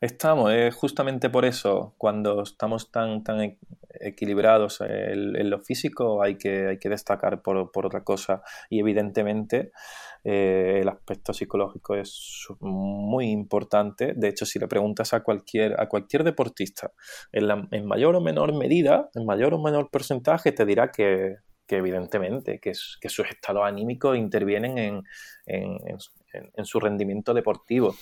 Estamos, 0.00 0.52
es 0.52 0.74
justamente 0.74 1.28
por 1.28 1.44
eso, 1.44 1.94
cuando 1.98 2.42
estamos 2.42 2.90
tan, 2.90 3.22
tan 3.22 3.40
e-, 3.42 3.58
equilibrados 4.00 4.80
en, 4.80 5.50
lo 5.50 5.60
físico, 5.60 6.22
hay 6.22 6.36
que, 6.36 6.68
hay 6.68 6.78
que 6.78 6.88
destacar 6.88 7.42
por, 7.42 7.70
por 7.70 7.86
otra 7.86 8.02
cosa. 8.02 8.42
Y 8.70 8.80
evidentemente 8.80 9.72
eh, 10.24 10.78
el 10.80 10.88
aspecto 10.88 11.32
psicológico 11.32 11.94
es 11.94 12.46
muy 12.60 13.30
importante. 13.30 14.14
De 14.16 14.28
hecho, 14.28 14.46
si 14.46 14.58
le 14.58 14.68
preguntas 14.68 15.12
a 15.12 15.22
cualquier, 15.22 15.78
a 15.80 15.88
cualquier 15.88 16.24
deportista, 16.24 16.92
en, 17.32 17.86
mayor 17.86 18.16
o 18.16 18.20
menor 18.20 18.54
medida, 18.54 19.10
en 19.14 19.26
mayor 19.26 19.54
o 19.54 19.58
menor 19.58 19.90
porcentaje, 19.90 20.52
te 20.52 20.64
dirá 20.64 20.90
que, 20.90 21.36
evidentemente, 21.68 22.58
que, 22.58 22.72
que 23.00 23.08
sus 23.08 23.28
estados 23.28 23.62
anímicos 23.64 24.16
intervienen 24.16 24.78
en, 24.78 25.02
en 25.46 26.64
su 26.64 26.80
rendimiento 26.80 27.34
deportivo. 27.34 27.94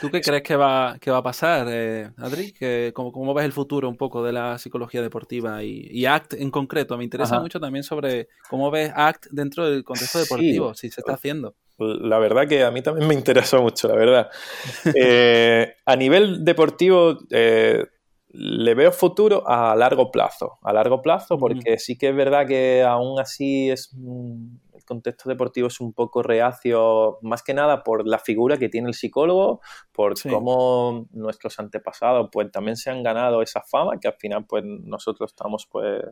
¿Tú 0.00 0.10
qué 0.10 0.20
crees 0.20 0.42
que 0.42 0.56
va, 0.56 0.96
que 1.00 1.10
va 1.10 1.18
a 1.18 1.22
pasar, 1.22 1.66
eh, 1.68 2.10
Adri? 2.18 2.54
cómo, 2.92 3.34
ves 3.34 3.44
el 3.44 3.52
futuro 3.52 3.88
un 3.88 3.96
poco 3.96 4.22
de 4.22 4.32
la 4.32 4.58
psicología 4.58 5.02
deportiva 5.02 5.62
y, 5.62 6.06
ACT 6.06 6.34
en 6.34 6.50
concreto? 6.50 6.96
Me 6.96 7.04
interesa 7.04 7.40
mucho 7.40 7.58
también 7.58 7.82
sobre 7.82 8.28
cómo 8.48 8.70
ves 8.70 8.92
ACT 8.94 9.26
dentro 9.30 9.68
del 9.68 9.84
contexto 9.84 10.18
deportivo, 10.18 10.74
si 10.74 10.90
se 10.90 11.00
está 11.00 11.14
haciendo. 11.14 11.54
La 11.78 12.18
verdad 12.18 12.46
que 12.46 12.62
a 12.62 12.70
mí 12.70 12.82
también 12.82 13.08
me 13.08 13.14
interesa 13.14 13.58
mucho, 13.58 13.88
la 13.88 13.96
verdad. 13.96 14.30
Eh, 14.94 15.74
a 15.84 15.96
nivel 15.96 16.44
deportivo, 16.44 17.18
eh, 17.30 17.84
le 18.28 18.74
veo 18.74 18.92
futuro 18.92 19.48
a 19.48 19.74
largo 19.74 20.10
plazo. 20.10 20.58
A 20.62 20.72
largo 20.72 21.02
plazo, 21.02 21.38
porque 21.38 21.78
sí 21.78 21.96
que 21.96 22.08
es 22.10 22.16
verdad 22.16 22.46
que 22.46 22.82
aún 22.82 23.18
así 23.18 23.70
es 23.70 23.92
contexto 24.84 25.28
deportivo 25.28 25.68
es 25.68 25.80
un 25.80 25.92
poco 25.92 26.22
reacio, 26.22 27.18
más 27.22 27.42
que 27.42 27.54
nada 27.54 27.82
por 27.82 28.06
la 28.06 28.18
figura 28.18 28.56
que 28.56 28.68
tiene 28.68 28.88
el 28.88 28.94
psicólogo, 28.94 29.60
por 29.92 30.14
cómo 30.22 31.06
nuestros 31.12 31.58
antepasados 31.58 32.28
pues 32.32 32.50
también 32.50 32.76
se 32.76 32.90
han 32.90 33.02
ganado 33.02 33.42
esa 33.42 33.62
fama 33.62 33.98
que 34.00 34.08
al 34.08 34.14
final 34.14 34.46
pues 34.46 34.64
nosotros 34.64 35.30
estamos 35.30 35.66
pues 35.70 36.02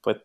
pues 0.00 0.18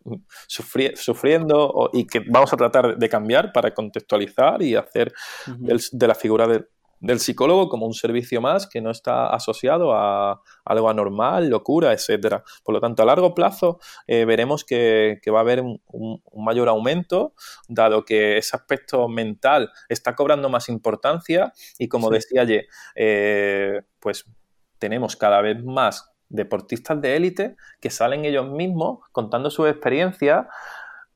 sufriendo 0.96 1.90
y 1.92 2.06
que 2.06 2.20
vamos 2.30 2.54
a 2.54 2.58
tratar 2.58 2.98
de 3.00 3.10
cambiar 3.10 3.52
para 3.52 3.74
contextualizar 3.74 4.62
y 4.62 4.76
hacer 4.76 5.12
de 5.58 6.08
la 6.08 6.14
figura 6.14 6.46
de, 6.46 6.66
del 7.02 7.20
psicólogo 7.20 7.68
como 7.68 7.88
un 7.88 7.94
servicio 7.94 8.40
más 8.40 8.68
que 8.68 8.80
no 8.80 8.92
está 8.92 9.28
asociado 9.28 9.94
a 9.94 10.42
algo 10.64 10.90
anormal, 10.90 11.50
locura, 11.50 11.92
etcétera. 11.92 12.44
Por 12.64 12.74
lo 12.74 12.80
tanto, 12.80 13.04
a 13.04 13.06
largo 13.06 13.34
plazo 13.34 13.80
eh, 14.08 14.24
veremos 14.26 14.64
que, 14.64 15.20
va 15.34 15.40
a 15.40 15.42
haber 15.42 15.62
un, 15.62 16.24
mayor 16.36 16.70
aumento, 16.70 17.34
dado 17.68 18.06
que 18.06 18.38
ese 18.38 18.56
aspecto 18.56 19.08
mental 19.08 19.72
está 19.90 20.16
cobrando 20.16 20.50
más 20.50 20.70
importancia 20.70 21.52
y 21.78 21.88
como 21.88 22.10
decía 22.10 22.42
ayer, 22.42 22.68
eh, 22.96 23.82
pues 24.00 24.26
tenemos 24.78 25.16
cada 25.16 25.42
vez 25.42 25.64
más 25.64 26.12
deportistas 26.30 27.02
de 27.02 27.16
élite 27.16 27.56
que 27.80 27.90
salen 27.90 28.26
ellos 28.26 28.50
mismos 28.50 29.00
contando 29.12 29.50
su 29.50 29.66
experiencia 29.68 30.48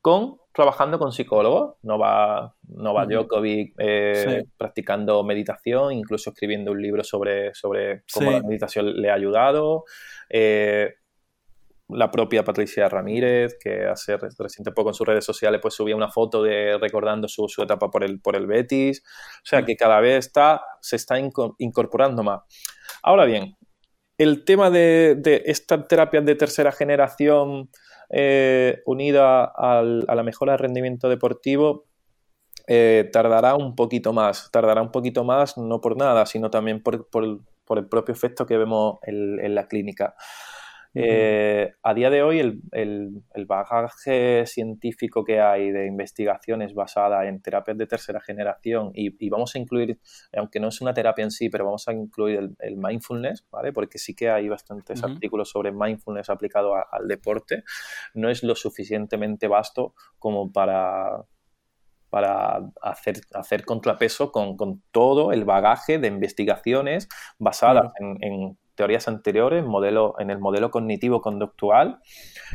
con 0.01 0.37
trabajando 0.55 0.97
con 0.97 1.11
psicólogos. 1.11 1.75
No 1.83 1.99
va, 1.99 2.55
no 2.69 2.93
va 2.93 3.05
Djokovic 3.05 3.75
eh, 3.77 4.45
practicando 4.57 5.23
meditación, 5.23 5.91
incluso 5.91 6.29
escribiendo 6.29 6.71
un 6.71 6.81
libro 6.81 7.03
sobre, 7.03 7.53
sobre 7.53 8.03
cómo 8.11 8.31
la 8.31 8.41
meditación 8.41 8.93
le 8.95 9.11
ha 9.11 9.15
ayudado. 9.15 9.83
Eh, 10.29 10.95
la 11.89 12.09
propia 12.09 12.43
Patricia 12.43 12.89
Ramírez, 12.89 13.57
que 13.59 13.85
hace 13.85 14.17
reciente 14.39 14.71
poco 14.71 14.89
en 14.89 14.95
sus 14.95 15.05
redes 15.05 15.23
sociales 15.23 15.59
pues 15.61 15.75
subía 15.75 15.95
una 15.95 16.09
foto 16.09 16.41
de 16.41 16.79
recordando 16.79 17.27
su, 17.27 17.47
etapa 17.61 17.91
por 17.91 18.03
el, 18.03 18.19
por 18.21 18.35
el 18.35 18.47
Betis. 18.47 19.03
O 19.43 19.45
sea 19.45 19.63
que 19.63 19.75
cada 19.75 19.99
vez 19.99 20.25
está, 20.25 20.63
se 20.81 20.95
está 20.95 21.19
incorporando 21.19 22.23
más. 22.23 22.41
Ahora 23.03 23.25
bien, 23.25 23.55
el 24.17 24.45
tema 24.45 24.69
de, 24.69 25.15
de 25.17 25.43
estas 25.45 25.87
terapias 25.87 26.25
de 26.25 26.35
tercera 26.35 26.71
generación 26.71 27.69
eh, 28.09 28.81
unida 28.85 29.43
a 29.43 29.83
la 29.83 30.23
mejora 30.23 30.53
del 30.53 30.59
rendimiento 30.59 31.09
deportivo, 31.09 31.85
eh, 32.67 33.09
tardará 33.11 33.55
un 33.55 33.75
poquito 33.75 34.13
más. 34.13 34.49
Tardará 34.51 34.81
un 34.81 34.91
poquito 34.91 35.23
más, 35.23 35.57
no 35.57 35.81
por 35.81 35.97
nada, 35.97 36.25
sino 36.25 36.49
también 36.49 36.81
por, 36.81 36.95
el 36.95 37.87
propio 37.87 38.13
efecto 38.13 38.45
que 38.45 38.57
vemos 38.57 38.99
en 39.03 39.55
la 39.55 39.67
clínica. 39.67 40.15
Eh, 40.97 41.73
a 41.83 41.93
día 41.93 42.09
de 42.09 42.23
hoy, 42.23 42.39
el, 42.71 43.23
bagaje 43.45 44.45
científico 44.45 45.25
que 45.25 45.41
hay 45.41 45.69
de 45.71 45.87
investigaciones 45.87 46.73
basadas 46.73 47.25
en 47.25 47.41
terapias 47.41 47.77
de 47.77 47.85
tercera 47.85 48.21
generación, 48.21 48.91
y, 48.93 49.29
vamos 49.29 49.53
a 49.55 49.59
incluir, 49.59 49.99
aunque 50.35 50.61
no 50.61 50.69
es 50.69 50.79
una 50.79 50.93
terapia 50.93 51.23
en 51.23 51.31
sí, 51.31 51.49
pero 51.49 51.65
vamos 51.65 51.85
a 51.89 51.93
incluir 51.93 52.55
el, 52.59 52.77
mindfulness, 52.77 53.45
¿vale? 53.51 53.73
Porque 53.73 53.97
sí 53.97 54.15
que 54.15 54.29
hay 54.29 54.47
bastantes 54.47 55.03
artículos 55.03 55.49
sobre 55.49 55.73
mindfulness 55.73 56.29
aplicado 56.29 56.75
al 56.75 57.07
deporte, 57.09 57.63
no 58.13 58.29
es 58.29 58.41
lo 58.41 58.55
suficientemente 58.55 59.47
vasto 59.47 59.93
como 60.17 60.51
para 60.51 61.25
para 62.09 62.61
hacer, 62.81 63.19
hacer 63.33 63.65
contrapeso 63.65 64.31
con, 64.31 64.55
todo 64.91 65.33
el 65.33 65.43
bagaje 65.43 65.99
de 65.99 66.07
investigaciones 66.07 67.09
basadas 67.39 67.91
en 67.99 68.57
teorías 68.75 69.07
anteriores, 69.07 69.63
modelo, 69.63 70.15
en 70.19 70.29
el 70.29 70.39
modelo 70.39 70.71
cognitivo-conductual, 70.71 71.99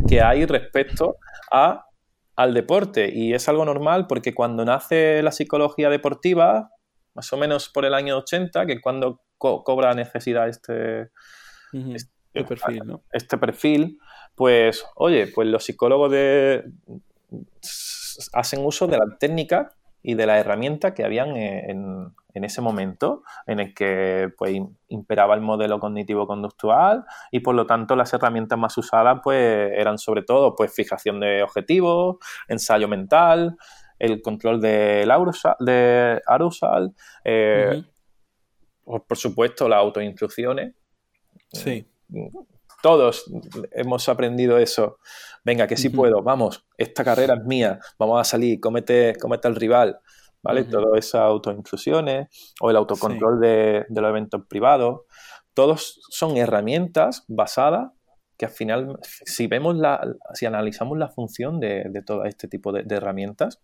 que 0.09 0.23
hay 0.23 0.47
respecto 0.47 1.17
a, 1.51 1.87
al 2.37 2.55
deporte. 2.55 3.11
Y 3.13 3.35
es 3.35 3.49
algo 3.49 3.65
normal 3.65 4.07
porque 4.07 4.35
cuando 4.35 4.65
nace 4.65 5.23
la 5.23 5.33
psicología 5.33 5.91
deportiva, 5.91 6.71
más 7.15 7.33
o 7.33 7.37
menos 7.37 7.69
por 7.69 7.85
el 7.85 7.95
año 7.95 8.19
80, 8.19 8.67
que 8.67 8.81
cuando 8.81 9.23
cobra 9.39 9.95
necesidad 9.95 10.49
este, 10.49 11.11
este, 11.73 12.45
perfil, 12.45 12.83
¿no? 12.85 13.03
este 13.11 13.39
perfil, 13.39 13.99
pues, 14.35 14.85
oye, 14.95 15.27
pues 15.29 15.49
los 15.49 15.65
psicólogos 15.65 16.11
de, 16.11 16.65
hacen 18.33 18.65
uso 18.65 18.87
de 18.87 18.99
la 18.99 19.17
técnica 19.19 19.73
y 20.03 20.15
de 20.15 20.27
la 20.27 20.39
herramienta 20.39 20.95
que 20.95 21.05
habían 21.05 21.37
en, 21.37 22.15
en 22.35 22.45
ese 22.45 22.61
momento 22.61 23.23
en 23.47 23.61
el 23.61 23.75
que 23.75 24.33
pues, 24.37 24.59
imperaba 24.89 25.35
el 25.35 25.41
modelo 25.41 25.79
cognitivo-conductual 25.79 27.05
y 27.31 27.41
por 27.41 27.55
lo 27.55 27.67
tanto 27.67 27.97
las 27.97 28.13
herramientas 28.13 28.59
más 28.59 28.77
usadas 28.79 29.21
pues, 29.23 29.73
eran 29.75 29.99
sobre 29.99 30.23
todo 30.23 30.55
pues, 30.55 30.73
fijación 30.73 31.21
de 31.21 31.43
objetivos, 31.43 32.17
ensayo 32.49 32.89
mental, 32.89 33.57
el 33.99 34.23
control 34.23 34.61
del 34.61 35.11
arousal, 35.11 35.57
de 35.61 36.23
arousal 36.27 36.95
eh, 37.25 37.85
por 38.85 39.17
supuesto 39.17 39.69
las 39.69 39.79
autoinstrucciones. 39.79 40.75
Sí. 41.53 41.87
Todos 42.83 43.31
hemos 43.73 44.09
aprendido 44.09 44.59
eso. 44.59 44.99
Venga, 45.45 45.67
que 45.67 45.77
sí 45.77 45.91
puedo, 45.91 46.23
vamos, 46.23 46.67
esta 46.77 47.05
carrera 47.05 47.35
es 47.35 47.45
mía, 47.45 47.79
vamos 47.99 48.21
a 48.21 48.25
salir, 48.25 48.59
comete, 48.59 49.15
comete 49.21 49.49
al 49.49 49.57
rival. 49.57 50.01
¿Vale? 50.43 50.65
Todas 50.65 50.99
esas 50.99 51.23
autoinclusiones 51.23 52.29
o 52.61 52.71
el 52.71 52.77
autocontrol 52.77 53.41
de, 53.41 53.87
los 53.89 54.05
eventos 54.05 54.43
privados, 54.49 55.03
todos 55.55 56.01
son 56.11 56.37
herramientas 56.37 57.25
basadas 57.29 57.91
que 58.39 58.47
al 58.47 58.53
final, 58.53 58.99
si 59.03 59.47
vemos 59.49 59.77
la, 59.77 60.01
si 60.33 60.47
analizamos 60.47 60.97
la 60.97 61.09
función 61.09 61.61
de, 61.61 61.85
todo 62.07 62.25
este 62.25 62.49
tipo 62.49 62.73
de, 62.73 62.85
herramientas 62.89 63.61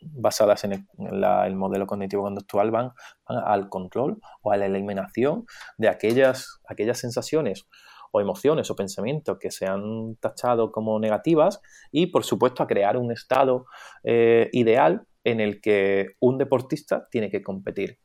basadas 0.00 0.64
en 0.64 0.72
el, 0.72 1.56
modelo 1.56 1.86
cognitivo-conductual, 1.86 2.72
van, 2.72 2.90
al 3.26 3.68
control 3.68 4.18
o 4.42 4.50
a 4.50 4.56
la 4.56 4.66
eliminación 4.66 5.44
de 5.76 5.88
aquellas, 5.88 6.60
aquellas 6.68 6.98
sensaciones 6.98 7.68
o 8.10 8.20
emociones 8.20 8.70
o 8.70 8.74
pensamientos 8.74 9.38
que 9.38 9.50
se 9.50 9.66
han 9.66 10.16
tachado 10.16 10.72
como 10.72 10.98
negativas 10.98 11.60
y, 11.92 12.06
por 12.06 12.24
supuesto, 12.24 12.62
a 12.62 12.66
crear 12.66 12.96
un 12.96 13.12
estado 13.12 13.66
eh, 14.02 14.48
ideal 14.52 15.06
en 15.30 15.40
el 15.40 15.60
que 15.60 16.16
un 16.20 16.38
deportista 16.38 17.08
tiene 17.10 17.30
que 17.30 17.42
competir. 17.42 17.98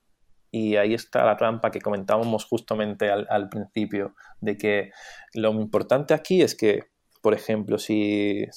Y 0.52 0.76
ahí 0.76 0.94
está 0.94 1.26
la 1.26 1.38
trampa 1.38 1.72
que 1.72 1.82
comentábamos 1.82 2.46
justamente 2.46 3.10
al, 3.10 3.50
principio, 3.50 4.16
de 4.40 4.56
que 4.58 4.92
lo 5.34 5.52
importante 5.54 6.14
aquí 6.14 6.44
es 6.44 6.54
que, 6.54 6.84
por 7.22 7.34
ejemplo, 7.34 7.80
si, 7.80 8.48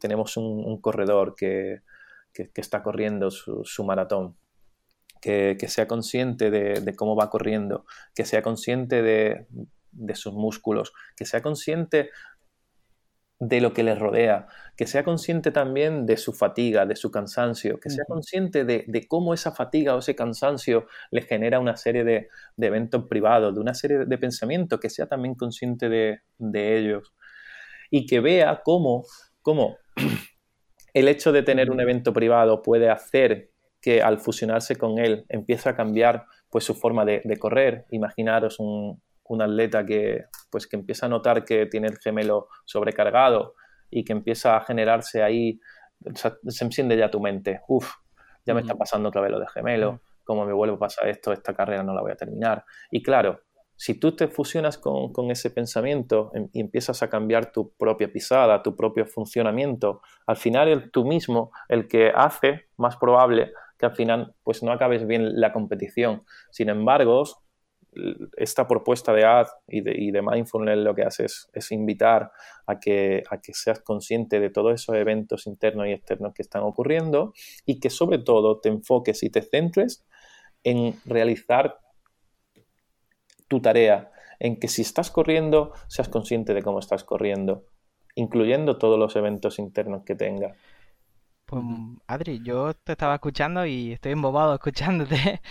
tenemos 0.00 0.36
un, 0.36 0.80
corredor 0.80 1.36
que, 1.36 1.82
está 2.32 2.82
corriendo 2.82 3.30
su, 3.30 3.84
maratón, 3.84 4.36
que, 5.20 5.56
sea 5.68 5.86
consciente 5.86 6.50
de, 6.50 6.96
cómo 6.96 7.14
va 7.14 7.30
corriendo, 7.30 7.84
que 8.16 8.24
sea 8.24 8.42
consciente 8.42 9.02
de, 9.02 9.46
de 9.92 10.14
sus 10.16 10.34
músculos, 10.34 10.92
que 11.16 11.24
sea 11.24 11.40
consciente 11.40 12.10
de 13.40 13.60
lo 13.60 13.72
que 13.72 13.82
le 13.82 13.94
rodea, 13.94 14.46
que 14.76 14.86
sea 14.86 15.04
consciente 15.04 15.50
también 15.50 16.06
de 16.06 16.16
su 16.16 16.32
fatiga, 16.32 16.86
de 16.86 16.96
su 16.96 17.10
cansancio, 17.10 17.78
que 17.80 17.90
sea 17.90 18.04
consciente 18.06 18.64
de, 18.64 19.06
cómo 19.08 19.34
esa 19.34 19.52
fatiga 19.52 19.94
o 19.94 19.98
ese 19.98 20.14
cansancio 20.14 20.86
le 21.10 21.22
genera 21.22 21.58
una 21.58 21.76
serie 21.76 22.04
de, 22.04 22.28
eventos 22.58 23.06
privados, 23.08 23.54
de 23.54 23.60
una 23.60 23.74
serie 23.74 24.04
de 24.06 24.18
pensamientos, 24.18 24.80
que 24.80 24.90
sea 24.90 25.06
también 25.06 25.34
consciente 25.34 25.88
de, 25.88 26.20
ellos. 26.78 27.12
Y 27.90 28.06
que 28.06 28.20
vea 28.20 28.62
cómo, 28.64 29.04
cómo 29.42 29.76
el 30.94 31.08
hecho 31.08 31.32
de 31.32 31.42
tener 31.42 31.70
un 31.70 31.80
evento 31.80 32.12
privado 32.12 32.62
puede 32.62 32.88
hacer 32.88 33.50
que 33.80 34.00
al 34.00 34.18
fusionarse 34.18 34.76
con 34.76 34.98
él 34.98 35.26
empiece 35.28 35.68
a 35.68 35.76
cambiar 35.76 36.24
pues 36.48 36.64
su 36.64 36.74
forma 36.74 37.04
de, 37.04 37.36
correr. 37.38 37.84
Imaginaros 37.90 38.58
un, 38.58 39.02
un 39.24 39.42
atleta 39.42 39.84
que, 39.84 40.24
pues, 40.54 40.68
que 40.68 40.76
empieza 40.76 41.06
a 41.06 41.08
notar 41.08 41.44
que 41.44 41.66
tiene 41.66 41.88
el 41.88 41.98
gemelo 41.98 42.46
sobrecargado 42.64 43.56
y 43.90 44.04
que 44.04 44.12
empieza 44.12 44.56
a 44.56 44.60
generarse 44.60 45.20
ahí, 45.20 45.58
se 46.14 46.64
enciende 46.64 46.96
ya 46.96 47.10
tu 47.10 47.18
mente, 47.18 47.62
uff, 47.66 47.92
ya 48.46 48.54
me 48.54 48.60
está 48.60 48.76
pasando 48.76 49.08
otra 49.08 49.20
vez 49.20 49.32
lo 49.32 49.40
de 49.40 49.48
gemelo, 49.48 50.00
como 50.22 50.46
me 50.46 50.52
vuelvo 50.52 50.76
a 50.76 50.78
pasar 50.78 51.08
esto, 51.08 51.32
esta 51.32 51.54
carrera 51.54 51.82
no 51.82 51.92
la 51.92 52.02
voy 52.02 52.12
a 52.12 52.14
terminar. 52.14 52.64
Y 52.92 53.02
claro, 53.02 53.40
si 53.74 53.98
tú 53.98 54.14
te 54.14 54.28
fusionas 54.28 54.78
con, 54.78 55.10
ese 55.32 55.50
pensamiento 55.50 56.30
em, 56.34 56.48
y 56.52 56.60
empiezas 56.60 57.02
a 57.02 57.10
cambiar 57.10 57.50
tu 57.50 57.72
propia 57.72 58.12
pisada, 58.12 58.62
tu 58.62 58.76
propio 58.76 59.06
funcionamiento, 59.06 60.02
al 60.28 60.36
final 60.36 60.68
el, 60.68 60.92
tú 60.92 61.04
mismo 61.04 61.50
el 61.68 61.88
que 61.88 62.12
hace 62.14 62.68
más 62.76 62.96
probable 62.96 63.52
que 63.76 63.86
al 63.86 63.96
final 63.96 64.36
pues 64.44 64.62
no 64.62 64.70
acabes 64.70 65.04
bien 65.04 65.40
la 65.40 65.52
competición. 65.52 66.22
Sin 66.52 66.68
embargo, 66.68 67.24
esta 68.36 68.66
propuesta 68.66 69.12
de 69.12 69.24
ad 69.24 69.46
y 69.68 69.80
de, 69.82 70.22
mindfulness 70.22 70.78
lo 70.78 70.94
que 70.94 71.02
hace 71.02 71.24
es, 71.26 71.72
invitar 71.72 72.32
a 72.66 72.78
que, 72.78 73.22
a 73.30 73.40
que 73.40 73.52
seas 73.54 73.80
consciente 73.80 74.40
de 74.40 74.50
todos 74.50 74.74
esos 74.74 74.96
eventos 74.96 75.46
internos 75.46 75.86
y 75.86 75.92
externos 75.92 76.32
que 76.34 76.42
están 76.42 76.62
ocurriendo 76.62 77.32
y 77.64 77.80
que 77.80 77.90
sobre 77.90 78.18
todo 78.18 78.60
te 78.60 78.68
enfoques 78.68 79.22
y 79.22 79.30
te 79.30 79.42
centres 79.42 80.04
en 80.62 80.94
realizar 81.04 81.78
tu 83.48 83.60
tarea, 83.60 84.10
en 84.38 84.58
que 84.58 84.68
si 84.68 84.82
estás 84.82 85.10
corriendo, 85.10 85.72
seas 85.88 86.08
consciente 86.08 86.54
de 86.54 86.62
cómo 86.62 86.78
estás 86.78 87.04
corriendo, 87.04 87.66
incluyendo 88.14 88.78
todos 88.78 88.98
los 88.98 89.14
eventos 89.16 89.58
internos 89.58 90.02
que 90.04 90.14
tengas. 90.14 90.56
Pues 91.46 91.62
Adri, 92.06 92.40
yo 92.42 92.72
te 92.72 92.92
estaba 92.92 93.14
escuchando 93.14 93.66
y 93.66 93.92
estoy 93.92 94.12
embobado 94.12 94.54
escuchándote, 94.54 95.42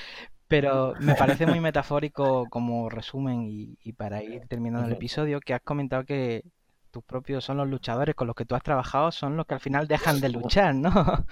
pero 0.54 0.93
me 0.99 1.16
parece 1.16 1.47
muy 1.47 1.60
metafórico 1.60 2.45
como 2.47 2.88
resumen 2.88 3.47
y, 3.47 3.93
para 3.93 4.22
ir 4.22 4.47
terminando 4.47 4.86
el 4.86 4.93
episodio 4.93 5.39
que 5.39 5.56
has 5.56 5.62
comentado 5.62 6.04
que 6.04 6.43
tus 6.91 7.04
propios 7.04 7.43
son 7.43 7.58
los 7.58 7.68
luchadores 7.68 8.14
con 8.14 8.28
los 8.28 8.36
que 8.36 8.45
tú 8.45 8.54
has 8.54 8.62
trabajado 8.62 9.12
son 9.12 9.36
los 9.36 9.47
que 9.47 9.56
al 9.56 9.60
final 9.60 9.88
dejan 9.88 10.22
de 10.22 10.30
luchar, 10.30 10.76
¿no? 10.76 11.26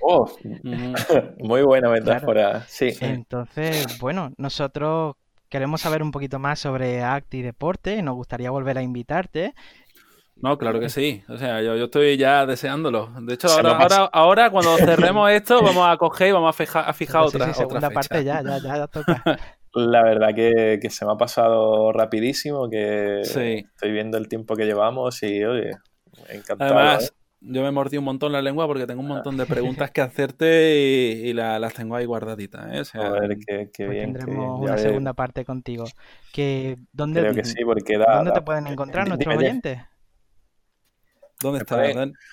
Oh, 0.00 0.30
muy 1.40 1.62
buena 1.62 1.90
metáfora, 1.90 2.60
sí. 2.68 2.90
Entonces, 3.00 3.98
bueno, 3.98 4.30
nosotros 4.36 5.16
queremos 5.48 5.80
saber 5.80 6.04
un 6.04 6.12
poquito 6.12 6.38
más 6.38 6.60
sobre 6.60 7.02
ACT 7.02 7.34
y 7.34 7.42
deporte 7.42 7.96
y 7.96 8.02
nos 8.02 8.14
gustaría 8.14 8.52
volver 8.52 8.78
a 8.78 8.82
invitarte 8.82 9.54
no, 10.36 10.58
claro 10.58 10.80
que 10.80 10.88
sí. 10.88 11.22
O 11.28 11.38
sea, 11.38 11.62
yo, 11.62 11.74
estoy 11.74 12.16
ya 12.16 12.44
deseándolo. 12.44 13.10
De 13.20 13.34
hecho, 13.34 13.48
ahora, 13.48 14.04
ahora, 14.12 14.50
cuando 14.50 14.76
cerremos 14.76 15.30
esto, 15.32 15.62
vamos 15.62 15.86
a 15.86 15.96
coger 15.96 16.28
y 16.28 16.32
vamos 16.32 16.50
a 16.50 16.52
fijar, 16.52 16.88
a 16.88 16.92
fijar 16.92 17.22
otra, 17.22 17.54
sí, 17.54 17.62
otra 17.62 17.90
parte 17.90 18.22
ya, 18.22 18.42
ya, 18.42 18.58
ya 18.58 18.86
toca. 18.86 19.22
La 19.74 20.02
verdad 20.02 20.34
que, 20.34 20.80
se 20.88 21.04
me 21.04 21.12
ha 21.12 21.16
pasado 21.16 21.92
rapidísimo, 21.92 22.70
que 22.70 23.20
estoy 23.20 23.92
viendo 23.92 24.16
el 24.16 24.26
tiempo 24.26 24.56
que 24.56 24.64
llevamos 24.64 25.22
y, 25.22 25.44
oye, 25.44 25.72
encantado. 26.30 26.78
Además, 26.78 27.12
¿eh? 27.12 27.26
yo 27.40 27.62
me 27.62 27.70
mordí 27.70 27.98
un 27.98 28.04
montón 28.04 28.32
la 28.32 28.40
lengua 28.40 28.66
porque 28.66 28.86
tengo 28.86 29.02
un 29.02 29.08
montón 29.08 29.36
de 29.36 29.44
preguntas 29.44 29.90
que 29.92 30.00
hacerte 30.00 31.20
y, 31.24 31.32
las 31.34 31.74
tengo 31.74 31.96
ahí 31.96 32.06
guardaditas. 32.06 32.94
¿eh? 32.94 32.98
a 32.98 33.10
ver, 33.10 33.36
qué, 33.46 33.70
pues 33.76 33.90
bien. 33.90 34.14
Tendremos 34.14 34.60
una 34.60 34.78
segunda 34.78 35.12
parte 35.12 35.44
contigo. 35.44 35.84
Que, 36.32 36.78
¿dónde, 36.92 37.20
Creo 37.20 37.34
que 37.34 37.44
sí, 37.44 37.62
porque 37.64 37.98
¿Dónde 37.98 38.32
te 38.32 38.42
pueden 38.42 38.66
encontrar 38.66 39.08
nuestros 39.08 39.36
oyentes? 39.36 39.80
¿Dónde 41.42 41.58
está, 41.58 41.82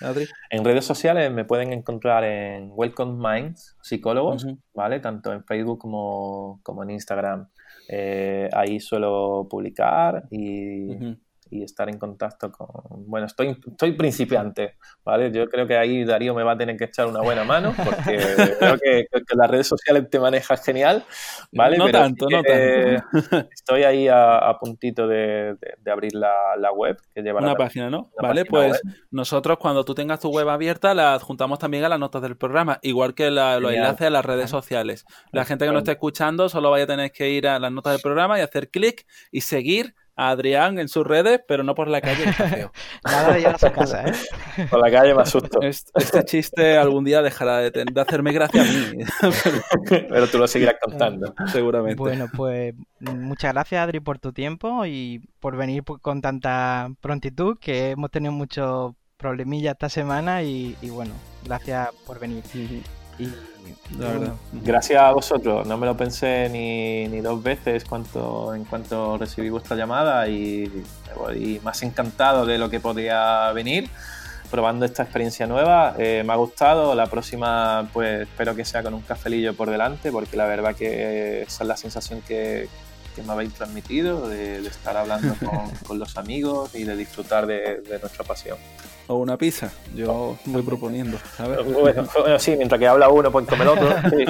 Adri? 0.01 0.27
En 0.49 0.63
redes 0.63 0.85
sociales 0.85 1.31
me 1.31 1.43
pueden 1.45 1.73
encontrar 1.73 2.23
en 2.23 2.69
Welcome 2.71 3.17
Minds, 3.17 3.75
psicólogos, 3.81 4.47
¿vale? 4.73 4.99
Tanto 4.99 5.33
en 5.33 5.43
Facebook 5.43 5.79
como, 5.79 6.61
como 6.63 6.83
en 6.83 6.91
Instagram. 6.91 7.49
Eh, 7.89 8.49
ahí 8.53 8.79
suelo 8.79 9.47
publicar 9.49 10.23
y, 10.31 11.17
y 11.53 11.63
estar 11.63 11.87
en 11.89 11.99
contacto 11.99 12.51
con... 12.51 13.05
Bueno, 13.05 13.27
estoy, 13.27 13.57
estoy 13.67 13.91
principiante, 13.91 14.77
¿vale? 15.05 15.31
Yo 15.31 15.47
creo 15.47 15.67
que 15.67 15.77
ahí 15.77 16.03
Darío 16.03 16.33
me 16.33 16.43
va 16.43 16.53
a 16.53 16.57
tener 16.57 16.77
que 16.77 16.85
echar 16.85 17.05
una 17.05 17.21
buena 17.21 17.43
mano 17.43 17.73
porque 17.77 18.17
creo 18.59 18.77
que, 18.77 19.07
las 19.35 19.49
redes 19.49 19.67
sociales 19.67 20.09
te 20.09 20.19
manejas 20.19 20.63
genial, 20.63 21.03
¿vale? 21.51 21.77
No 21.77 21.89
tanto, 21.89 22.27
no 22.29 22.41
tanto. 22.41 23.49
Estoy 23.53 23.83
ahí 23.83 24.07
a, 24.07 24.55
puntito 24.59 25.07
de, 25.07 25.55
abrir 25.91 26.13
la, 26.15 26.71
web 26.71 26.97
que 27.13 27.21
lleva 27.21 27.39
Una 27.39 27.55
página, 27.55 27.89
¿no? 27.89 28.11
Vale, 28.19 28.45
pues 28.45 28.81
nosotros 29.11 29.57
cuando 29.59 29.85
tú 29.85 29.93
tengas 29.93 30.19
tu 30.19 30.29
web 30.29 30.49
abierta 30.49 30.93
la 30.93 31.13
adjuntamos 31.13 31.59
también 31.59 31.83
a 31.83 31.89
las 31.89 31.99
notas 31.99 32.21
del 32.21 32.35
programa, 32.35 32.79
igual 32.81 33.13
que 33.13 33.29
los 33.29 33.71
enlaces 33.71 34.07
a 34.07 34.09
las 34.09 34.25
redes 34.25 34.49
sociales. 34.49 35.05
La 35.31 35.45
gente 35.45 35.65
que 35.65 35.71
no 35.71 35.79
esté 35.79 35.91
escuchando 35.91 36.49
solo 36.49 36.71
vaya 36.71 36.85
a 36.85 36.87
tener 36.87 37.11
que 37.11 37.29
ir 37.29 37.47
a 37.47 37.59
las 37.59 37.71
notas 37.71 37.93
del 37.93 38.01
programa 38.01 38.39
y 38.39 38.41
hacer 38.41 38.69
clic 38.69 39.05
y 39.31 39.41
seguir 39.41 39.93
a 40.15 40.29
Adrián 40.29 40.79
en 40.79 40.87
sus 40.87 41.05
redes, 41.05 41.41
pero 41.47 41.63
no 41.63 41.75
por 41.75 41.87
la 41.87 42.01
calle. 42.01 42.25
Nada 43.05 43.33
de 43.33 43.47
a 43.47 43.53
casa, 43.71 44.05
¿eh? 44.05 44.13
Por 44.69 44.79
la 44.79 44.91
calle 44.91 45.15
me 45.15 45.21
asusto. 45.21 45.59
Este, 45.61 46.23
chiste 46.25 46.77
algún 46.77 47.03
día 47.03 47.21
dejará 47.21 47.57
de, 47.57 47.85
hacerme 47.95 48.31
gracia 48.31 48.61
a 48.61 48.65
mí. 48.65 49.03
pero 49.89 50.27
tú 50.27 50.37
lo 50.37 50.47
seguirás 50.47 50.75
contando. 50.81 51.33
Seguramente. 51.51 51.95
Bueno, 51.95 52.27
pues 52.35 52.75
muchas 52.99 53.53
gracias, 53.53 53.83
Adri, 53.83 53.99
por 53.99 54.19
tu 54.19 54.31
tiempo 54.33 54.85
y 54.85 55.21
por 55.39 55.57
venir 55.57 55.83
con 55.83 56.21
tanta 56.21 56.89
prontitud, 57.01 57.57
que 57.59 57.91
hemos 57.91 58.11
tenido 58.11 58.31
muchos 58.31 58.93
problemillas 59.17 59.73
esta 59.73 59.89
semana 59.89 60.43
y, 60.43 60.75
bueno, 60.89 61.13
gracias 61.43 61.89
por 62.05 62.19
venir. 62.19 62.43
Y 63.19 63.29
Gracias 64.51 65.01
a 65.01 65.11
vosotros, 65.11 65.67
no 65.67 65.77
me 65.77 65.85
lo 65.85 65.95
pensé 65.95 66.49
ni, 66.49 67.21
dos 67.21 67.41
veces 67.43 67.83
cuanto, 67.85 68.53
en 68.55 68.65
cuanto 68.65 69.17
recibí 69.17 69.49
vuestra 69.49 69.75
llamada 69.75 70.27
y 70.27 70.69
me 71.07 71.13
voy 71.15 71.61
más 71.63 71.83
encantado 71.83 72.45
de 72.45 72.57
lo 72.57 72.69
que 72.69 72.79
podía 72.79 73.51
venir 73.51 73.89
probando 74.49 74.85
esta 74.85 75.03
experiencia 75.03 75.47
nueva. 75.47 75.95
Eh, 75.97 76.23
me 76.25 76.33
ha 76.33 76.35
gustado, 76.35 76.95
la 76.95 77.07
próxima 77.07 77.89
pues 77.93 78.21
espero 78.21 78.55
que 78.55 78.65
sea 78.65 78.83
con 78.83 78.93
un 78.93 79.01
cafelillo 79.01 79.53
por 79.53 79.69
delante 79.69 80.11
porque 80.11 80.37
la 80.37 80.45
verdad 80.45 80.75
que 80.75 81.43
esa 81.43 81.63
es 81.63 81.67
la 81.67 81.77
sensación 81.77 82.21
que, 82.21 82.67
me 83.23 83.31
habéis 83.31 83.53
transmitido 83.53 84.27
de, 84.27 84.65
estar 84.65 84.97
hablando 84.97 85.35
con, 85.87 85.99
los 85.99 86.17
amigos 86.17 86.73
y 86.73 86.83
de 86.83 86.95
disfrutar 86.95 87.45
de 87.45 87.99
nuestra 88.01 88.23
pasión 88.23 88.57
o 89.07 89.15
una 89.15 89.37
pizza. 89.37 89.71
Yo 89.95 90.37
voy 90.45 90.61
proponiendo. 90.61 91.17
Bueno, 91.81 92.07
sí, 92.39 92.55
mientras 92.55 92.79
que 92.79 92.87
habla 92.87 93.09
uno, 93.09 93.31
pues 93.31 93.47
come 93.47 93.63
el 93.63 93.69
otro. 93.69 93.95
Sí, 94.09 94.25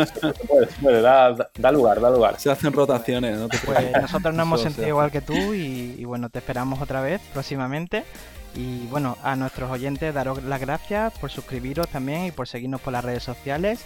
da, 0.86 1.72
lugar, 1.72 2.02
da 2.02 2.10
lugar. 2.10 2.40
Se 2.40 2.50
hacen 2.50 2.74
rotaciones, 2.74 3.38
¿no? 3.38 3.48
Pues 3.50 3.92
nosotros 4.02 4.34
nos 4.34 4.46
hemos 4.46 4.62
sentido 4.62 4.88
igual 4.88 5.12
que 5.12 5.22
tú 5.22 5.54
y, 5.54 6.04
bueno, 6.06 6.30
te 6.30 6.40
esperamos 6.40 6.82
otra 6.82 7.02
vez 7.02 7.22
próximamente. 7.34 8.04
Y 8.56 8.86
bueno, 8.88 9.18
a 9.24 9.36
nuestros 9.36 9.72
oyentes 9.72 10.14
daros 10.14 10.44
las 10.44 10.62
gracias 10.62 11.14
por 11.18 11.32
suscribiros 11.32 11.88
también 11.88 12.26
y 12.26 12.32
por 12.32 12.48
seguirnos 12.48 12.82
por 12.82 12.94
las 12.94 13.04
redes 13.04 13.24
sociales. 13.24 13.84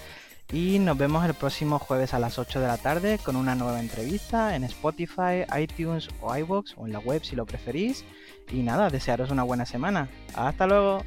Y 0.51 0.79
nos 0.79 0.97
vemos 0.97 1.25
el 1.25 1.33
próximo 1.33 1.77
jueves 1.77 2.13
a 2.13 2.19
las 2.19 2.39
8 2.39 2.61
de 2.61 2.67
la 2.67 2.77
tarde 2.77 3.19
con 3.21 3.35
una 3.35 3.55
nueva 3.55 3.81
entrevista 3.81 4.55
en 4.55 4.63
Spotify, 4.63 5.45
iTunes 5.59 6.07
o 6.21 6.35
iVoox 6.35 6.73
o 6.77 6.85
en 6.85 6.93
la 6.93 6.99
web 6.99 7.23
si 7.23 7.35
lo 7.35 7.45
preferís. 7.45 8.05
Y 8.51 8.63
nada, 8.63 8.89
desearos 8.89 9.31
una 9.31 9.43
buena 9.43 9.65
semana. 9.65 10.09
Hasta 10.35 10.67
luego. 10.67 11.03